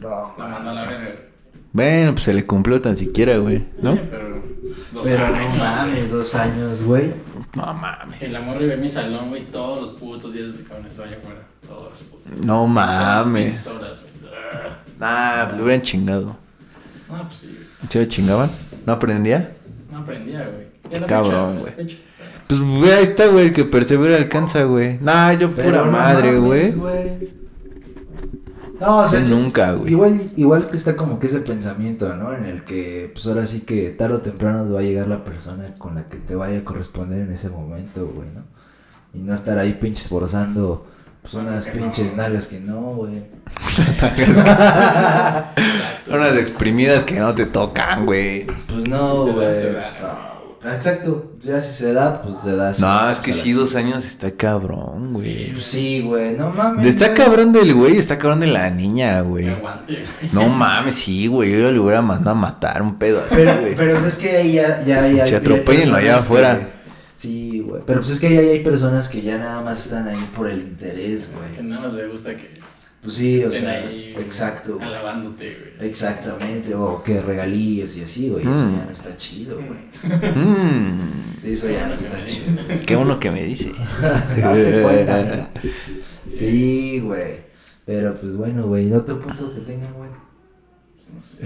No, 0.00 0.34
La 0.38 0.48
mandó 0.48 0.70
a 0.70 0.74
la 0.74 0.82
verga, 0.82 0.98
güey. 1.04 1.28
Bueno, 1.72 2.12
pues 2.12 2.24
se 2.24 2.34
le 2.34 2.44
cumplió 2.46 2.80
tan 2.80 2.96
siquiera, 2.96 3.36
güey. 3.38 3.64
¿no? 3.82 3.94
Sí, 3.94 4.00
pero 4.10 4.28
dos 4.92 5.06
Pero 5.06 5.28
no 5.28 5.36
años, 5.36 5.58
mames, 5.58 5.98
güey. 5.98 6.10
dos 6.10 6.34
años, 6.34 6.82
güey. 6.82 7.12
No 7.54 7.74
mames. 7.74 8.22
Y 8.22 8.28
la 8.28 8.40
morra 8.40 8.62
iba 8.62 8.74
a 8.74 8.76
mi 8.76 8.88
salón, 8.88 9.28
güey, 9.30 9.46
todos 9.50 9.80
los 9.80 9.90
putos 10.00 10.32
días 10.32 10.56
de 10.58 10.64
cabrón 10.64 10.86
estaba 10.86 11.08
allá 11.08 11.16
afuera. 11.18 11.40
Todos 11.66 11.90
los 11.90 12.00
putos. 12.02 12.44
No 12.46 12.66
mames. 12.66 13.44
Diez 13.46 13.66
horas, 13.66 14.00
güey. 14.00 14.08
Nah, 14.98 15.44
pues 15.46 15.56
le 15.56 15.62
hubieran 15.62 15.82
chingado. 15.82 16.36
No, 17.08 17.22
pues 17.24 17.36
sí, 17.36 17.46
güey. 17.54 17.90
¿Se 17.90 18.00
lo 18.00 18.04
chingaban? 18.06 18.50
¿No 18.86 18.92
aprendía? 18.94 19.52
No 19.90 19.98
aprendía, 19.98 20.50
güey. 20.50 21.06
Cabrón, 21.06 21.62
fecha, 21.76 21.76
güey. 21.76 21.98
Pues 22.48 22.60
güey, 22.60 22.90
ahí 22.92 23.02
está, 23.02 23.26
güey, 23.26 23.46
el 23.48 23.52
que 23.52 23.64
persevera 23.66 24.16
alcanza, 24.16 24.64
güey. 24.64 24.98
Nah, 25.00 25.34
yo 25.34 25.54
Pero 25.54 25.68
pura 25.68 25.84
no 25.84 25.92
madre, 25.92 26.32
mames, 26.32 26.76
güey. 26.76 27.28
No, 28.80 28.98
o 29.00 29.06
sea, 29.06 29.20
nunca, 29.20 29.72
güey. 29.72 29.92
Igual, 29.92 30.32
igual 30.36 30.68
que 30.70 30.76
está 30.76 30.94
como 30.96 31.18
que 31.18 31.26
ese 31.26 31.40
pensamiento, 31.40 32.14
¿no? 32.14 32.32
En 32.32 32.44
el 32.44 32.64
que, 32.64 33.10
pues 33.12 33.26
ahora 33.26 33.44
sí 33.44 33.60
que 33.62 33.90
tarde 33.90 34.14
o 34.14 34.20
temprano 34.20 34.72
va 34.72 34.80
a 34.80 34.82
llegar 34.82 35.08
la 35.08 35.24
persona 35.24 35.74
con 35.78 35.96
la 35.96 36.08
que 36.08 36.16
te 36.18 36.34
vaya 36.36 36.58
a 36.58 36.64
corresponder 36.64 37.20
en 37.20 37.32
ese 37.32 37.48
momento, 37.48 38.06
güey, 38.06 38.28
¿no? 38.30 38.42
Y 39.14 39.20
no 39.22 39.34
estar 39.34 39.58
ahí 39.58 39.72
pinches 39.74 40.08
forzando, 40.08 40.86
pues 41.22 41.34
unas 41.34 41.64
Que 41.64 41.74
no. 41.78 41.82
pinches 41.82 42.14
nalgas 42.16 42.46
que 42.46 42.60
no, 42.60 42.80
güey. 42.94 43.24
Unas 46.10 46.36
exprimidas 46.36 47.04
que 47.04 47.18
no 47.18 47.34
te 47.34 47.46
tocan, 47.46 48.06
güey. 48.06 48.46
Pues 48.68 48.88
no, 48.88 49.26
güey. 49.26 49.72
pues 49.72 49.96
no. 50.00 50.37
Exacto, 50.64 51.32
ya 51.42 51.60
si 51.60 51.72
se 51.72 51.92
da, 51.92 52.20
pues 52.20 52.38
se 52.38 52.56
da. 52.56 52.72
No, 52.80 53.10
es 53.10 53.20
que 53.20 53.32
sí 53.32 53.52
dos 53.52 53.76
años 53.76 54.04
está 54.04 54.32
cabrón, 54.32 55.12
güey. 55.14 55.52
Pues 55.52 55.62
sí, 55.62 56.00
güey, 56.02 56.36
no 56.36 56.50
mames. 56.50 56.84
Está 56.86 57.14
cabrón 57.14 57.52
del 57.52 57.74
güey, 57.74 57.96
está 57.96 58.18
cabrón 58.18 58.40
de 58.40 58.48
la 58.48 58.68
niña, 58.68 59.18
Que 59.18 59.22
güey. 59.22 59.48
aguante, 59.48 59.92
güey. 59.92 60.32
No 60.32 60.48
mames, 60.48 60.96
sí, 60.96 61.28
güey. 61.28 61.52
Yo 61.52 61.70
le 61.70 61.78
hubiera 61.78 62.02
mandado 62.02 62.30
a 62.32 62.34
matar 62.40 62.82
un 62.82 62.98
pedo 62.98 63.20
así, 63.24 63.36
Pero, 63.36 63.60
güey. 63.60 63.74
pero 63.76 63.92
pues 64.00 64.14
es 64.14 64.16
que 64.18 64.36
ahí 64.36 64.52
ya, 64.54 64.84
ya, 64.84 65.06
ya 65.08 65.26
Se 65.26 65.34
hay 65.36 65.40
atropéllenlo 65.40 65.96
allá 65.96 66.16
afuera. 66.16 66.58
que- 66.58 66.78
Sí, 67.14 67.60
güey. 67.66 67.82
Pero 67.84 67.98
pues 68.00 68.10
es 68.10 68.20
que 68.20 68.26
ahí 68.28 68.36
hay 68.48 68.60
personas 68.62 69.08
que 69.08 69.20
ya 69.22 69.38
nada 69.38 69.60
más 69.62 69.84
están 69.86 70.06
ahí 70.06 70.24
por 70.36 70.48
el 70.48 70.60
interés, 70.60 71.26
Que 71.26 71.56
güey. 71.56 71.68
nada 71.68 71.82
más 71.82 71.92
le 71.92 72.06
gusta 72.06 72.36
que 72.36 72.57
Pues 73.00 73.14
sí, 73.14 73.44
o 73.44 73.48
estén 73.48 73.62
sea, 73.62 73.72
ahí. 73.88 74.14
exacto. 74.18 74.74
güey. 74.76 74.86
Alabándote, 74.88 75.56
güey. 75.78 75.88
Exactamente, 75.88 76.74
o 76.74 77.00
que 77.02 77.20
regalíos 77.22 77.96
y 77.96 78.02
así, 78.02 78.28
güey. 78.28 78.42
Eso 78.42 78.50
Mm. 78.50 78.78
ya 78.78 78.84
no 78.86 78.90
está 78.90 79.16
chido, 79.16 79.56
güey. 79.56 80.32
Mmm, 80.34 81.00
Sí, 81.40 81.52
eso 81.52 81.70
ya 81.70 81.86
no 81.86 81.94
está 81.94 82.26
chido. 82.26 82.62
qué 82.84 82.96
bueno 82.96 83.20
que 83.20 83.30
me 83.30 83.44
dice. 83.44 83.70
Date 84.36 84.82
cuenta. 84.82 85.50
Sí, 86.26 87.00
güey. 87.00 87.46
Pero 87.86 88.12
pues 88.14 88.34
bueno, 88.36 88.66
güey. 88.66 88.86
¿El 88.88 88.94
otro 88.94 89.18
punto 89.20 89.54
que 89.54 89.60
tengan, 89.62 89.92
güey? 89.94 90.07
No 91.14 91.22
sé. 91.22 91.42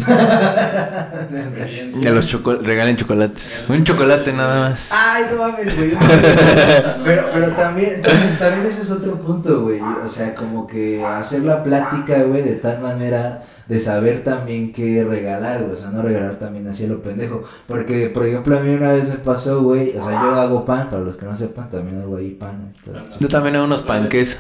De 2.01 2.11
los 2.11 2.27
choco 2.27 2.57
regalen 2.57 2.97
chocolates. 2.97 3.65
Un 3.69 3.85
chocolate 3.85 4.33
nada 4.33 4.71
más. 4.71 4.89
Ay, 4.93 5.25
no 5.31 5.39
mames, 5.39 5.77
güey. 5.77 5.93
Pero, 7.05 7.29
pero 7.33 7.49
también, 7.53 8.01
también, 8.01 8.39
también 8.39 8.67
ese 8.67 8.83
es 8.83 8.91
otro 8.91 9.19
punto, 9.19 9.63
güey. 9.63 9.81
O 9.81 10.09
sea, 10.09 10.35
como 10.35 10.67
que 10.67 11.05
hacer 11.05 11.43
la 11.45 11.63
plática, 11.63 12.23
güey, 12.23 12.43
de 12.43 12.55
tal 12.55 12.81
manera 12.81 13.39
de 13.69 13.79
saber 13.79 14.25
también 14.25 14.73
qué 14.73 15.05
regalar, 15.05 15.61
güey. 15.63 15.73
O 15.73 15.77
sea, 15.77 15.91
no 15.91 16.03
regalar 16.03 16.35
también 16.35 16.67
así 16.67 16.85
a 16.85 16.89
lo 16.89 17.01
pendejo. 17.03 17.43
Porque, 17.67 18.09
por 18.09 18.27
ejemplo, 18.27 18.57
a 18.59 18.61
mí 18.61 18.75
una 18.75 18.93
vez 18.93 19.09
me 19.09 19.17
pasó, 19.17 19.63
güey. 19.63 19.97
O 19.97 20.01
sea, 20.01 20.23
yo 20.23 20.35
hago 20.35 20.65
pan, 20.65 20.89
para 20.89 21.03
los 21.03 21.17
que 21.17 21.25
no 21.25 21.35
sepan, 21.35 21.69
también 21.69 22.01
hago 22.01 22.17
ahí 22.17 22.31
pan. 22.31 22.73
Yo 23.19 23.29
también 23.29 23.57
hago 23.57 23.65
unos 23.67 23.83
panques. 23.83 24.39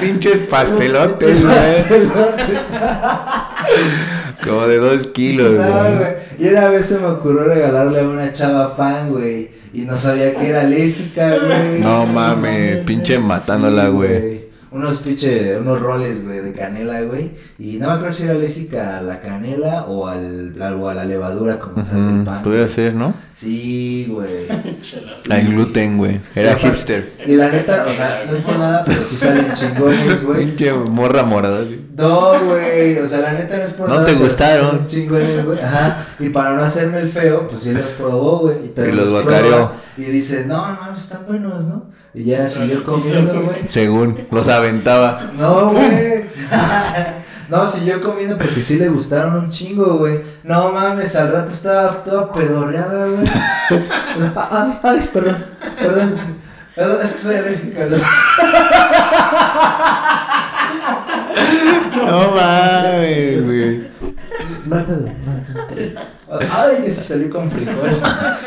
Pinches 0.00 0.38
pastelotes, 0.40 1.42
güey. 1.44 1.56
Pastelote. 1.56 2.58
Como 4.44 4.66
de 4.66 4.78
dos 4.78 5.06
kilos, 5.08 5.56
güey. 5.56 6.14
Y 6.38 6.48
una 6.48 6.68
vez 6.68 6.86
se 6.86 6.98
me 6.98 7.06
ocurrió 7.06 7.44
regalarle 7.44 8.00
a 8.00 8.04
una 8.04 8.32
chava 8.32 8.74
pan, 8.74 9.10
güey. 9.10 9.50
Y 9.72 9.82
no 9.82 9.96
sabía 9.96 10.34
que 10.34 10.48
era 10.48 10.62
alérgica, 10.62 11.36
güey. 11.36 11.80
No 11.80 12.06
mames, 12.06 12.78
pinche 12.78 13.18
matándola, 13.18 13.86
Sí, 13.86 13.90
güey. 13.90 14.39
Unos 14.72 14.98
pinche, 14.98 15.58
unos 15.58 15.80
roles, 15.80 16.24
güey, 16.24 16.38
de 16.40 16.52
canela, 16.52 17.00
güey. 17.02 17.32
Y 17.58 17.76
no 17.78 17.88
me 17.88 17.94
acuerdo 17.94 18.12
si 18.12 18.22
era 18.22 18.32
alérgica 18.34 18.98
a 18.98 19.02
la 19.02 19.18
canela 19.18 19.84
o, 19.86 20.06
al, 20.06 20.54
o 20.62 20.88
a 20.88 20.94
la 20.94 21.04
levadura 21.04 21.58
como 21.58 21.74
tal 21.84 21.86
del 21.92 22.14
Ujú, 22.20 22.24
pan. 22.24 22.68
Ser, 22.68 22.94
¿no? 22.94 23.12
Sí, 23.32 24.06
güey. 24.08 24.46
Al 25.28 25.46
gluten, 25.46 25.98
güey. 25.98 26.20
Era 26.36 26.52
Y 26.52 26.56
hipster. 26.56 27.12
Y 27.26 27.34
la 27.34 27.48
neta, 27.48 27.84
o 27.88 27.92
sea, 27.92 28.22
no 28.26 28.32
es 28.32 28.38
por 28.42 28.56
nada, 28.58 28.84
pero 28.84 29.02
sí 29.02 29.16
salen 29.16 29.52
chingones, 29.54 30.22
güey. 30.24 30.46
Pinche 30.46 30.72
morra 30.72 31.24
morada. 31.24 31.64
No, 31.96 32.38
güey, 32.44 32.96
o 32.98 33.06
sea, 33.06 33.20
la 33.22 33.32
neta 33.32 33.56
no 33.56 33.62
es 33.64 33.72
por 33.72 33.88
No 33.88 33.94
nada. 33.96 34.06
te 34.06 34.12
pero 34.12 34.24
gustaron. 34.24 34.86
chingones, 34.86 35.44
güey. 35.44 35.60
Ajá. 35.60 36.06
Y 36.20 36.28
para 36.28 36.52
no 36.54 36.62
hacerme 36.62 37.00
el 37.00 37.08
feo, 37.08 37.46
pues 37.48 37.62
sí 37.62 37.72
los 37.72 37.86
probó, 37.98 38.38
güey. 38.40 38.56
Y 38.76 38.92
los 38.92 39.08
guacareó. 39.10 39.72
Y 39.96 40.02
dice, 40.04 40.44
no, 40.46 40.74
no, 40.76 40.96
están 40.96 41.26
buenos, 41.26 41.64
¿no? 41.64 41.90
Y 42.12 42.24
ya 42.24 42.48
siguió 42.48 42.82
comiendo, 42.82 43.42
güey. 43.42 43.68
Según, 43.68 44.26
los 44.30 44.48
aventaba. 44.48 45.30
No, 45.36 45.70
güey. 45.70 46.24
No, 47.50 47.66
siguió 47.66 48.00
comiendo 48.00 48.36
porque 48.36 48.62
sí 48.62 48.76
le 48.76 48.88
gustaron 48.88 49.34
un 49.34 49.48
chingo, 49.48 49.98
güey. 49.98 50.20
No 50.44 50.70
mames, 50.70 51.16
al 51.16 51.32
rato 51.32 51.50
estaba 51.50 52.04
toda 52.04 52.30
pedorreada, 52.30 53.08
güey. 53.08 53.28
Ay, 54.36 54.78
ay, 54.84 55.10
perdón, 55.12 55.44
perdón. 55.76 56.14
Perdón, 56.76 56.98
es 57.02 57.12
que 57.12 57.18
soy 57.18 57.34
alérgica. 57.34 57.86
¿no? 57.86 57.96
No 62.06 62.30
mames, 62.34 63.44
güey. 63.44 63.89
No 64.66 64.76
hay 64.76 64.82
pedo, 64.84 65.00
no 65.00 65.06
hay 65.08 65.74
pedo. 65.74 66.00
Ay, 66.52 66.82
que 66.84 66.90
se 66.92 67.02
salió 67.02 67.28
con 67.30 67.50
frijol. 67.50 67.90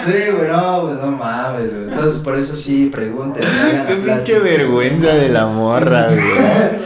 Sí, 0.06 0.32
güey, 0.36 0.48
no, 0.52 0.82
güey, 0.84 0.96
no 0.96 1.08
mames, 1.12 1.72
güey. 1.74 1.84
Entonces, 1.90 2.22
por 2.22 2.36
eso 2.38 2.56
sí, 2.56 2.90
pregunten. 2.92 3.44
Qué 3.88 3.96
pinche 3.96 4.40
vergüenza 4.40 5.08
de 5.14 5.30
la 5.30 5.46
morra, 5.48 6.08
güey. 6.10 6.84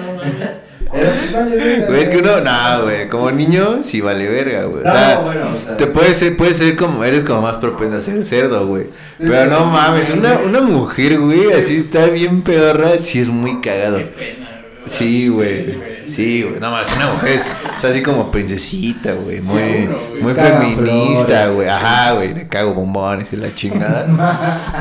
Pero 0.91 1.09
pues 1.19 1.31
vale, 1.33 1.55
verga. 1.55 1.85
Güey, 1.87 2.01
es 2.03 2.09
que 2.09 2.17
uno, 2.17 2.41
no, 2.41 2.83
güey, 2.83 3.09
como 3.09 3.29
niño, 3.29 3.83
sí 3.83 3.99
vale 4.01 4.27
verga, 4.27 4.63
güey. 4.63 4.81
O 4.81 4.85
No, 4.85 4.91
sea, 4.91 5.19
bueno, 5.19 5.41
o 5.55 5.65
sea. 5.67 5.77
te 5.77 5.87
puede 5.87 6.13
ser, 6.13 6.37
puede 6.37 6.53
ser 6.53 6.75
como, 6.77 7.03
eres 7.03 7.23
como 7.25 7.41
más 7.41 7.57
propenso 7.57 7.97
a 7.97 8.01
ser 8.01 8.23
cerdo, 8.23 8.65
güey. 8.67 8.87
Pero 9.19 9.45
no 9.51 9.65
mames, 9.65 10.09
una, 10.09 10.39
una 10.39 10.61
mujer, 10.61 11.19
güey, 11.19 11.51
así 11.51 11.77
está 11.77 12.05
bien 12.05 12.41
pedorra, 12.41 12.97
sí 12.99 13.19
es 13.19 13.27
muy 13.27 13.59
cagado. 13.61 13.97
Qué 13.97 14.05
pena, 14.05 14.47
güey. 14.61 14.83
Sí, 14.89 15.27
güey. 15.27 15.96
Sí, 16.17 16.41
güey. 16.41 16.59
Nada 16.59 16.71
más, 16.73 16.91
una 16.95 17.11
mujer 17.11 17.29
es, 17.33 17.45
es 17.77 17.85
así 17.85 18.01
como 18.01 18.31
princesita, 18.31 19.13
güey. 19.13 19.39
Muy, 19.39 19.61
Seguro, 19.61 20.01
güey. 20.09 20.21
muy 20.23 20.33
Caga 20.33 20.59
feminista, 20.61 21.47
güey. 21.49 21.69
Ajá, 21.69 22.13
güey. 22.13 22.33
Te 22.33 22.47
cago 22.47 22.73
bombones 22.73 23.31
y 23.31 23.35
la 23.35 23.53
chingada. 23.53 24.07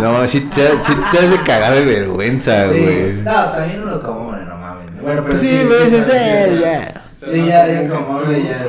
No, 0.01 0.27
sí 0.27 0.41
te, 0.55 0.67
sí 0.83 0.93
te 1.13 1.19
hace 1.19 1.37
cagar 1.45 1.75
de 1.75 1.85
vergüenza, 1.85 2.65
Sí, 2.73 2.81
güey. 2.81 3.13
no, 3.23 3.33
también 3.51 3.83
uno 3.83 4.01
como 4.01 4.21
hombre, 4.29 4.45
no 4.47 4.57
mames. 4.57 4.87
Bueno, 5.03 5.23
pero 5.23 5.25
Pues 5.27 5.41
sí, 5.41 5.49
sí, 5.49 5.65
me 5.65 5.91
sí, 5.91 6.05
sí, 6.05 6.11
eh, 6.15 6.53
sí. 6.55 6.61
ya. 6.63 7.03
Sí, 7.15 7.47
ya, 7.47 7.67
ya 7.67 7.89
como 7.89 8.17
hombre, 8.19 8.43
ya. 8.43 8.67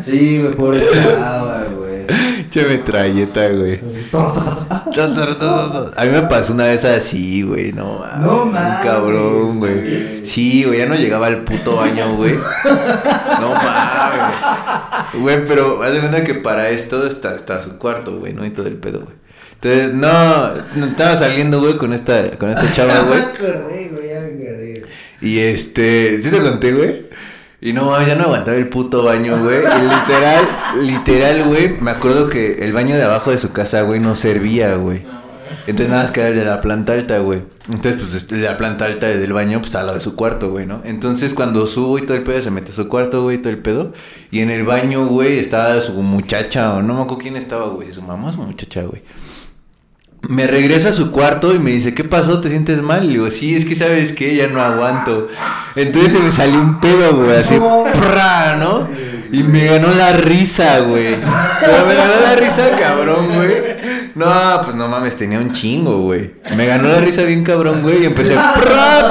Sí, 0.00 0.38
güey, 0.40 0.54
pobre 0.54 0.82
chava, 0.88 1.64
güey. 1.74 1.83
Che 2.54 2.64
metralleta, 2.64 3.48
güey. 3.48 3.80
A 5.96 6.04
mí 6.04 6.10
me 6.12 6.22
pasó 6.22 6.52
una 6.52 6.66
vez 6.66 6.84
así, 6.84 7.42
güey. 7.42 7.72
No 7.72 7.98
mames. 7.98 8.24
No 8.24 8.42
un 8.44 8.52
mames, 8.52 8.78
Cabrón, 8.84 9.58
güey. 9.58 9.74
güey. 9.80 10.24
Sí, 10.24 10.62
güey. 10.62 10.78
Ya 10.78 10.86
no 10.86 10.94
llegaba 10.94 11.26
al 11.26 11.42
puto 11.42 11.74
baño, 11.74 12.14
güey. 12.14 12.34
No 13.40 13.48
mames. 13.48 14.44
Güey, 15.14 15.46
pero 15.48 15.82
haz 15.82 15.94
de 15.94 15.98
cuenta 15.98 16.22
que 16.22 16.34
para 16.34 16.68
esto 16.70 17.04
está, 17.04 17.34
está 17.34 17.60
su 17.60 17.76
cuarto, 17.76 18.18
güey, 18.20 18.32
¿no? 18.34 18.46
Y 18.46 18.50
todo 18.50 18.68
el 18.68 18.76
pedo, 18.76 19.00
güey. 19.00 19.16
Entonces, 19.54 19.92
no, 19.94 20.50
no 20.76 20.86
estaba 20.86 21.16
saliendo, 21.16 21.58
güey, 21.58 21.76
con 21.76 21.92
esta, 21.92 22.30
con 22.38 22.50
esta 22.50 22.72
chava, 22.72 22.92
Ya 22.94 23.02
me 23.02 23.08
güey. 23.08 23.20
acordé, 23.20 23.88
güey, 23.92 24.08
ya 24.10 24.20
me 24.20 24.26
acordé. 24.28 24.82
Y 25.20 25.38
este, 25.40 26.20
¿sí 26.22 26.30
te 26.30 26.38
conté, 26.38 26.70
güey? 26.72 27.06
Y 27.64 27.72
no 27.72 27.86
mames, 27.86 28.08
ya 28.08 28.14
no 28.14 28.24
aguantaba 28.24 28.58
el 28.58 28.68
puto 28.68 29.02
baño, 29.02 29.42
güey. 29.42 29.60
Literal, 29.62 30.46
literal, 30.82 31.44
güey. 31.44 31.80
Me 31.80 31.92
acuerdo 31.92 32.28
que 32.28 32.62
el 32.62 32.74
baño 32.74 32.94
de 32.94 33.04
abajo 33.04 33.30
de 33.30 33.38
su 33.38 33.52
casa, 33.52 33.80
güey, 33.80 34.00
no 34.00 34.16
servía, 34.16 34.74
güey. 34.74 35.06
Entonces 35.66 35.88
nada 35.88 36.02
más 36.02 36.10
queda 36.10 36.28
el 36.28 36.36
de 36.36 36.44
la 36.44 36.60
planta 36.60 36.92
alta, 36.92 37.20
güey. 37.20 37.40
Entonces, 37.72 38.02
pues 38.02 38.12
este, 38.12 38.34
el 38.34 38.42
de 38.42 38.48
la 38.48 38.58
planta 38.58 38.84
alta 38.84 39.06
del 39.06 39.32
baño, 39.32 39.62
pues 39.62 39.74
al 39.76 39.86
lado 39.86 39.96
de 39.96 40.04
su 40.04 40.14
cuarto, 40.14 40.50
güey, 40.50 40.66
¿no? 40.66 40.82
Entonces 40.84 41.32
cuando 41.32 41.66
subo 41.66 41.96
y 41.96 42.02
todo 42.02 42.18
el 42.18 42.22
pedo, 42.22 42.42
se 42.42 42.50
mete 42.50 42.70
a 42.70 42.74
su 42.74 42.86
cuarto, 42.86 43.22
güey, 43.22 43.38
todo 43.38 43.48
el 43.50 43.60
pedo. 43.60 43.94
Y 44.30 44.40
en 44.40 44.50
el 44.50 44.64
baño, 44.64 45.06
güey, 45.06 45.38
estaba 45.38 45.80
su 45.80 45.94
muchacha, 46.02 46.74
o 46.74 46.82
no 46.82 46.92
me 46.92 47.00
acuerdo 47.00 47.22
quién 47.22 47.36
estaba, 47.36 47.68
güey. 47.68 47.90
Su 47.92 48.02
mamá 48.02 48.30
su 48.30 48.42
muchacha, 48.42 48.82
güey. 48.82 49.00
Me 50.28 50.46
regreso 50.46 50.88
a 50.88 50.92
su 50.92 51.10
cuarto 51.10 51.54
y 51.54 51.58
me 51.58 51.70
dice, 51.72 51.94
¿qué 51.94 52.04
pasó? 52.04 52.40
¿Te 52.40 52.48
sientes 52.48 52.82
mal? 52.82 53.06
Le 53.06 53.12
digo, 53.14 53.30
sí, 53.30 53.54
es 53.54 53.66
que 53.68 53.74
sabes 53.74 54.12
que 54.12 54.34
ya 54.34 54.46
no 54.46 54.60
aguanto. 54.62 55.28
Entonces 55.76 56.12
se 56.12 56.18
me 56.20 56.32
salió 56.32 56.60
un 56.60 56.80
pedo, 56.80 57.16
güey, 57.16 57.36
así, 57.36 57.54
No. 57.56 57.84
¿no? 58.58 58.88
Y 59.32 59.42
me 59.42 59.66
ganó 59.66 59.88
la 59.92 60.12
risa, 60.12 60.80
güey. 60.80 61.16
Pero 61.60 61.86
me 61.86 61.94
ganó 61.94 62.20
la 62.22 62.36
risa, 62.36 62.70
cabrón, 62.78 63.34
güey. 63.34 63.74
No, 64.14 64.60
pues 64.62 64.76
no 64.76 64.86
mames, 64.88 65.16
tenía 65.16 65.38
un 65.38 65.52
chingo, 65.52 66.02
güey. 66.02 66.30
Me 66.56 66.66
ganó 66.66 66.88
la 66.88 67.00
risa 67.00 67.22
bien 67.22 67.42
cabrón, 67.42 67.82
güey, 67.82 68.02
y 68.02 68.06
empecé, 68.06 68.34
¡prra! 68.34 69.10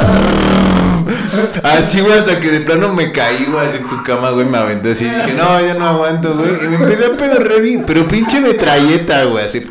Así, 1.64 2.02
güey, 2.02 2.18
hasta 2.18 2.40
que 2.40 2.52
de 2.52 2.62
plano 2.62 2.94
me 2.94 3.12
caí, 3.12 3.46
güey, 3.46 3.68
así 3.68 3.78
en 3.78 3.88
su 3.88 4.04
cama, 4.04 4.32
güey, 4.32 4.46
me 4.46 4.58
aventé 4.58 4.92
así. 4.92 5.06
Dije, 5.06 5.34
no, 5.34 5.60
ya 5.60 5.74
no 5.74 5.88
aguanto, 5.88 6.36
güey. 6.36 6.52
Y 6.64 6.68
me 6.68 6.76
empecé 6.76 7.06
a 7.06 7.18
pedorrear 7.18 7.62
bien, 7.62 7.84
pero 7.86 8.08
pinche 8.08 8.40
metralleta, 8.40 9.24
güey, 9.26 9.46
así. 9.46 9.68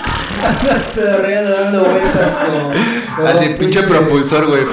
Re 0.96 1.34
dando 1.42 1.84
vueltas 1.84 2.34
como. 2.34 2.72
Así, 3.28 3.50
pinche 3.58 3.82
propulsor, 3.82 4.46
güey. 4.46 4.64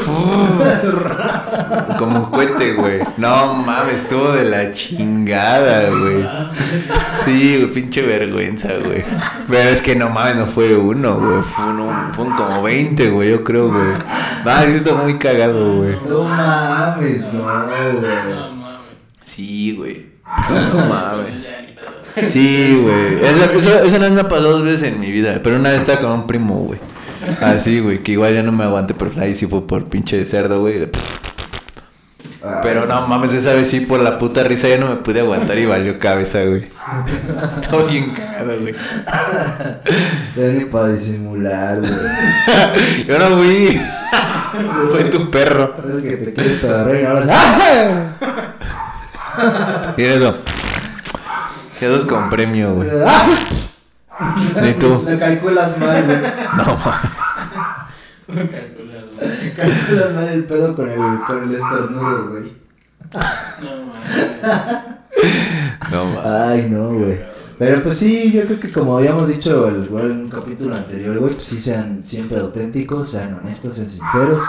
Como 1.97 2.19
un 2.19 2.25
cohete, 2.31 2.73
güey. 2.73 3.01
No 3.17 3.53
mames, 3.53 4.03
estuvo 4.03 4.31
de 4.31 4.45
la 4.45 4.71
chingada, 4.71 5.89
güey. 5.89 6.27
Sí, 7.23 7.57
güey, 7.57 7.71
pinche 7.71 8.01
vergüenza, 8.01 8.69
güey. 8.83 9.03
Pero 9.47 9.69
es 9.69 9.81
que 9.81 9.95
no 9.95 10.09
mames, 10.09 10.37
no 10.37 10.47
fue 10.47 10.75
uno, 10.75 11.19
güey. 11.19 11.43
Fue 11.43 11.65
uno, 11.65 12.11
fueron 12.15 12.35
como 12.35 12.63
20, 12.63 13.09
güey, 13.09 13.29
yo 13.31 13.43
creo, 13.43 13.69
güey. 13.69 13.93
Ah, 14.45 14.63
sí, 14.65 14.77
está 14.77 14.93
muy 14.95 15.19
cagado, 15.19 15.75
güey. 15.77 15.97
No 16.07 16.23
mames, 16.23 16.78
no, 17.33 17.39
No 17.39 17.99
güey. 17.99 18.53
mames. 18.55 18.79
Sí, 19.25 19.75
güey. 19.75 20.05
No 20.25 20.85
mames. 20.85 22.31
Sí, 22.31 22.79
güey. 22.81 23.23
Eso, 23.23 23.51
eso, 23.51 23.79
eso 23.83 23.99
no 23.99 24.09
me 24.09 24.23
pasado 24.25 24.51
dos 24.51 24.63
veces 24.65 24.93
en 24.93 24.99
mi 24.99 25.11
vida. 25.11 25.39
Pero 25.43 25.55
una 25.57 25.69
vez 25.69 25.79
estaba 25.79 25.99
con 26.01 26.11
un 26.11 26.27
primo, 26.27 26.55
güey. 26.55 26.79
Así, 27.41 27.79
güey, 27.79 27.99
que 28.01 28.13
igual 28.13 28.33
ya 28.33 28.43
no 28.43 28.51
me 28.51 28.63
aguante, 28.63 28.93
pero 28.93 29.11
pues 29.11 29.19
ahí 29.21 29.35
sí 29.35 29.45
fue 29.45 29.65
por 29.67 29.85
pinche 29.85 30.25
cerdo, 30.25 30.61
güey. 30.61 30.87
Pero 32.63 32.85
no 32.85 33.05
mames, 33.05 33.33
esa 33.33 33.53
vez 33.53 33.69
sí 33.69 33.81
por 33.81 33.99
la 33.99 34.17
puta 34.17 34.43
risa 34.43 34.69
ya 34.69 34.77
no 34.77 34.87
me 34.87 34.95
pude 34.97 35.19
aguantar 35.19 35.57
y 35.57 35.65
valió 35.65 35.99
cabeza, 35.99 36.41
güey. 36.45 36.65
Todo 37.69 37.85
bien 37.87 38.11
cagado, 38.11 38.57
güey. 38.61 38.73
Ya 40.35 40.47
ni 40.47 40.65
para 40.65 40.87
disimular, 40.89 41.79
güey. 41.79 41.91
Yo 43.07 43.19
no 43.19 43.37
fui. 43.37 43.81
Fue 44.89 45.03
tu 45.05 45.29
perro. 45.29 45.75
Es 45.85 45.95
el 45.95 46.01
que 46.01 46.17
te 46.17 46.33
quieres 46.33 46.59
pedorrear 46.61 47.01
y 47.01 47.05
ahora 47.05 47.25
¡Ah! 47.29 48.55
Y 49.97 50.03
eso. 50.03 50.37
Quedos 51.79 52.05
con 52.05 52.29
premio, 52.29 52.73
güey. 52.73 52.89
Ni 54.61 54.73
tú. 54.73 55.01
Se 55.05 55.19
calculas 55.19 55.77
mal, 55.77 56.05
güey. 56.05 56.19
No 56.57 56.79
mames. 58.27 58.78
Calculas 59.55 60.13
mal 60.13 60.27
el 60.29 60.45
pedo 60.45 60.75
con 60.75 60.89
el, 60.89 60.99
con 61.25 61.43
el 61.43 61.55
estornudo, 61.55 62.29
güey. 62.29 62.53
No 63.61 63.85
mames. 63.93 65.91
No 65.91 66.05
mames. 66.05 66.25
Ay, 66.25 66.67
no, 66.69 66.89
güey. 66.93 67.19
Pero 67.57 67.83
pues 67.83 67.97
sí, 67.97 68.31
yo 68.31 68.43
creo 68.45 68.59
que 68.59 68.71
como 68.71 68.97
habíamos 68.97 69.27
dicho 69.27 69.67
el, 69.67 69.83
igual 69.83 70.11
en 70.11 70.17
un 70.19 70.29
capítulo 70.29 70.75
anterior, 70.75 71.17
güey, 71.19 71.33
pues 71.33 71.43
sí 71.43 71.59
sean 71.59 72.05
siempre 72.05 72.39
auténticos, 72.39 73.09
sean 73.09 73.37
honestos, 73.41 73.75
sean 73.75 73.89
sinceros. 73.89 74.43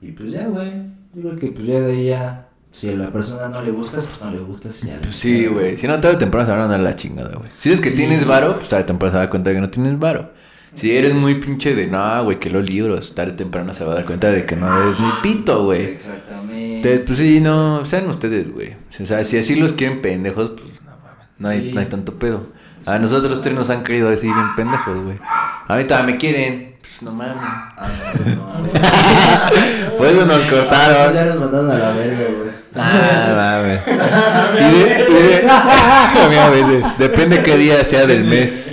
Y 0.00 0.10
pues 0.12 0.32
ya, 0.32 0.46
güey. 0.48 0.72
Yo 1.14 1.22
creo 1.22 1.36
que 1.36 1.46
pues 1.48 1.66
ya 1.66 1.80
de 1.80 1.92
ahí 1.92 2.06
ya, 2.06 2.48
si 2.72 2.90
a 2.90 2.96
la 2.96 3.12
persona 3.12 3.48
no 3.48 3.62
le 3.62 3.70
gustas, 3.70 4.02
pues 4.04 4.20
no 4.20 4.30
le 4.30 4.38
gustas 4.40 4.82
y 4.82 4.88
ya. 4.88 4.98
Pues 5.00 5.14
sí, 5.16 5.46
güey. 5.46 5.76
Si 5.76 5.86
no, 5.86 5.94
tarde 6.00 6.16
o 6.16 6.18
temprano 6.18 6.46
se 6.46 6.52
van 6.52 6.60
a 6.62 6.68
dar 6.68 6.80
la 6.80 6.96
chingada, 6.96 7.34
güey. 7.36 7.48
Si 7.58 7.70
es 7.72 7.80
que 7.80 7.90
Sí. 7.90 7.96
tienes 7.96 8.26
varo, 8.26 8.56
pues 8.56 8.68
tarde 8.70 8.82
o 8.84 8.86
temprano 8.86 9.12
se 9.12 9.16
va 9.16 9.20
a 9.20 9.24
dar 9.26 9.30
cuenta 9.30 9.50
de 9.50 9.56
que 9.56 9.60
no 9.62 9.70
tienes 9.70 9.98
varo. 9.98 10.30
Si 10.74 10.96
eres 10.96 11.14
muy 11.14 11.36
pinche 11.36 11.74
de, 11.74 11.86
no, 11.86 12.24
güey, 12.24 12.38
que 12.38 12.50
los 12.50 12.62
libros, 12.68 13.14
tarde 13.14 13.32
o 13.32 13.36
temprano 13.36 13.74
se 13.74 13.84
va 13.84 13.92
a 13.92 13.94
dar 13.96 14.04
cuenta 14.04 14.30
de 14.30 14.44
que 14.46 14.54
no 14.56 14.82
eres 14.82 15.00
ni 15.00 15.10
pito, 15.22 15.64
güey. 15.64 15.84
Exactamente. 15.86 16.76
Entonces, 16.76 17.00
pues 17.06 17.18
sí, 17.18 17.40
no, 17.40 17.84
sean 17.86 18.08
ustedes, 18.08 18.52
güey. 18.52 18.76
O 19.02 19.06
sea, 19.06 19.24
si 19.24 19.38
así 19.38 19.56
los 19.56 19.72
quieren 19.72 20.00
pendejos, 20.02 20.50
pues 20.50 20.64
no 20.84 20.90
mames, 20.92 21.26
no 21.38 21.48
hay, 21.48 21.60
Sí. 21.68 21.72
no 21.74 21.80
hay 21.80 21.86
tanto 21.86 22.18
pedo. 22.18 22.46
A 22.86 22.98
nosotros 22.98 23.42
tres 23.42 23.54
nos 23.54 23.70
han 23.70 23.82
querido 23.82 24.08
decir 24.08 24.32
bien 24.32 24.54
pendejos, 24.56 25.02
güey. 25.02 25.18
A 25.66 25.76
mí 25.76 25.84
todavía 25.84 26.12
me 26.12 26.18
quieren. 26.18 26.76
Pues 26.80 27.02
no 27.02 27.12
mames. 27.12 27.34
Ah, 27.40 27.88
no, 28.36 28.58
no. 28.62 28.68
Por 29.98 30.06
eso 30.06 30.24
nos 30.26 30.40
cortaron. 30.50 31.12
Ya 31.12 31.24
nos 31.24 31.40
mandaron 31.40 31.70
a 31.72 31.76
la 31.78 31.90
verga, 31.90 32.24
güey. 32.38 32.50
Ah, 32.76 33.60
mames. 33.60 33.80
A 35.50 36.28
mí 36.28 36.36
a 36.36 36.50
veces. 36.50 36.98
Depende 36.98 37.42
qué 37.42 37.56
día 37.56 37.84
sea 37.84 38.06
del 38.06 38.24
mes. 38.24 38.70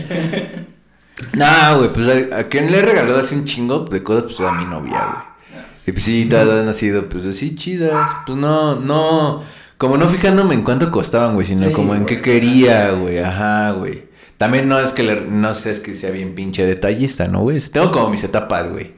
No, 1.33 1.77
güey, 1.77 1.93
pues 1.93 2.31
a, 2.31 2.39
a 2.39 2.43
quien 2.45 2.71
le 2.71 2.79
he 2.79 2.81
regalado 2.81 3.19
así 3.19 3.35
un 3.35 3.45
chingo 3.45 3.79
de 3.85 4.03
cosas, 4.03 4.23
pues 4.25 4.39
a 4.41 4.51
mi 4.51 4.65
novia, 4.65 5.05
güey. 5.05 5.63
Y 5.87 5.91
pues 5.91 6.03
sí, 6.03 6.27
todas 6.29 6.67
han 6.67 6.73
sido, 6.73 7.07
pues 7.07 7.25
así 7.25 7.55
chidas. 7.55 8.09
Pues 8.25 8.37
no, 8.37 8.75
no. 8.79 9.43
Como 9.77 9.97
no 9.97 10.07
fijándome 10.07 10.55
en 10.55 10.63
cuánto 10.63 10.89
costaban, 10.91 11.35
güey, 11.35 11.45
sino 11.45 11.67
Sí, 11.67 11.71
como 11.73 11.93
en 11.93 12.03
güey. 12.03 12.15
qué 12.15 12.21
quería, 12.21 12.91
güey. 12.91 13.19
Ajá, 13.19 13.71
güey. 13.71 14.05
También 14.37 14.67
no 14.67 14.79
es 14.79 14.91
que 14.91 15.03
le, 15.03 15.21
no 15.21 15.53
sé, 15.53 15.71
es 15.71 15.79
que 15.79 15.93
sea 15.93 16.11
bien 16.11 16.33
pinche 16.35 16.65
detallista, 16.65 17.27
¿no, 17.27 17.41
güey? 17.41 17.59
Tengo 17.61 17.91
como 17.91 18.09
mis 18.09 18.23
etapas, 18.23 18.69
güey. 18.71 18.93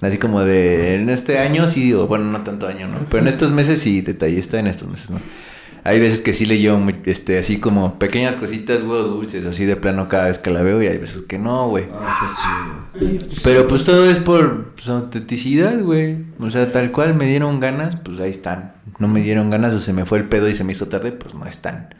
Así 0.00 0.16
como 0.16 0.40
de, 0.40 0.94
en 0.94 1.10
este 1.10 1.38
año 1.38 1.68
sí, 1.68 1.92
o 1.92 2.06
bueno, 2.06 2.24
no 2.24 2.42
tanto 2.42 2.66
año, 2.66 2.88
¿no? 2.88 3.00
Pero 3.10 3.22
en 3.22 3.28
estos 3.28 3.50
meses 3.50 3.80
sí, 3.82 4.00
detallista, 4.00 4.58
en 4.58 4.66
estos 4.66 4.88
meses, 4.88 5.10
¿no? 5.10 5.20
Hay 5.82 5.98
veces 5.98 6.20
que 6.20 6.34
sí 6.34 6.44
le 6.46 6.58
llevo, 6.58 6.78
muy- 6.78 6.96
este, 7.06 7.38
así 7.38 7.58
como 7.58 7.98
pequeñas 7.98 8.36
cositas, 8.36 8.82
güey, 8.82 9.02
dulces, 9.02 9.46
así 9.46 9.64
de 9.64 9.76
plano 9.76 10.08
cada 10.08 10.26
vez 10.26 10.38
que 10.38 10.50
la 10.50 10.62
veo 10.62 10.82
y 10.82 10.86
hay 10.86 10.98
veces 10.98 11.22
que 11.22 11.38
no, 11.38 11.68
güey. 11.68 11.84
Ah, 11.92 12.84
está 12.94 13.16
chido. 13.22 13.40
Pero 13.42 13.66
pues 13.66 13.84
todo 13.84 14.08
es 14.10 14.18
por 14.18 14.72
pues, 14.74 14.88
autenticidad, 14.88 15.80
güey. 15.80 16.16
O 16.38 16.50
sea, 16.50 16.70
tal 16.70 16.90
cual 16.90 17.14
me 17.14 17.26
dieron 17.26 17.60
ganas, 17.60 17.96
pues 17.96 18.20
ahí 18.20 18.30
están. 18.30 18.74
No 18.98 19.08
me 19.08 19.22
dieron 19.22 19.48
ganas 19.48 19.72
o 19.72 19.80
se 19.80 19.92
me 19.94 20.04
fue 20.04 20.18
el 20.18 20.24
pedo 20.24 20.48
y 20.48 20.54
se 20.54 20.64
me 20.64 20.72
hizo 20.72 20.88
tarde, 20.88 21.12
pues 21.12 21.34
no 21.34 21.46
están. 21.46 21.94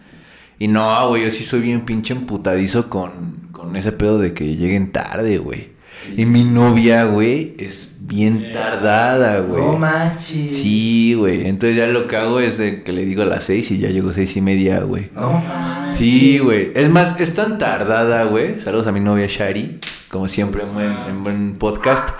Y 0.58 0.68
no, 0.68 1.08
güey, 1.08 1.24
yo 1.24 1.30
sí 1.30 1.42
soy 1.42 1.60
bien 1.60 1.86
pinche 1.86 2.12
emputadizo 2.12 2.90
con, 2.90 3.48
con 3.52 3.76
ese 3.76 3.92
pedo 3.92 4.18
de 4.18 4.34
que 4.34 4.56
lleguen 4.56 4.92
tarde, 4.92 5.38
güey. 5.38 5.70
Y 6.16 6.26
mi 6.26 6.44
novia, 6.44 7.04
güey, 7.04 7.54
es 7.58 7.89
bien 8.10 8.52
tardada, 8.52 9.38
güey. 9.38 9.62
No 9.62 9.78
manches. 9.78 10.52
Sí, 10.52 11.14
güey. 11.16 11.46
Entonces 11.46 11.76
ya 11.76 11.86
lo 11.86 12.08
que 12.08 12.16
hago 12.16 12.40
es 12.40 12.58
de 12.58 12.82
que 12.82 12.92
le 12.92 13.04
digo 13.04 13.22
a 13.22 13.24
las 13.24 13.44
seis 13.44 13.70
y 13.70 13.78
ya 13.78 13.88
llego 13.88 14.12
seis 14.12 14.36
y 14.36 14.40
media, 14.40 14.80
güey. 14.80 15.10
No 15.14 15.40
manches. 15.48 15.96
Sí, 15.96 16.38
güey. 16.40 16.72
Es 16.74 16.90
más, 16.90 17.18
es 17.20 17.34
tan 17.34 17.58
tardada, 17.58 18.24
güey. 18.24 18.58
Saludos 18.58 18.88
a 18.88 18.92
mi 18.92 18.98
novia 18.98 19.26
Shari, 19.28 19.78
como 20.10 20.26
siempre 20.26 20.64
en 20.64 20.74
buen, 20.74 20.92
en 21.08 21.24
buen 21.24 21.54
podcast. 21.54 22.10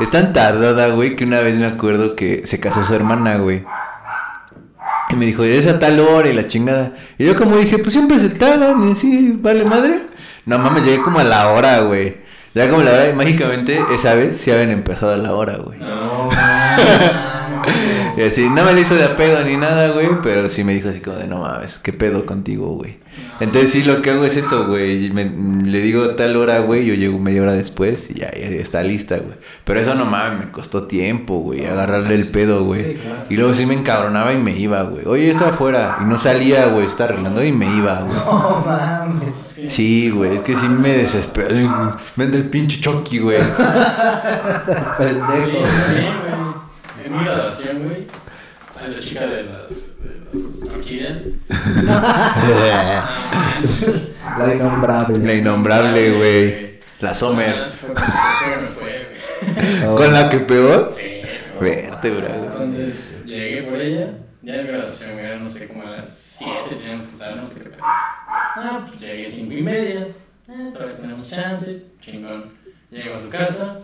Es 0.00 0.10
tan 0.10 0.32
tardada, 0.32 0.88
güey, 0.88 1.14
que 1.14 1.24
una 1.24 1.40
vez 1.40 1.56
me 1.56 1.66
acuerdo 1.66 2.16
que 2.16 2.46
se 2.46 2.58
casó 2.58 2.84
su 2.84 2.94
hermana, 2.94 3.36
güey. 3.36 3.64
Y 5.10 5.16
me 5.16 5.26
dijo, 5.26 5.44
es 5.44 5.66
a 5.66 5.78
tal 5.78 6.00
hora 6.00 6.28
y 6.28 6.32
la 6.32 6.46
chingada. 6.46 6.94
Y 7.18 7.26
yo 7.26 7.36
como 7.36 7.58
dije, 7.58 7.78
pues 7.78 7.92
siempre 7.92 8.18
se 8.18 8.30
tardan 8.30 8.88
y 8.88 8.92
así, 8.92 9.38
vale 9.38 9.64
madre. 9.64 10.00
No 10.46 10.58
mames, 10.58 10.84
llegué 10.84 11.02
como 11.02 11.18
a 11.18 11.24
la 11.24 11.52
hora, 11.52 11.80
güey. 11.80 12.23
Ya 12.54 12.70
como 12.70 12.82
la 12.82 12.92
hora, 12.92 13.08
y 13.08 13.12
mágicamente, 13.12 13.80
esa 13.92 14.14
vez 14.14 14.36
sí 14.36 14.52
habían 14.52 14.70
empezado 14.70 15.12
a 15.12 15.16
la 15.16 15.34
hora, 15.34 15.56
güey. 15.56 15.80
No. 15.80 16.30
Y 18.16 18.22
así, 18.22 18.48
no 18.48 18.64
me 18.64 18.72
le 18.72 18.82
hizo 18.82 18.94
de 18.94 19.04
a 19.04 19.16
pedo 19.16 19.42
ni 19.42 19.56
nada, 19.56 19.88
güey, 19.90 20.08
pero 20.22 20.48
sí 20.48 20.62
me 20.62 20.72
dijo 20.74 20.88
así 20.88 21.00
como 21.00 21.16
de, 21.16 21.26
no 21.26 21.38
mames, 21.38 21.78
¿qué 21.78 21.92
pedo 21.92 22.24
contigo, 22.26 22.68
güey? 22.68 23.02
Entonces 23.40 23.70
sí, 23.70 23.82
lo 23.82 24.02
que 24.02 24.10
hago 24.10 24.24
es 24.24 24.36
eso, 24.36 24.66
güey, 24.68 25.06
y 25.06 25.10
me- 25.10 25.24
le 25.64 25.80
digo 25.80 26.14
tal 26.14 26.36
hora, 26.36 26.60
güey, 26.60 26.84
yo 26.86 26.94
llego 26.94 27.18
media 27.18 27.42
hora 27.42 27.52
después 27.52 28.08
y 28.10 28.14
ya, 28.20 28.30
ya 28.32 28.46
está 28.46 28.82
lista, 28.84 29.16
güey. 29.16 29.34
Pero 29.64 29.80
eso 29.80 29.94
no 29.96 30.04
mames, 30.04 30.38
me 30.46 30.52
costó 30.52 30.84
tiempo, 30.84 31.38
güey, 31.40 31.66
agarrarle 31.66 32.14
el 32.14 32.28
pedo, 32.28 32.64
güey. 32.64 32.84
Sí, 32.94 33.00
claro. 33.00 33.20
Y 33.30 33.36
luego 33.36 33.54
sí 33.54 33.66
me 33.66 33.74
encabronaba 33.74 34.32
y 34.32 34.36
me 34.38 34.56
iba, 34.56 34.82
güey. 34.82 35.04
Oye, 35.06 35.30
estaba 35.30 35.50
afuera 35.50 35.98
y 36.00 36.04
no 36.04 36.16
salía, 36.18 36.66
güey, 36.66 36.86
estaba 36.86 37.10
arreglando 37.10 37.42
y 37.44 37.50
me 37.52 37.66
iba, 37.66 38.00
güey. 38.00 38.16
No 38.16 38.64
mames. 38.64 39.34
Sí, 39.72 40.10
güey, 40.10 40.36
es 40.36 40.42
que 40.42 40.54
sí 40.54 40.68
me 40.68 40.90
desespero. 40.98 41.48
Ay, 41.56 41.68
Vende 42.14 42.36
el 42.38 42.48
pinche 42.48 42.80
Chucky, 42.80 43.18
güey. 43.18 43.38
Sí, 44.66 44.72
Pendejo. 44.98 46.43
En 47.04 47.18
mi 47.18 47.22
graduación, 47.22 47.84
güey, 47.84 48.06
esa 48.88 48.98
chica 48.98 49.26
de 49.26 49.42
las, 49.44 50.02
de 50.02 50.20
las 50.32 50.62
orquídeas. 50.72 51.18
La 54.38 54.54
innombrable. 54.54 55.18
La 55.18 55.34
innombrable, 55.34 56.16
güey. 56.16 56.80
La 57.00 57.14
Sommer. 57.14 57.62
¿Con 59.96 60.12
la 60.14 60.30
que 60.30 60.38
peor? 60.38 60.90
Sí. 60.92 61.20
Vértebra, 61.60 62.28
güey. 62.36 62.48
Entonces 62.48 63.04
llegué 63.26 63.62
por 63.64 63.78
ella, 63.78 64.14
ya 64.40 64.54
en 64.54 64.62
mi 64.66 64.72
graduación, 64.72 65.12
güey, 65.12 65.26
era 65.26 65.36
no 65.36 65.50
sé, 65.50 65.68
como 65.68 65.86
a 65.86 65.90
las 65.90 66.08
7 66.08 66.52
teníamos 66.70 67.02
que 67.02 67.12
estar, 67.12 67.36
no 67.36 67.44
sé 67.44 67.60
qué 67.60 67.68
pedo. 67.68 67.82
Ah, 67.82 68.82
pues 68.88 68.98
llegué 68.98 69.30
5 69.30 69.52
y 69.52 69.62
media, 69.62 70.08
eh, 70.48 70.70
todavía 70.72 70.96
tenemos 70.96 71.28
chance, 71.30 71.84
chingón. 72.00 72.50
Llego 72.90 73.14
a 73.14 73.20
su 73.20 73.28
casa, 73.28 73.78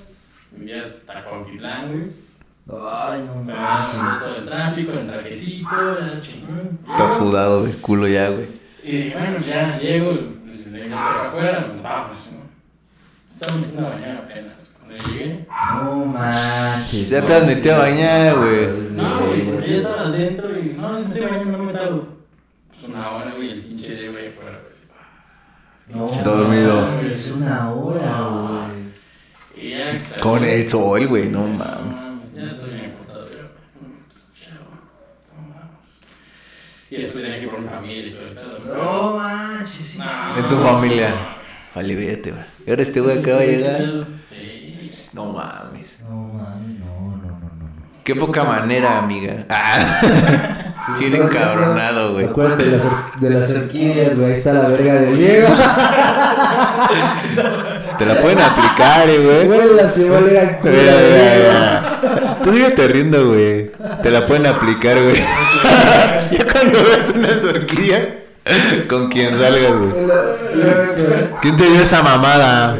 vivía 0.52 0.82
Tacuautitlán, 1.04 1.92
güey. 1.92 2.29
Ay, 2.72 3.22
no 3.26 3.34
manches. 3.44 3.98
todo 4.22 4.36
el 4.36 4.44
tráfico, 4.44 4.92
en 4.92 5.06
trajecito, 5.06 5.98
era 5.98 6.20
chingón. 6.20 6.78
Todo 6.96 7.12
sudado 7.12 7.64
del 7.64 7.76
culo 7.78 8.06
ya, 8.08 8.28
güey. 8.30 8.46
Y 8.82 9.10
bueno, 9.10 9.38
ya 9.46 9.78
llego, 9.78 10.12
pues, 10.44 10.64
ya 10.64 10.78
estoy 10.78 10.92
acá 10.92 11.28
afuera, 11.28 11.72
vamos, 11.82 12.28
¿no? 12.32 12.40
Estaba 13.28 13.56
metiendo 13.58 13.86
a 13.86 13.90
bañar 13.90 14.16
apenas. 14.18 14.70
Cuando 14.78 15.04
llegué, 15.04 15.46
No 15.48 16.04
manches. 16.06 17.08
Ya 17.08 17.24
te 17.24 17.34
has 17.34 17.46
metido 17.46 17.74
a 17.74 17.78
bañar, 17.78 18.36
güey. 18.36 18.66
No, 18.92 19.26
güey, 19.26 19.42
porque 19.50 19.70
ya 19.70 19.76
estaba 19.78 20.00
adentro 20.02 20.58
y 20.58 20.62
no, 20.78 20.88
me 20.92 21.04
estoy 21.06 21.20
bañando, 21.22 21.58
no 21.58 21.64
me 21.64 21.72
tardo. 21.72 22.08
Pues 22.68 22.88
una 22.88 23.10
hora, 23.10 23.34
güey, 23.34 23.50
el 23.50 23.62
pinche 23.64 23.94
de 23.94 24.08
güey 24.10 24.28
afuera, 24.28 24.60
pues. 24.62 24.80
No, 25.96 26.06
Dormido. 26.22 27.00
Es 27.00 27.30
una 27.32 27.70
hora, 27.72 28.68
güey. 28.70 30.00
Con 30.20 30.44
el 30.44 30.68
sol, 30.68 31.06
güey, 31.08 31.28
no 31.28 31.40
No 31.40 31.46
mames. 31.48 31.84
mames, 31.94 32.34
ya 32.34 32.42
estoy 32.52 32.70
bien 32.70 32.92
cortado 32.92 33.26
yo. 33.30 33.38
Pues, 34.08 34.30
chao, 34.40 34.54
no 35.36 35.48
vamos. 35.54 35.70
Y 36.90 36.96
después 36.96 37.22
tenía 37.24 37.38
que 37.38 37.44
ir 37.44 37.50
por 37.50 37.60
mi 37.60 37.68
familia 37.68 38.06
y 38.06 38.10
todo 38.12 38.26
el 38.28 38.34
pedo. 38.34 38.58
No 38.76 39.16
manches. 39.18 39.76
sí, 39.76 39.98
No. 39.98 40.36
En 40.38 40.39
tu 40.50 40.56
familia. 40.62 41.14
Vale, 41.74 41.94
vete, 41.94 42.30
güey. 42.32 42.42
Y 42.66 42.70
ahora 42.70 42.82
este 42.82 43.00
güey 43.00 43.18
acaba 43.18 43.38
de 43.40 43.46
llegar. 43.46 43.80
Sí. 44.28 45.10
No 45.14 45.26
mames. 45.26 45.96
No 46.02 46.16
mames, 46.16 46.78
no, 46.80 47.16
no, 47.16 47.28
no, 47.28 47.38
no. 47.40 47.70
Qué 48.04 48.14
poca 48.14 48.44
manera, 48.44 48.98
amiga. 48.98 49.46
Ah. 50.82 50.96
Bien 50.98 51.14
encabronado, 51.14 52.14
güey. 52.14 52.24
Acuérdate 52.24 52.64
de 52.64 52.70
las, 52.78 52.82
de 53.20 53.30
las 53.30 53.50
orquídeas, 53.54 54.16
güey. 54.16 54.28
Ahí 54.28 54.32
está 54.32 54.54
la 54.54 54.66
verga 54.66 54.94
del 54.94 55.18
Diego. 55.18 55.48
Te 57.98 58.06
la 58.06 58.14
pueden 58.14 58.38
aplicar, 58.40 59.08
eh, 59.10 59.18
güey. 59.18 59.46
Güey, 59.46 59.76
la 59.76 59.86
se 59.86 60.08
va 60.08 60.16
a 60.16 60.20
oler 60.20 60.38
a 60.38 60.58
culo 60.58 60.72
Mira, 60.72 60.96
del 60.96 61.12
mira, 61.12 61.34
Diego. 61.34 61.52
mira. 61.52 62.38
Tú 62.42 62.52
síguete 62.52 62.88
riendo, 62.88 63.28
güey. 63.28 63.70
Te 64.02 64.10
la 64.10 64.26
pueden 64.26 64.46
aplicar, 64.46 65.02
güey. 65.02 65.16
ya 66.32 66.46
cuando 66.50 66.78
ves 66.82 67.10
una 67.14 67.28
orquídea, 67.50 68.16
con 68.88 69.08
quien 69.08 69.36
salgas, 69.38 69.72
güey. 69.78 69.92
¿Quién 71.42 71.56
te 71.56 71.70
dio 71.70 71.80
esa 71.82 72.02
mamada? 72.02 72.76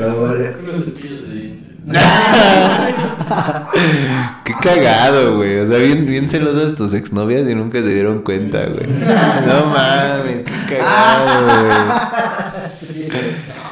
Qué 4.45 4.55
cagado, 4.63 5.37
güey. 5.37 5.59
O 5.61 5.67
sea, 5.67 5.79
bien, 5.79 6.07
bien 6.07 6.29
celosas 6.29 6.77
tus 6.77 6.93
exnovias 6.95 7.49
y 7.49 7.55
nunca 7.55 7.81
se 7.83 7.89
dieron 7.89 8.23
cuenta, 8.23 8.67
güey. 8.67 8.87
No 9.47 9.67
mames, 9.67 10.45
qué 10.69 10.77
cagado, 10.79 11.45
güey. 11.47 11.79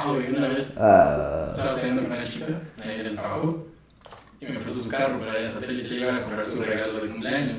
No, 0.07 0.14
güey, 0.14 0.36
una 0.36 0.49
vez 0.49 0.74
Ah, 0.80 1.53
estaba 1.55 1.74
saliendo 1.74 2.03
con 2.03 2.12
una 2.12 2.22
chica 2.28 2.46
ahí 2.84 2.99
del 3.03 3.16
trabajo 3.16 3.66
y 4.40 4.46
me 4.46 4.53
prestó 4.61 4.74
su 4.80 4.88
carro 4.88 5.18
para 5.18 5.40
ir 5.40 5.46
a 5.46 5.51
satélite 5.51 5.94
y 5.94 6.01
iban 6.01 6.16
a 6.16 6.22
comprar 6.22 6.44
su 6.44 6.62
regalo 6.62 7.01
de 7.01 7.09
cumpleaños. 7.11 7.57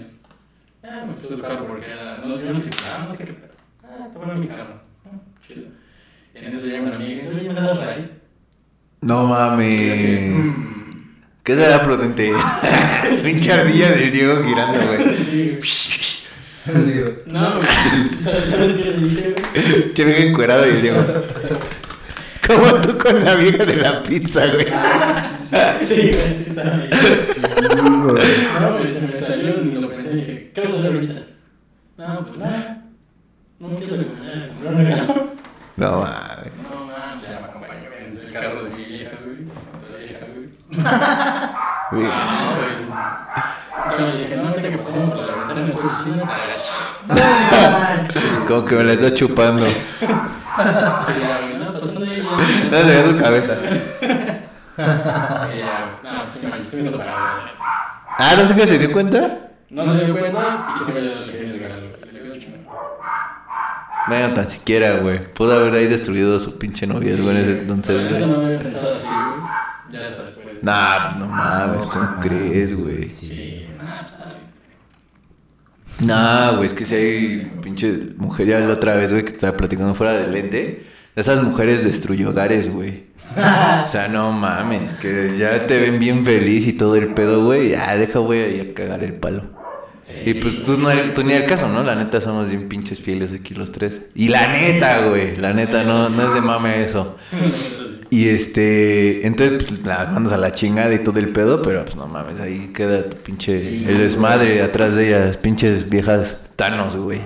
Ah, 0.84 1.04
me 1.06 1.14
prestó 1.14 1.36
su 1.36 1.42
carro 1.42 1.68
porque 1.68 1.86
era. 1.92 2.18
No, 2.24 2.40
yo 2.40 2.46
no 2.54 2.60
sé, 2.60 2.70
no 3.02 3.14
sé 3.14 3.26
qué. 3.26 3.34
pedo. 3.34 3.49
Ah, 3.90 4.08
te 4.12 4.20
pongo 4.20 4.36
mi 4.36 4.48
carro. 4.48 4.82
Ah, 5.06 5.18
chido. 5.48 5.68
Y 6.34 6.38
en 6.38 6.46
eso 6.46 6.66
llega 6.66 6.82
una 6.84 6.96
amiga 6.96 7.12
y 7.12 7.16
dice, 7.16 7.30
oye, 7.36 7.50
¿me 7.50 7.54
das 7.60 7.78
ahí? 7.80 8.12
No 9.02 9.22
yo 9.24 9.28
mames. 9.28 10.02
"Mm". 10.30 10.70
¿Qué 11.44 11.56
será 11.56 11.84
prudente? 11.84 12.32
Pinche 13.24 13.52
ardilla 13.52 13.92
del 13.92 14.12
Diego 14.12 14.44
girando, 14.44 14.80
güey. 14.86 15.16
Sí, 15.18 15.58
No, 17.28 17.56
güey. 17.56 17.68
¿Sabes 18.24 18.76
qué 18.78 18.90
le 18.92 18.98
dije, 19.08 19.36
güey? 19.36 19.94
Che, 19.94 20.06
venga 20.06 20.20
encuerado 20.20 20.68
y 20.68 20.70
el 20.70 20.82
Diego. 20.82 21.04
Como 22.46 22.82
tú 22.82 22.98
con 22.98 23.24
la 23.24 23.36
vieja 23.36 23.64
de 23.66 23.76
la 23.78 24.04
pizza, 24.04 24.46
güey. 24.48 24.66
Sí, 25.88 26.12
güey, 26.14 26.36
sí, 26.36 26.50
estaba 26.50 26.78
güey. 26.78 26.90
No, 28.60 28.74
güey, 28.78 28.92
se 28.94 29.08
me 29.08 29.16
salió 29.16 29.64
y 29.64 29.72
lo 29.80 29.90
pensé 29.90 30.12
y 30.12 30.16
dije, 30.16 30.52
¿qué 30.54 30.62
vas 30.62 30.72
a 30.72 30.76
hacer 30.80 30.94
ahorita? 30.94 31.20
No, 31.98 32.26
pues 32.28 32.40
nada. 32.40 32.86
No 33.60 33.68
regalo. 33.78 34.06
Mames. 35.76 35.76
No, 35.76 36.02
man, 36.02 36.48
ya 37.22 37.40
me 37.42 37.48
acompañó 37.48 37.90
en 37.98 38.06
el 38.18 38.32
carro 38.32 38.64
de 38.64 38.70
mi 38.70 38.84
vieja, 38.86 39.12
güey. 39.24 39.38
Vieja, 40.00 40.26
güey. 40.34 40.48
No, 41.92 41.92
güey. 41.92 42.08
Entonces 43.84 44.08
le 44.14 44.18
dije, 44.22 44.36
no, 44.38 44.44
ahorita 44.50 44.70
que 44.70 44.78
pasamos 44.78 45.10
por 45.12 45.24
la 45.26 45.34
ventana 45.36 45.62
de 45.66 45.72
su 45.72 45.78
oficina, 45.78 46.24
te 46.24 46.32
No 47.08 47.16
manches. 47.80 48.24
Como 48.48 48.66
que 48.66 48.76
me 48.76 48.84
la 48.84 48.94
estás 48.94 49.14
chupando. 49.16 49.66
No, 49.66 49.72
pasando 51.74 52.06
ahí. 52.06 52.24
No, 52.72 52.78
le 52.84 53.04
tu 53.04 53.18
cabeza. 53.20 53.56
No, 56.04 56.10
pues 56.20 56.32
sí 56.32 56.48
me, 56.48 56.58
hizo. 56.82 57.00
Ah, 58.18 58.36
¿no 58.38 58.48
sé 58.48 58.56
qué 58.56 58.68
se 58.68 58.78
dio 58.80 58.92
cuenta? 58.92 59.50
No 59.70 59.94
se 59.94 60.06
dio 60.06 60.18
cuenta 60.18 60.68
y 60.70 60.74
sí 60.78 60.84
se 60.86 60.92
me 60.94 61.02
dio 61.02 61.12
el 61.12 61.32
genio 61.32 61.54
de 61.54 61.60
regalo, 61.60 61.90
güey. 61.90 62.02
Le 62.14 62.24
dio 62.24 62.34
chingón. 62.40 62.66
Bueno, 64.08 64.34
tan 64.34 64.50
siquiera, 64.50 64.98
güey. 65.00 65.24
Pudo 65.34 65.54
haber 65.54 65.74
ahí 65.74 65.88
destruido 65.88 66.40
su 66.40 66.58
pinche 66.58 66.88
noviazgo 66.88 67.30
en 67.32 67.38
ese 67.38 67.60
entonces, 67.60 68.10
güey. 68.10 68.26
no 68.26 68.46
había 68.46 68.60
pensado 68.60 68.94
así, 68.96 69.08
güey. 69.08 69.50
Ya 69.92 70.08
hasta 70.08 70.24
después. 70.24 70.64
Nah, 70.64 71.04
pues 71.06 71.16
no 71.18 71.28
mames, 71.28 71.86
¿cómo 71.88 72.06
no 72.06 72.20
crees, 72.22 72.82
güey? 72.82 73.10
Sí. 73.10 73.28
Sí, 73.28 73.66
nah, 73.78 74.00
está 74.00 74.26
bien. 74.26 76.08
Nah, 76.08 76.52
güey, 76.52 76.68
es 76.68 76.74
que 76.74 76.86
si 76.86 76.96
hay 76.96 77.52
pinche 77.62 78.14
mujer, 78.18 78.48
ya 78.48 78.60
la 78.60 78.74
otra 78.74 78.96
vez, 78.96 79.12
güey, 79.12 79.24
que 79.24 79.32
te 79.32 79.36
estaba 79.36 79.58
platicando 79.58 79.96
fuera 79.96 80.14
del 80.14 80.32
lente. 80.32 80.86
Esas 81.16 81.44
mujeres 81.44 81.84
destruyo 81.84 82.30
hogares, 82.30 82.74
güey. 82.74 83.08
O 83.86 83.88
sea, 83.90 84.08
no 84.08 84.32
mames, 84.32 84.94
que 85.02 85.38
ya 85.38 85.68
te 85.68 85.80
ven 85.80 86.00
bien 86.00 86.24
feliz 86.24 86.66
y 86.68 86.74
todo 86.74 86.96
el 86.96 87.14
pedo, 87.14 87.44
güey. 87.44 87.70
Ya, 87.72 87.96
deja, 87.98 88.20
güey, 88.20 88.44
ahí 88.44 88.70
a 88.72 88.74
cagar 88.74 89.04
el 89.04 89.14
palo. 89.16 89.59
Y 90.26 90.34
pues 90.36 90.64
tú, 90.64 90.78
no, 90.78 90.90
tú 91.14 91.24
ni 91.24 91.34
al 91.34 91.46
caso, 91.46 91.68
¿no? 91.68 91.84
La 91.84 91.96
neta 91.96 92.22
somos 92.22 92.50
bien 92.50 92.68
pinches 92.68 93.00
fieles 93.00 93.32
aquí 93.34 93.54
los 93.54 93.72
tres. 93.72 94.08
Y 94.16 94.28
la 94.28 94.48
neta, 94.52 95.08
güey, 95.08 95.36
la 95.38 95.54
neta, 95.54 95.84
no, 95.84 96.10
no 96.10 96.28
es 96.28 96.34
de 96.34 96.42
mame 96.42 96.84
eso. 96.84 97.18
Y 98.12 98.28
este, 98.28 99.28
entonces 99.28 99.68
pues, 99.68 99.86
la 99.86 100.08
mandas 100.08 100.34
a 100.34 100.38
la 100.38 100.52
chingada 100.52 100.92
y 100.94 101.04
todo 101.04 101.20
el 101.20 101.30
pedo, 101.30 101.62
pero 101.62 101.86
pues 101.86 101.96
no 101.96 102.08
mames, 102.08 102.40
ahí 102.40 102.72
queda 102.74 103.08
tu 103.08 103.18
pinche, 103.18 103.62
Sí, 103.62 103.86
el 103.88 104.00
desmadre 104.00 104.64
atrás 104.64 104.96
de 104.96 105.10
ellas, 105.10 105.38
pinches 105.38 105.88
viejas 105.88 106.42
tanos, 106.56 106.96
güey. 106.96 107.22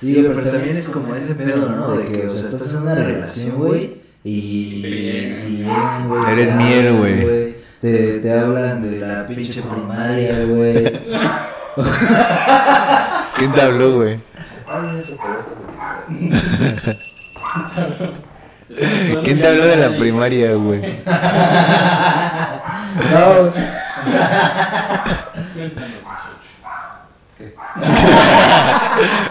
Sí, 0.00 0.22
pero 0.22 0.50
también 0.50 0.68
es 0.68 0.88
como 0.90 1.14
ese 1.14 1.34
pedo, 1.34 1.70
¿no? 1.70 1.96
De 1.96 2.04
que, 2.04 2.26
o 2.26 2.28
sea, 2.28 2.42
estás 2.42 2.70
en 2.74 2.82
una 2.82 2.94
relación, 2.94 3.56
güey, 3.56 4.02
y, 4.22 4.84
y 4.84 5.66
güey. 6.06 6.32
Eres 6.32 6.54
miel, 6.54 6.92
güey. 6.92 7.54
Te, 7.80 8.18
te 8.18 8.32
hablan 8.32 8.82
de 8.82 8.98
la 8.98 9.26
pinche 9.26 9.62
primaria, 9.62 10.44
güey. 10.44 10.92
¿Quién 13.36 13.52
te 13.52 13.60
habló, 13.60 13.94
güey? 13.96 14.20
¿Quién 19.24 19.40
te 19.40 19.46
habló 19.46 19.64
de 19.64 19.76
la 19.76 19.96
primaria, 19.96 20.54
güey? 20.54 20.80
No. 23.10 23.52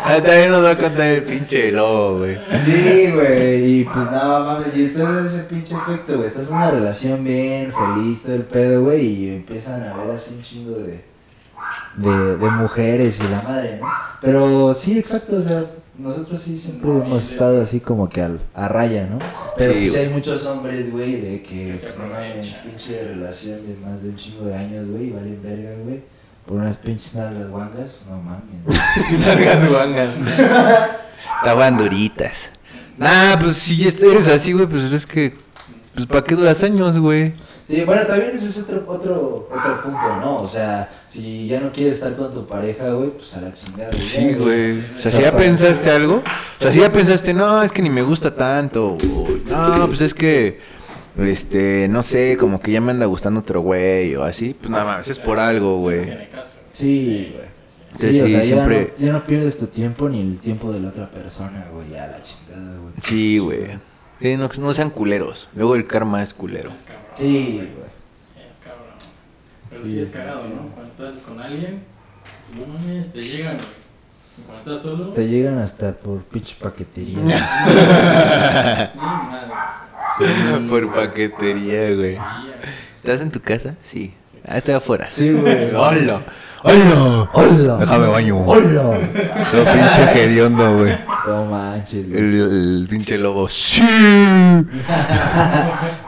Ah, 0.10 0.22
también 0.24 0.52
nos 0.52 0.64
va 0.64 0.72
a 0.72 0.78
contar 0.78 1.08
el 1.10 1.24
pinche 1.24 1.72
lobo, 1.72 2.20
güey. 2.20 2.38
Sí, 2.66 3.12
güey, 3.12 3.80
y 3.80 3.84
pues 3.84 4.10
nada 4.10 4.39
mames, 4.39 4.76
y 4.76 4.88
todo 4.89 5.26
ese 5.26 5.39
pinche 5.39 5.76
efecto, 5.76 6.16
güey. 6.16 6.28
Estás 6.28 6.50
en 6.50 6.56
una 6.56 6.72
relación 6.72 7.24
bien 7.24 7.74
feliz, 7.74 8.24
todo 8.24 8.36
el 8.36 8.43
pedo, 8.43 8.84
güey, 8.84 9.06
y 9.06 9.36
empiezan 9.36 9.84
a 9.84 9.93
ver 9.98 10.16
así 10.16 10.36
un 10.36 10.41
chingo 10.43 10.78
de, 10.78 11.04
de, 11.95 12.38
de 12.38 12.49
mujeres 12.49 13.20
y 13.20 13.24
la 13.28 13.41
madre, 13.41 13.80
¿no? 13.82 13.88
Pero 14.22 14.74
sí, 14.74 14.97
exacto, 14.97 15.38
o 15.38 15.41
sea, 15.41 15.63
nosotros 15.97 16.41
sí 16.41 16.57
siempre 16.59 16.89
hemos 16.89 17.32
estado 17.32 17.61
así 17.61 17.80
como 17.80 18.07
que 18.09 18.22
al, 18.22 18.39
a 18.53 18.68
raya, 18.68 19.07
¿no? 19.07 19.20
Pero 19.57 19.74
Sí, 19.74 19.80
pues 19.80 19.97
hay 19.97 20.09
muchos 20.09 20.45
hombres, 20.45 20.91
güey, 20.91 21.20
de 21.22 21.41
que, 21.41 21.78
pues, 21.82 21.97
no 21.97 22.07
mames, 22.07 22.53
pinche 22.63 23.03
relación 23.03 23.65
de 23.65 23.76
más 23.84 24.03
de 24.03 24.09
un 24.09 24.15
chingo 24.15 24.45
de 24.45 24.55
años, 24.55 24.89
güey, 24.89 25.07
y 25.07 25.11
valen 25.11 25.41
verga, 25.41 25.72
güey. 25.84 26.03
Por 26.45 26.57
unas 26.57 26.78
pinches 26.78 27.15
nalgas 27.15 27.49
guangas, 27.49 27.91
pues 27.91 28.05
no 28.09 28.22
mames. 28.22 29.26
Largas 29.26 29.70
guangas. 29.70 30.13
Estaban 31.39 31.78
duritas. 31.78 32.51
Nah, 32.97 33.38
pues 33.39 33.57
si 33.57 33.78
ya 33.78 33.89
eres 34.07 34.28
así, 34.28 34.53
güey, 34.53 34.65
pues 34.65 34.84
es 34.93 35.05
que. 35.05 35.36
Pues 35.93 36.05
para 36.07 36.24
qué 36.24 36.36
duras 36.36 36.63
años, 36.63 36.97
güey. 36.97 37.34
Sí, 37.68 37.84
bueno, 37.84 38.03
también 38.07 38.32
ese 38.34 38.47
es 38.47 38.59
otro, 38.59 38.86
otro, 38.88 39.49
otro 39.51 39.84
punto, 39.84 40.15
¿no? 40.22 40.39
O 40.41 40.47
sea, 40.47 40.89
si 41.09 41.47
ya 41.47 41.59
no 41.59 41.74
quieres 41.74 41.95
estar 41.95 42.15
con 42.15 42.34
tu 42.34 42.47
pareja, 42.47 42.91
güey, 42.91 43.09
pues 43.09 43.36
a 43.36 43.41
la 43.41 43.53
chingada. 43.53 43.91
Sí, 43.93 44.34
güey. 44.36 44.80
O 44.95 44.99
sea, 44.99 45.11
si 45.11 45.22
ya 45.22 45.36
pensaste 45.36 45.89
algo, 45.91 46.18
o 46.59 46.61
sea, 46.61 46.72
si 46.72 46.80
ya 46.80 46.89
pensaste, 46.91 47.34
no, 47.34 47.61
es 47.61 47.74
que 47.74 47.82
ni 47.82 47.89
me 47.89 48.01
gusta 48.03 48.34
tanto, 48.34 48.91
o 48.95 49.28
no, 49.49 49.88
pues 49.88 49.99
es 49.99 50.13
que, 50.13 50.59
este, 51.18 51.88
no 51.89 52.03
sé, 52.03 52.38
como 52.39 52.61
que 52.61 52.72
ya 52.72 52.80
me 52.80 52.91
anda 52.91 53.05
gustando 53.05 53.41
otro 53.41 53.59
güey, 53.59 54.15
o 54.15 54.24
así, 54.24 54.53
pues 54.53 54.70
nada 54.70 54.86
más, 54.86 55.07
es 55.09 55.20
por 55.20 55.38
algo, 55.38 55.80
güey. 55.80 56.05
Sí, 56.74 57.34
güey. 57.36 57.47
Sí, 57.97 58.13
Sí, 58.13 58.22
o 58.22 58.26
sí, 58.28 58.32
sea, 58.32 58.43
siempre- 58.43 58.93
ya, 58.97 59.05
no, 59.07 59.07
ya 59.07 59.13
no 59.20 59.26
pierdes 59.26 59.57
tu 59.57 59.68
tiempo 59.68 60.07
ni 60.07 60.22
el 60.22 60.38
tiempo 60.39 60.72
de 60.72 60.80
la 60.80 60.89
otra 60.89 61.09
persona, 61.09 61.65
güey, 61.74 61.89
ya 61.89 62.03
a 62.05 62.07
la 62.07 62.24
chingada, 62.24 62.78
güey. 62.80 62.93
Sí, 63.01 63.39
güey. 63.39 63.80
Sí, 64.22 64.38
no, 64.38 64.49
no 64.59 64.74
sean 64.74 64.89
culeros. 64.89 65.49
Luego 65.55 65.76
el 65.76 65.86
karma 65.88 66.22
es 66.24 66.34
culero. 66.34 66.70
Es. 66.72 66.86
Sí, 67.18 67.53
güey. 67.53 68.47
Es 68.49 68.57
cabrón. 68.63 68.86
Pero 69.70 69.84
Sí, 69.84 69.93
sí, 69.93 69.99
es 69.99 70.07
es 70.07 70.13
cagado, 70.13 70.43
¿no? 70.47 70.70
Cuando 70.74 70.91
estás 70.91 71.26
con 71.26 71.39
alguien, 71.39 71.84
pues 72.45 72.59
no 72.68 72.74
mames, 72.74 73.11
te 73.11 73.22
llegan, 73.22 73.57
güey. 73.57 73.88
Cuando 74.45 74.72
estás 74.72 74.82
solo, 74.84 75.07
Te 75.09 75.28
llegan 75.28 75.57
hasta 75.57 75.93
por 75.93 76.22
pinche 76.24 76.55
paquetería. 76.61 77.18
ni 78.95 79.01
madre. 79.01 80.68
Por 80.70 80.93
paquetería, 80.93 81.93
güey. 81.95 82.18
¿Estás 82.97 83.22
en 83.22 83.32
tu 83.32 83.39
casa? 83.39 83.76
Sí. 83.82 84.13
Ah, 84.48 84.58
estoy 84.58 84.76
afuera. 84.76 85.08
Sí, 85.12 85.32
güey. 85.34 85.70
¡Hola! 85.76 86.22
¡Hola! 86.64 87.30
¡Hola! 87.34 87.78
Déjame 87.78 88.08
baño. 88.08 88.38
¡Hola! 88.45 89.00
Lo 89.54 89.64
pinche 89.66 90.24
hediondo, 90.24 90.78
güey. 90.78 90.98
No 91.28 91.45
manches, 91.45 92.10
güey. 92.10 92.20
El, 92.20 92.34
el 92.82 92.88
pinche 92.89 93.18
lobo. 93.18 93.48
¡Sí! 93.50 93.82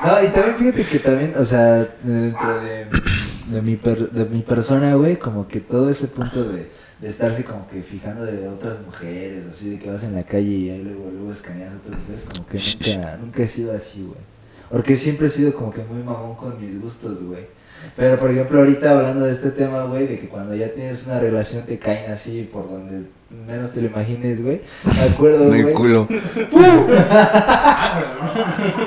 No, 0.05 0.23
y 0.23 0.29
también 0.29 0.55
fíjate 0.57 0.85
que 0.85 0.99
también, 0.99 1.33
o 1.37 1.43
sea, 1.45 1.87
dentro 2.03 2.61
de, 2.61 2.85
de, 3.47 3.61
mi, 3.61 3.75
per- 3.75 4.09
de 4.09 4.25
mi 4.25 4.41
persona, 4.41 4.93
güey, 4.95 5.17
como 5.17 5.47
que 5.47 5.59
todo 5.59 5.89
ese 5.89 6.07
punto 6.07 6.43
de, 6.45 6.69
de 7.01 7.07
estarse 7.07 7.43
como 7.43 7.67
que 7.67 7.83
fijando 7.83 8.23
de 8.25 8.47
otras 8.47 8.79
mujeres, 8.85 9.45
o 9.47 9.51
así, 9.51 9.71
de 9.71 9.79
que 9.79 9.91
vas 9.91 10.03
en 10.05 10.15
la 10.15 10.23
calle 10.23 10.47
y 10.49 10.69
ahí 10.69 10.81
luego, 10.83 11.11
luego 11.11 11.31
escaneas 11.31 11.73
a 11.73 11.77
otras 11.77 11.99
mujeres, 11.99 12.25
como 12.25 12.47
que 12.47 12.57
nunca, 12.57 13.17
nunca 13.17 13.43
he 13.43 13.47
sido 13.47 13.73
así, 13.73 14.03
güey. 14.03 14.19
Porque 14.71 14.95
siempre 14.95 15.27
he 15.27 15.29
sido 15.29 15.53
como 15.53 15.71
que 15.71 15.83
muy 15.83 16.01
mamón 16.01 16.35
con 16.35 16.59
mis 16.59 16.79
gustos, 16.81 17.21
güey. 17.23 17.47
Pero, 17.95 18.19
por 18.19 18.31
ejemplo, 18.31 18.59
ahorita 18.59 18.91
hablando 18.91 19.25
de 19.25 19.31
este 19.31 19.51
tema, 19.51 19.83
güey, 19.83 20.07
de 20.07 20.19
que 20.19 20.29
cuando 20.29 20.55
ya 20.55 20.73
tienes 20.73 21.05
una 21.05 21.19
relación 21.19 21.65
te 21.65 21.79
caen 21.79 22.11
así 22.11 22.49
por 22.51 22.69
donde 22.69 23.07
menos 23.47 23.71
te 23.71 23.81
lo 23.81 23.87
imagines, 23.87 24.43
güey. 24.43 24.61
Me 24.85 25.03
acuerdo, 25.13 25.47
güey. 25.47 25.73
culo. 25.73 26.07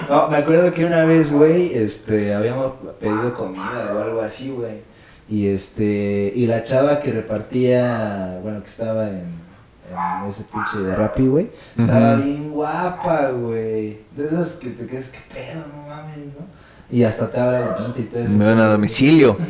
No, 0.09 0.29
me 0.29 0.37
acuerdo 0.37 0.73
que 0.73 0.85
una 0.85 1.05
vez, 1.05 1.33
güey, 1.33 1.75
este, 1.75 2.35
habíamos 2.35 2.73
pedido 3.01 3.35
comida 3.35 3.93
o 3.95 4.03
algo 4.03 4.21
así, 4.21 4.51
güey. 4.51 4.83
Y 5.29 5.49
este, 5.49 6.33
y 6.35 6.47
la 6.47 6.65
chava 6.65 7.01
que 7.01 7.13
repartía, 7.13 8.39
bueno, 8.43 8.63
que 8.63 8.69
estaba 8.69 9.09
en, 9.09 9.25
en 9.91 10.29
ese 10.29 10.45
pinche 10.45 10.79
de 10.79 10.95
Rappi, 10.95 11.27
güey, 11.27 11.51
estaba 11.79 12.17
bien 12.17 12.51
guapa, 12.51 13.31
güey. 13.31 14.01
De 14.17 14.27
esas 14.27 14.57
que 14.57 14.71
te 14.71 14.87
quedas, 14.87 15.09
qué 15.09 15.21
pedo, 15.33 15.67
no 15.69 15.89
mames, 15.89 16.19
¿no? 16.19 16.62
Y 16.93 17.03
hasta 17.05 17.29
te 17.33 17.41
habla 17.41 17.77
bonito 17.79 18.01
y 18.01 18.05
todo 18.05 18.23
eso. 18.23 18.37
Me 18.37 18.45
van 18.45 18.61
a 18.61 18.67
domicilio. 18.67 19.37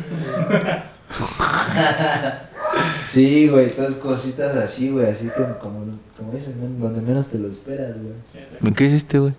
Sí, 3.09 3.47
güey, 3.47 3.69
todas 3.69 3.97
cositas 3.97 4.55
así, 4.55 4.89
güey, 4.89 5.07
así 5.07 5.25
que 5.25 5.43
como, 5.61 5.85
como 6.17 6.31
dicen, 6.33 6.79
donde 6.79 6.99
menos 7.01 7.27
te 7.27 7.37
lo 7.37 7.47
esperas, 7.47 7.93
güey. 8.01 8.73
¿Qué 8.73 8.85
hiciste, 8.85 9.19
güey? 9.19 9.33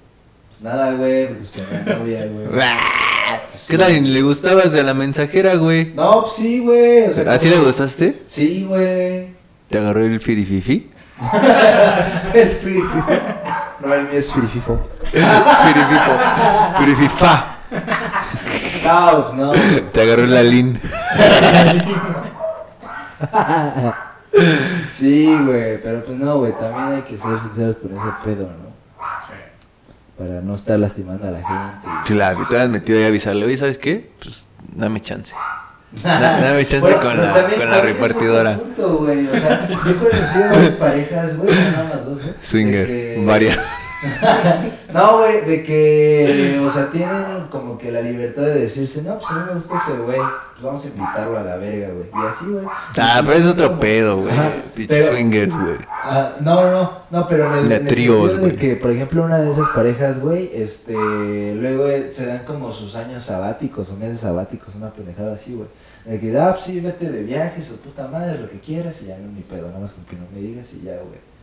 Pues 0.51 0.63
nada, 0.63 0.93
güey, 0.93 1.35
pues 1.35 1.51
tenía 1.51 1.97
novia, 1.99 2.27
güey. 2.27 2.47
¿Qué 3.69 3.77
tal? 3.77 4.15
¿Le 4.15 4.23
gustabas 4.23 4.73
a 4.75 4.83
la 4.85 4.95
mensajera, 4.95 5.57
güey? 5.57 5.93
No, 5.95 6.23
pues 6.23 6.35
sí, 6.35 6.61
güey. 6.61 7.09
O 7.09 7.13
sea, 7.13 7.33
¿Así 7.33 7.49
le 7.49 7.59
gustaste? 7.59 8.23
Sí, 8.29 8.65
güey. 8.69 9.31
¿Te 9.69 9.79
agarró 9.79 10.05
el 10.05 10.21
firififi? 10.21 10.91
El 12.35 12.49
firififo. 12.51 13.11
No, 13.81 13.95
el 13.95 14.03
mío 14.03 14.13
es 14.13 14.33
firififo. 14.33 14.81
Firififo. 15.11 16.13
Firififa. 16.79 17.59
No, 18.85 19.23
pues 19.23 19.35
no. 19.35 19.53
Te 19.93 20.03
agarró 20.03 20.27
la 20.27 20.43
lin. 20.43 20.79
Sí, 24.93 25.37
güey, 25.45 25.81
pero 25.83 26.05
pues 26.05 26.19
no, 26.19 26.39
güey, 26.39 26.53
también 26.53 26.97
hay 26.97 27.03
que 27.03 27.17
ser 27.17 27.39
sinceros 27.41 27.77
con 27.77 27.93
ese 27.93 28.07
pedo, 28.23 28.45
¿no? 28.45 28.75
Sí. 29.27 29.33
Para 30.19 30.41
no 30.41 30.55
estar 30.55 30.79
lastimando 30.79 31.27
a 31.29 31.31
la 31.31 31.39
gente. 31.39 31.89
Claro, 32.07 32.47
te 32.49 32.59
has 32.61 32.69
metido 32.69 32.99
ahí 32.99 33.05
a 33.05 33.09
avisarle. 33.09 33.47
Oye, 33.47 33.57
¿sabes 33.57 33.79
qué? 33.79 34.11
Pues 34.23 34.49
dame 34.75 35.01
chance. 35.01 35.35
Da- 36.03 36.41
dame 36.41 36.65
chance 36.65 36.81
Bueno, 36.81 37.01
con, 37.01 37.17
la, 37.17 37.33
también- 37.33 37.61
con 37.61 37.71
la 37.71 37.81
repartidora. 37.81 38.57
punto, 38.59 38.97
güey. 38.99 39.27
O 39.29 39.37
sea, 39.39 39.67
yo 39.69 39.91
he 39.91 39.95
conocido 39.97 40.51
varias 40.51 40.75
parejas, 40.77 41.37
güey, 41.37 41.55
nada 41.55 41.91
más 41.95 42.05
dos, 42.07 42.21
güey. 42.23 42.35
Swinger, 42.43 42.87
que- 42.87 43.25
varias. 43.27 43.59
no, 44.93 45.19
güey, 45.19 45.45
de 45.45 45.65
que, 45.65 46.61
o 46.65 46.71
sea, 46.71 46.91
tienen 46.91 47.47
como 47.51 47.79
que 47.79 47.91
la 47.91 48.01
libertad 48.01 48.43
de 48.43 48.55
decirse, 48.61 49.03
no, 49.03 49.19
pues 49.19 49.31
a 49.31 49.35
mí 49.37 49.41
me 49.49 49.55
gusta 49.55 49.77
ese 49.79 49.93
güey, 49.99 50.19
pues 50.19 50.63
vamos 50.63 50.85
a 50.85 50.89
invitarlo 50.89 51.39
a 51.39 51.43
la 51.43 51.57
verga, 51.57 51.89
güey. 51.93 52.09
Y 52.13 52.27
así, 52.27 52.45
güey. 52.47 52.65
Ah, 52.99 53.23
pero 53.25 53.33
es 53.39 53.45
otro 53.47 53.69
como- 53.69 53.81
pedo, 53.81 54.21
güey. 54.23 54.35
Pero- 54.89 55.13
swingers, 55.13 55.55
güey. 55.55 55.77
Ah, 55.91 56.33
no, 56.41 56.71
no, 56.71 56.93
no, 57.11 57.29
pero 57.29 57.47
en 57.53 57.59
el, 57.65 57.69
De 57.69 57.77
en 57.77 57.83
el 57.83 57.89
tríos, 57.89 58.33
de 58.35 58.39
güey. 58.39 58.57
que, 58.57 58.77
por 58.77 58.91
ejemplo, 58.91 59.25
una 59.25 59.39
de 59.39 59.51
esas 59.51 59.69
parejas, 59.71 60.21
güey, 60.21 60.51
este, 60.55 61.55
luego 61.55 61.87
se 62.13 62.27
dan 62.27 62.45
como 62.45 62.73
sus 62.73 62.95
años 62.97 63.25
sabáticos 63.25 63.91
o 63.91 63.97
meses 63.97 64.21
sabáticos, 64.21 64.75
una 64.75 64.93
pendejada 64.93 65.35
así, 65.35 65.55
güey. 65.55 65.69
De 66.05 66.21
que, 66.21 66.39
ah, 66.39 66.51
pues 66.53 66.65
sí, 66.65 66.81
vete 66.81 67.11
de 67.11 67.23
viaje, 67.23 67.63
su 67.63 67.77
puta 67.79 68.07
madre, 68.09 68.39
lo 68.39 68.49
que 68.51 68.61
quieras, 68.61 69.01
y 69.03 69.07
ya 69.07 69.17
no, 69.19 69.29
ni 69.33 69.41
pedo, 69.41 69.69
nada 69.69 69.81
más 69.81 69.93
con 69.95 70.05
que 70.05 70.17
no 70.17 70.25
me 70.35 70.41
digas 70.41 70.73
y 70.75 70.83
ya, 70.85 70.93
güey. 70.97 71.34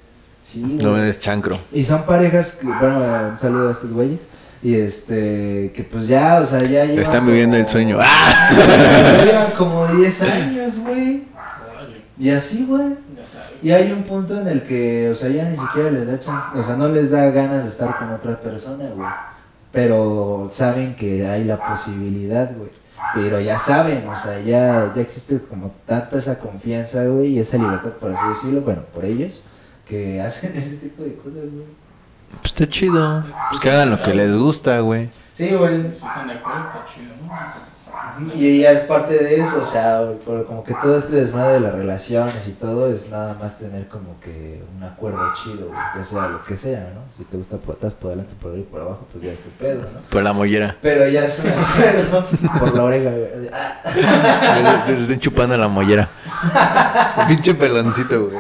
Sí, 0.44 0.62
güey. 0.62 0.76
No 0.78 0.92
me 0.94 1.02
des 1.02 1.20
chancro. 1.20 1.60
Y 1.72 1.84
son 1.84 2.04
parejas 2.06 2.54
que, 2.54 2.66
bueno, 2.68 3.30
un 3.32 3.40
saludo 3.40 3.70
a 3.70 3.72
estos 3.72 3.92
güeyes. 3.94 4.28
Y 4.64 4.76
este, 4.76 5.72
que 5.76 5.84
pues 5.84 6.08
ya, 6.08 6.40
o 6.40 6.46
sea, 6.46 6.60
ya 6.60 6.86
llevan 6.86 7.00
Están 7.00 7.26
viviendo 7.26 7.56
como- 7.58 7.66
el 7.66 7.72
sueño. 7.72 7.98
¡Ah! 8.02 8.52
Ya 9.18 9.26
llevan 9.26 9.52
como 9.52 9.88
10 9.88 10.22
años, 10.24 10.80
güey. 10.80 11.24
Y 12.20 12.30
así, 12.30 12.66
güey. 12.68 12.96
Y 13.64 13.72
hay 13.72 13.92
un 13.92 14.04
punto 14.04 14.40
en 14.40 14.48
el 14.48 14.64
que, 14.64 15.10
o 15.12 15.16
sea, 15.16 15.30
ya 15.30 15.48
ni 15.50 15.56
siquiera 15.58 15.90
les 15.92 16.08
da 16.08 16.20
chance, 16.20 16.50
o 16.56 16.64
sea, 16.64 16.76
no 16.76 16.88
les 16.90 17.12
da 17.12 17.30
ganas 17.32 17.64
de 17.64 17.70
estar 17.70 17.98
con 17.98 18.12
otra 18.12 18.40
persona, 18.42 18.86
güey. 18.96 19.08
Pero 19.72 20.50
saben 20.52 20.96
que 20.96 21.28
hay 21.28 21.44
la 21.44 21.64
posibilidad, 21.66 22.52
güey. 22.56 22.70
Pero 23.16 23.40
ya 23.40 23.58
saben, 23.58 24.08
o 24.08 24.18
sea, 24.18 24.40
ya, 24.42 24.92
ya 24.96 25.02
existe 25.02 25.40
como 25.42 25.74
tanta 25.88 26.18
esa 26.20 26.38
confianza, 26.40 27.04
güey, 27.06 27.30
y 27.34 27.40
esa 27.40 27.58
libertad, 27.58 27.92
por 27.94 28.12
así 28.12 28.28
decirlo, 28.30 28.62
bueno, 28.62 28.84
por 28.94 29.06
ellos, 29.06 29.44
que 29.92 30.22
hacen 30.22 30.56
ese 30.56 30.78
tipo 30.78 31.04
de 31.04 31.16
cosas, 31.16 31.52
güey. 31.52 31.66
Pues 32.40 32.54
está 32.54 32.66
chido. 32.70 33.26
Pues 33.50 33.62
que 33.62 33.70
hagan 33.70 33.92
lo 33.92 34.02
que 34.02 34.14
les 34.14 34.34
gusta, 34.34 34.80
güey. 34.80 35.10
Sí, 35.34 35.50
güey. 35.54 35.82
Si 35.90 36.06
están 36.06 36.28
de 36.30 36.36
acuerdo, 36.36 36.70
está 36.70 36.86
chido, 36.94 37.14
¿no? 37.22 38.32
Y 38.36 38.48
ella 38.48 38.72
es 38.72 38.82
parte 38.82 39.14
de 39.16 39.42
eso, 39.42 39.62
o 39.62 39.66
sea, 39.66 40.02
como 40.48 40.64
que 40.64 40.74
todo 40.76 40.98
este 40.98 41.16
desmadre 41.16 41.54
de 41.54 41.60
las 41.62 41.74
relaciones 41.74 42.48
y 42.48 42.52
todo 42.52 42.92
es 42.92 43.10
nada 43.10 43.36
más 43.36 43.58
tener 43.58 43.88
como 43.88 44.20
que 44.20 44.62
un 44.76 44.84
acuerdo 44.84 45.34
chido, 45.34 45.68
güey, 45.68 45.80
ya 45.96 46.04
sea 46.04 46.28
lo 46.28 46.44
que 46.44 46.58
sea, 46.58 46.92
¿no? 46.94 47.02
Si 47.18 47.24
te 47.24 47.38
gusta 47.38 47.58
por 47.58 47.76
atrás, 47.76 47.94
por 47.94 48.10
adelante, 48.10 48.36
por 48.40 48.52
arriba 48.52 48.68
y 48.68 48.72
por 48.72 48.82
abajo, 48.82 49.08
pues 49.12 49.24
ya 49.24 49.32
es 49.32 49.42
tu 49.42 49.50
pedo, 49.52 49.82
¿no? 49.82 50.00
Por 50.10 50.24
la 50.24 50.34
mollera. 50.34 50.78
Pero 50.82 51.08
ya 51.08 51.26
es 51.26 51.40
un 51.40 51.52
acuerdo 51.52 52.26
por 52.60 52.76
la 52.76 52.84
oreja, 52.84 53.10
güey. 53.10 53.50
Ah, 53.54 54.84
Te 54.86 54.94
estén 54.94 55.20
chupando 55.20 55.58
la 55.58 55.68
mollera. 55.68 56.10
Pinche 57.28 57.54
peloncito, 57.54 58.28
güey. 58.28 58.38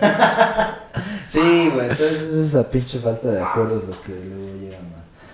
Sí, 1.28 1.70
güey, 1.74 1.90
entonces 1.90 2.22
es 2.22 2.34
esa 2.34 2.70
pinche 2.70 2.98
falta 2.98 3.28
de 3.28 3.42
acuerdos 3.42 3.84
lo 3.84 4.00
que 4.02 4.12
luego 4.12 4.58
llegan 4.60 4.80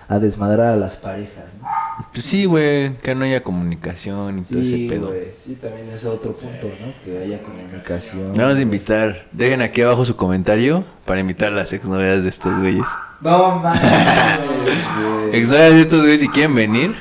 a, 0.09 0.15
a 0.15 0.19
desmadrar 0.19 0.73
a 0.73 0.75
las 0.75 0.97
parejas, 0.97 1.53
¿no? 1.61 1.67
Pues 2.11 2.25
sí, 2.25 2.45
güey. 2.45 2.97
Que 2.97 3.15
no 3.15 3.23
haya 3.23 3.43
comunicación 3.43 4.39
y 4.39 4.41
todo 4.41 4.59
ese 4.59 4.87
pedo. 4.89 5.07
güey, 5.07 5.31
sí, 5.39 5.55
también 5.55 5.87
es 5.89 6.03
otro 6.05 6.33
punto, 6.33 6.67
¿no? 6.67 6.93
Que 7.03 7.19
haya 7.19 7.41
comunicación. 7.41 8.33
Vamos 8.35 8.57
a 8.57 8.61
invitar. 8.61 9.27
Dejen 9.31 9.61
aquí 9.61 9.81
abajo 9.81 10.03
su 10.03 10.15
comentario 10.15 10.83
para 11.05 11.19
invitar 11.19 11.49
a 11.49 11.55
las 11.55 11.71
exnovias 11.71 12.23
de 12.23 12.29
estos 12.29 12.57
güeyes. 12.59 12.85
No 13.21 13.59
mames, 13.59 13.81
güey. 14.99 15.35
Exnovias 15.39 15.71
de 15.73 15.81
estos 15.81 16.01
güeyes, 16.01 16.19
si 16.21 16.27
quieren 16.29 16.55
venir, 16.55 16.95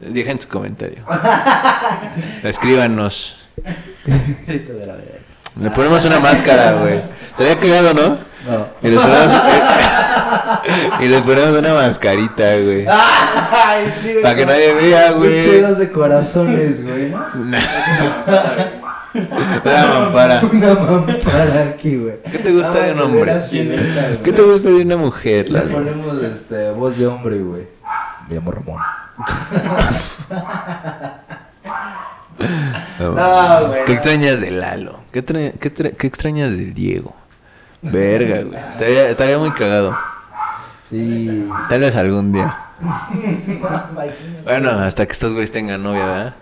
dejen 0.00 0.40
su 0.40 0.48
comentario. 0.48 1.04
Escríbanos. 2.44 3.36
De 4.06 4.86
la. 4.86 4.96
Le 5.58 5.70
ponemos 5.70 6.04
una 6.04 6.20
máscara, 6.20 6.74
güey. 6.74 7.02
Estaría 7.30 7.58
cagado, 7.58 7.94
¿no? 7.94 8.28
No. 8.48 8.68
Y 8.80 8.88
les 8.88 9.00
ponemos, 9.00 9.42
y 11.00 11.06
les 11.08 11.22
ponemos 11.22 11.58
una 11.58 11.74
mascarita, 11.74 12.56
güey. 12.58 12.86
Ay, 13.66 13.90
sí, 13.90 14.12
güey. 14.12 14.22
Para 14.22 14.36
que 14.36 14.46
nadie 14.46 14.74
vea, 14.74 15.10
güey. 15.12 15.40
Pinche 15.40 15.60
dos 15.60 15.78
de 15.78 15.90
corazones, 15.90 16.84
güey. 16.84 17.12
Una 17.12 17.60
mampara. 19.86 20.42
Una 20.52 20.74
mampara 20.74 21.62
aquí, 21.70 21.96
güey. 21.96 22.22
¿Qué 22.22 22.38
te 22.38 22.52
gusta 22.52 22.78
de 22.78 22.92
un 22.92 23.00
hombre? 23.00 23.40
¿Qué 24.24 24.32
te 24.32 24.42
gusta 24.42 24.68
de 24.68 24.76
una 24.76 24.96
mujer, 24.96 25.50
Le 25.50 25.60
ponemos 25.62 26.22
este, 26.22 26.70
voz 26.70 26.98
de 26.98 27.06
hombre, 27.06 27.38
güey. 27.38 27.66
Me 28.28 28.36
llamo 28.36 28.52
Ramón. 28.52 28.80
No, 33.00 33.66
güey, 33.68 33.84
¿Qué 33.84 33.92
extrañas 33.94 34.40
de 34.40 34.50
Lalo? 34.50 35.00
¿Qué, 35.12 35.24
tra- 35.24 35.52
qué, 35.58 35.74
tra- 35.74 35.92
qué 35.96 36.06
extrañas 36.06 36.50
del 36.50 36.72
Diego? 36.74 37.14
Verga, 37.82 38.42
güey. 38.42 38.58
Estaría, 38.58 39.08
estaría 39.10 39.38
muy 39.38 39.50
cagado. 39.52 39.96
Sí. 40.84 41.48
Tal 41.68 41.80
vez 41.80 41.94
algún 41.96 42.32
día. 42.32 42.58
Bueno, 44.44 44.70
hasta 44.70 45.06
que 45.06 45.12
estos 45.12 45.32
güeyes 45.32 45.52
tengan 45.52 45.82
novia, 45.82 46.06
¿verdad? 46.06 46.34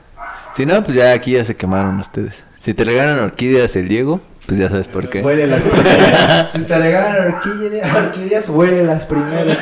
Si 0.54 0.64
no, 0.66 0.82
pues 0.82 0.96
ya 0.96 1.12
aquí 1.12 1.32
ya 1.32 1.44
se 1.44 1.56
quemaron 1.56 1.98
ustedes. 2.00 2.44
Si 2.60 2.74
te 2.74 2.84
regalan 2.84 3.18
orquídeas 3.20 3.74
el 3.76 3.88
Diego, 3.88 4.20
pues 4.46 4.58
ya 4.58 4.68
sabes 4.68 4.88
por 4.88 5.08
qué. 5.10 5.22
Huele 5.22 5.46
las 5.46 5.64
primeras. 5.64 6.52
Si 6.52 6.60
te 6.62 6.78
regalan 6.78 7.34
orquídeas, 7.34 7.94
orquídeas 7.94 8.48
huele 8.48 8.84
las 8.84 9.06
primeras. 9.06 9.58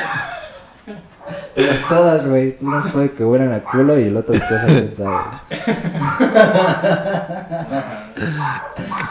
Todas, 1.88 2.26
güey. 2.26 2.56
Unas 2.60 2.86
puede 2.88 3.12
que 3.12 3.24
huelan 3.24 3.52
a 3.52 3.60
culo 3.60 3.98
y 3.98 4.04
el 4.04 4.16
otro 4.16 4.34
cosa 4.38 4.64
quién 4.66 4.94
sabe. 4.94 5.16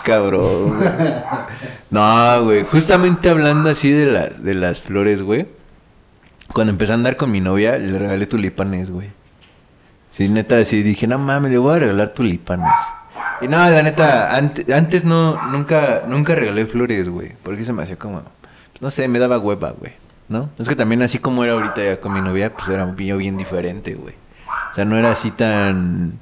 Cabrón. 0.04 0.78
güey. 0.78 0.90
No, 1.92 2.44
güey. 2.44 2.64
Justamente 2.66 3.30
hablando 3.30 3.70
así 3.70 3.92
de, 3.92 4.06
la- 4.08 4.28
de 4.30 4.54
las 4.54 4.82
flores, 4.82 5.22
güey. 5.22 5.48
Cuando 6.54 6.72
empecé 6.72 6.92
a 6.92 6.96
andar 6.96 7.18
con 7.18 7.32
mi 7.32 7.42
novia, 7.42 7.78
le 7.78 7.98
regalé 7.98 8.26
tulipanes, 8.26 8.92
güey. 8.92 9.10
Sí, 10.12 10.28
neta, 10.30 10.64
sí, 10.66 10.84
dije, 10.84 11.08
no 11.08 11.18
mames, 11.18 11.52
le 11.52 11.58
voy 11.58 11.76
a 11.76 11.80
regalar 11.80 12.10
tulipanes. 12.10 12.72
Y 13.42 13.48
no, 13.48 13.58
la 13.58 13.82
neta, 13.82 14.36
ante- 14.36 14.72
antes 14.74 15.04
no, 15.04 15.42
nunca, 15.52 16.04
nunca 16.08 16.36
regalé 16.36 16.66
flores, 16.68 17.10
güey. 17.10 17.32
Porque 17.42 17.66
se 17.66 17.74
me 17.74 17.82
hacía 17.84 17.96
como, 17.98 18.22
no 18.80 18.92
sé, 18.92 19.08
me 19.08 19.18
daba 19.20 19.40
hueva, 19.40 19.72
güey. 19.72 19.94
¿No? 20.34 20.50
Es 20.58 20.68
que 20.68 20.76
también 20.76 21.04
así 21.04 21.20
como 21.20 21.44
era 21.44 21.54
ahorita 21.54 21.84
ya 21.84 22.00
con 22.00 22.12
mi 22.12 22.20
novia, 22.20 22.52
pues 22.52 22.68
era 22.70 22.92
yo 22.98 23.18
bien 23.18 23.38
diferente, 23.38 23.94
güey. 23.94 24.16
O 24.72 24.74
sea, 24.74 24.84
no 24.84 24.98
era 24.98 25.12
así 25.12 25.30
tan... 25.30 26.20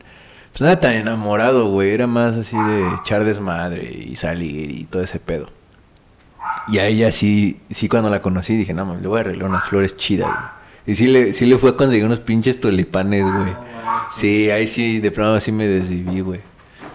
Pues 0.52 0.60
no 0.60 0.68
era 0.68 0.82
tan 0.82 0.96
enamorado, 0.96 1.68
güey. 1.70 1.92
Era 1.92 2.08
más 2.08 2.36
así 2.36 2.58
de 2.58 2.90
echar 3.02 3.24
desmadre 3.24 3.90
y 3.90 4.18
salir 4.18 4.70
y 4.70 4.84
todo 4.84 5.02
ese 5.02 5.22
pedo. 5.22 5.50
Y 6.68 6.80
a 6.80 6.88
ella 6.88 7.14
sí, 7.14 7.62
sí 7.70 7.88
cuando 7.88 8.10
la 8.10 8.22
conocí 8.22 8.58
dije, 8.58 8.74
no, 8.74 8.98
le 8.98 9.08
voy 9.08 9.20
a 9.20 9.22
arreglar 9.22 9.50
unas 9.50 9.64
flores 9.64 9.96
chidas, 9.96 10.28
güey. 10.28 10.62
Y 10.88 10.96
sí 10.96 11.08
le, 11.08 11.32
sí 11.32 11.46
le 11.46 11.58
fue 11.58 11.70
a 11.70 11.78
conseguir 11.78 12.06
unos 12.06 12.20
pinches 12.20 12.60
tulipanes, 12.60 13.24
güey. 13.24 13.54
Sí, 14.14 14.50
ahí 14.50 14.68
sí, 14.68 15.00
de 15.00 15.12
pronto 15.12 15.40
sí 15.40 15.54
me 15.54 15.68
desviví, 15.68 16.20
güey. 16.20 16.42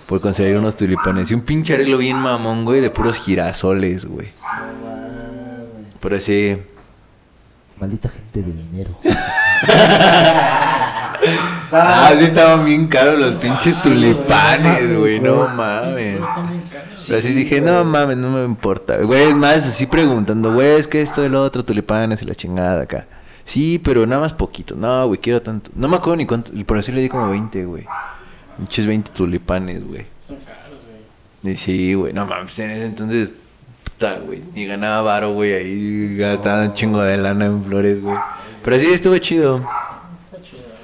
Por 0.06 0.20
conseguir 0.20 0.58
unos 0.58 0.76
tulipanes. 0.76 1.30
Y 1.30 1.34
un 1.34 1.40
pinche 1.40 1.72
arreglo 1.72 1.96
bien 1.96 2.18
mamón, 2.18 2.66
güey, 2.66 2.82
de 2.82 2.90
puros 2.90 3.16
girasoles, 3.16 4.04
güey. 4.04 4.28
Pero 6.00 6.20
sí. 6.20 6.58
Maldita 7.78 8.08
gente 8.08 8.42
de 8.42 8.52
dinero. 8.52 8.90
Ah, 11.72 12.12
sí 12.16 12.24
estaban 12.24 12.64
bien 12.64 12.86
caros 12.86 13.18
los 13.18 13.34
pinches 13.36 13.82
tulipanes, 13.82 14.96
güey. 14.98 15.18
No 15.18 15.48
mames. 15.48 16.20
Pero 17.06 17.18
así 17.18 17.32
dije, 17.32 17.60
no 17.60 17.84
mames, 17.84 18.16
no 18.16 18.30
me 18.30 18.44
importa. 18.44 18.98
Güey, 18.98 19.34
más, 19.34 19.66
así 19.66 19.86
preguntando, 19.86 20.52
güey, 20.52 20.78
es 20.78 20.86
que 20.86 21.02
esto, 21.02 21.24
el 21.24 21.34
otro, 21.34 21.64
tulipanes 21.64 22.22
y 22.22 22.26
la 22.26 22.34
chingada 22.34 22.82
acá. 22.82 23.06
Sí, 23.44 23.80
pero 23.82 24.06
nada 24.06 24.22
más 24.22 24.32
poquito. 24.32 24.74
No, 24.76 25.06
güey, 25.06 25.20
quiero 25.20 25.42
tanto. 25.42 25.70
No 25.74 25.88
me 25.88 25.96
acuerdo 25.96 26.16
ni 26.16 26.26
cuánto. 26.26 26.52
Por 26.64 26.78
así 26.78 26.92
le 26.92 27.00
di 27.00 27.08
como 27.08 27.28
20, 27.30 27.64
güey. 27.64 27.86
Pinches 28.56 28.86
20 28.86 29.10
tulipanes, 29.12 29.86
güey. 29.86 30.06
Son 30.20 30.38
caros, 30.38 30.82
güey. 31.42 31.56
Sí, 31.56 31.94
güey, 31.94 32.12
no 32.12 32.26
mames, 32.26 32.58
en 32.58 32.70
ese 32.70 32.86
entonces, 32.86 33.34
puta, 33.96 34.18
güey, 34.18 34.42
ni 34.54 34.66
ganaba 34.66 35.02
varo, 35.02 35.32
güey, 35.32 35.54
ahí 35.54 36.14
gastaba 36.14 36.64
un 36.64 36.74
chingo 36.74 37.00
de 37.00 37.16
lana 37.16 37.46
en 37.46 37.64
flores, 37.64 38.02
güey. 38.02 38.16
Pero 38.62 38.78
sí, 38.78 38.86
estuvo 38.92 39.16
chido. 39.18 39.66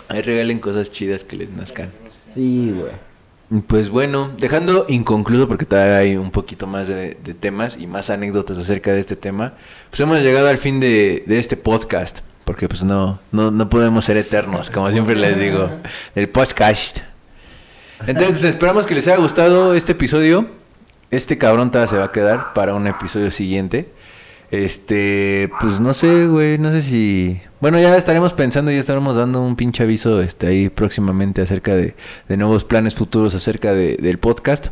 Ahí 0.09 0.23
regalen 0.23 0.59
cosas 0.59 0.91
chidas 0.91 1.25
que 1.25 1.37
les 1.37 1.51
nazcan. 1.51 1.91
Sí, 2.33 2.75
güey. 2.75 3.63
Pues 3.67 3.91
bueno, 3.91 4.31
dejando 4.39 4.87
inconcluso 4.89 5.47
porque 5.47 5.67
todavía 5.67 5.99
hay 5.99 6.17
un 6.17 6.31
poquito 6.31 6.67
más 6.67 6.89
de, 6.89 7.19
de 7.23 7.35
temas 7.35 7.77
y 7.79 7.87
más 7.87 8.09
anécdotas 8.09 8.57
acerca 8.57 8.93
de 8.93 9.01
este 9.01 9.15
tema, 9.15 9.55
pues 9.91 10.01
hemos 10.01 10.19
llegado 10.21 10.49
al 10.49 10.57
fin 10.57 10.81
de, 10.81 11.23
de 11.27 11.39
este 11.39 11.59
podcast, 11.59 12.21
porque 12.45 12.67
pues 12.67 12.83
no, 12.83 13.21
no, 13.31 13.51
no 13.51 13.69
podemos 13.69 14.07
ser 14.07 14.17
eternos, 14.17 14.71
como 14.71 14.91
siempre 14.91 15.17
les 15.17 15.39
digo, 15.39 15.71
el 16.15 16.31
podcast. 16.31 17.01
Entonces 18.07 18.31
pues, 18.31 18.45
esperamos 18.45 18.87
que 18.87 18.95
les 18.95 19.07
haya 19.07 19.19
gustado 19.19 19.75
este 19.75 19.93
episodio. 19.93 20.62
Este 21.13 21.39
cabrón 21.39 21.71
todavía 21.71 21.91
se 21.91 21.99
va 21.99 22.07
a 22.07 22.11
quedar 22.13 22.53
para 22.55 22.75
un 22.75 22.89
episodio 22.89 23.31
siguiente. 23.31 23.89
Este, 24.51 25.51
pues 25.61 25.81
no 25.81 25.95
sé, 25.95 26.27
güey, 26.27 26.59
no 26.59 26.73
sé 26.73 26.83
si... 26.83 27.41
Bueno, 27.61 27.79
ya 27.81 27.97
estaremos 27.97 28.33
pensando, 28.35 28.71
ya 28.71 28.81
estaremos 28.81 29.17
dando 29.17 29.41
un 29.41 29.57
pinche 29.57 29.83
aviso 29.83 30.21
este, 30.21 30.47
ahí 30.47 30.69
próximamente 30.69 31.41
acerca 31.41 31.75
de, 31.75 31.95
de 32.29 32.37
nuevos 32.37 32.65
planes 32.65 32.95
futuros 32.95 33.35
acerca 33.35 33.73
de- 33.73 33.97
del 33.97 34.19
podcast. 34.19 34.67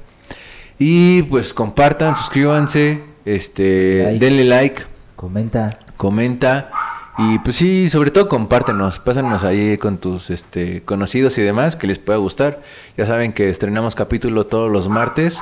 Y 0.78 1.22
pues 1.24 1.55
compartan, 1.55 2.14
suscríbanse, 2.16 3.01
este, 3.24 4.03
Like. 4.05 4.18
denle 4.18 4.45
like, 4.45 4.82
Comenta. 5.16 5.78
comenta. 5.97 6.70
Y 7.18 7.38
pues 7.41 7.57
sí, 7.57 7.91
sobre 7.91 8.11
todo 8.11 8.28
compártenos, 8.28 8.99
pásanos 8.99 9.45
ahí 9.45 9.76
con 9.78 9.99
tus 9.99 10.30
este, 10.30 10.82
conocidos 10.82 11.36
y 11.38 11.43
demás 11.43 11.76
que 11.76 11.86
les 11.86 11.99
pueda 11.99 12.18
gustar. 12.18 12.61
Ya 12.97 13.07
saben 13.07 13.32
que 13.34 13.51
estrenamos 13.51 13.95
capítulo 13.95 14.47
todos 14.47 14.70
los 14.72 14.88
martes. 14.88 15.41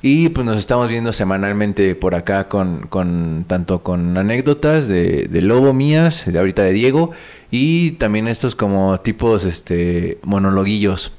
Y 0.00 0.28
pues 0.28 0.46
nos 0.46 0.58
estamos 0.58 0.90
viendo 0.90 1.12
semanalmente 1.12 1.94
por 1.96 2.14
acá 2.14 2.48
con, 2.48 2.86
con 2.86 3.44
tanto 3.48 3.82
con 3.82 4.16
anécdotas 4.16 4.86
de, 4.86 5.26
de 5.28 5.42
Lobo 5.42 5.72
mías, 5.72 6.24
de 6.26 6.38
ahorita 6.38 6.62
de 6.62 6.72
Diego, 6.72 7.10
y 7.50 7.92
también 7.92 8.28
estos 8.28 8.54
como 8.54 9.00
tipos 9.00 9.44
este 9.44 10.18
monologuillos, 10.22 11.12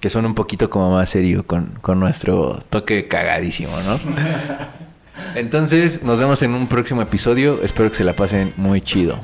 que 0.00 0.08
son 0.08 0.24
un 0.24 0.34
poquito 0.34 0.70
como 0.70 0.92
más 0.92 1.10
serio 1.10 1.46
con, 1.46 1.78
con 1.82 2.00
nuestro 2.00 2.62
toque 2.70 3.08
cagadísimo, 3.08 3.72
¿no? 3.86 4.00
Entonces, 5.34 6.02
nos 6.02 6.18
vemos 6.18 6.42
en 6.42 6.54
un 6.54 6.66
próximo 6.66 7.02
episodio. 7.02 7.60
Espero 7.62 7.90
que 7.90 7.96
se 7.96 8.04
la 8.04 8.14
pasen 8.14 8.52
muy 8.56 8.80
chido. 8.80 9.18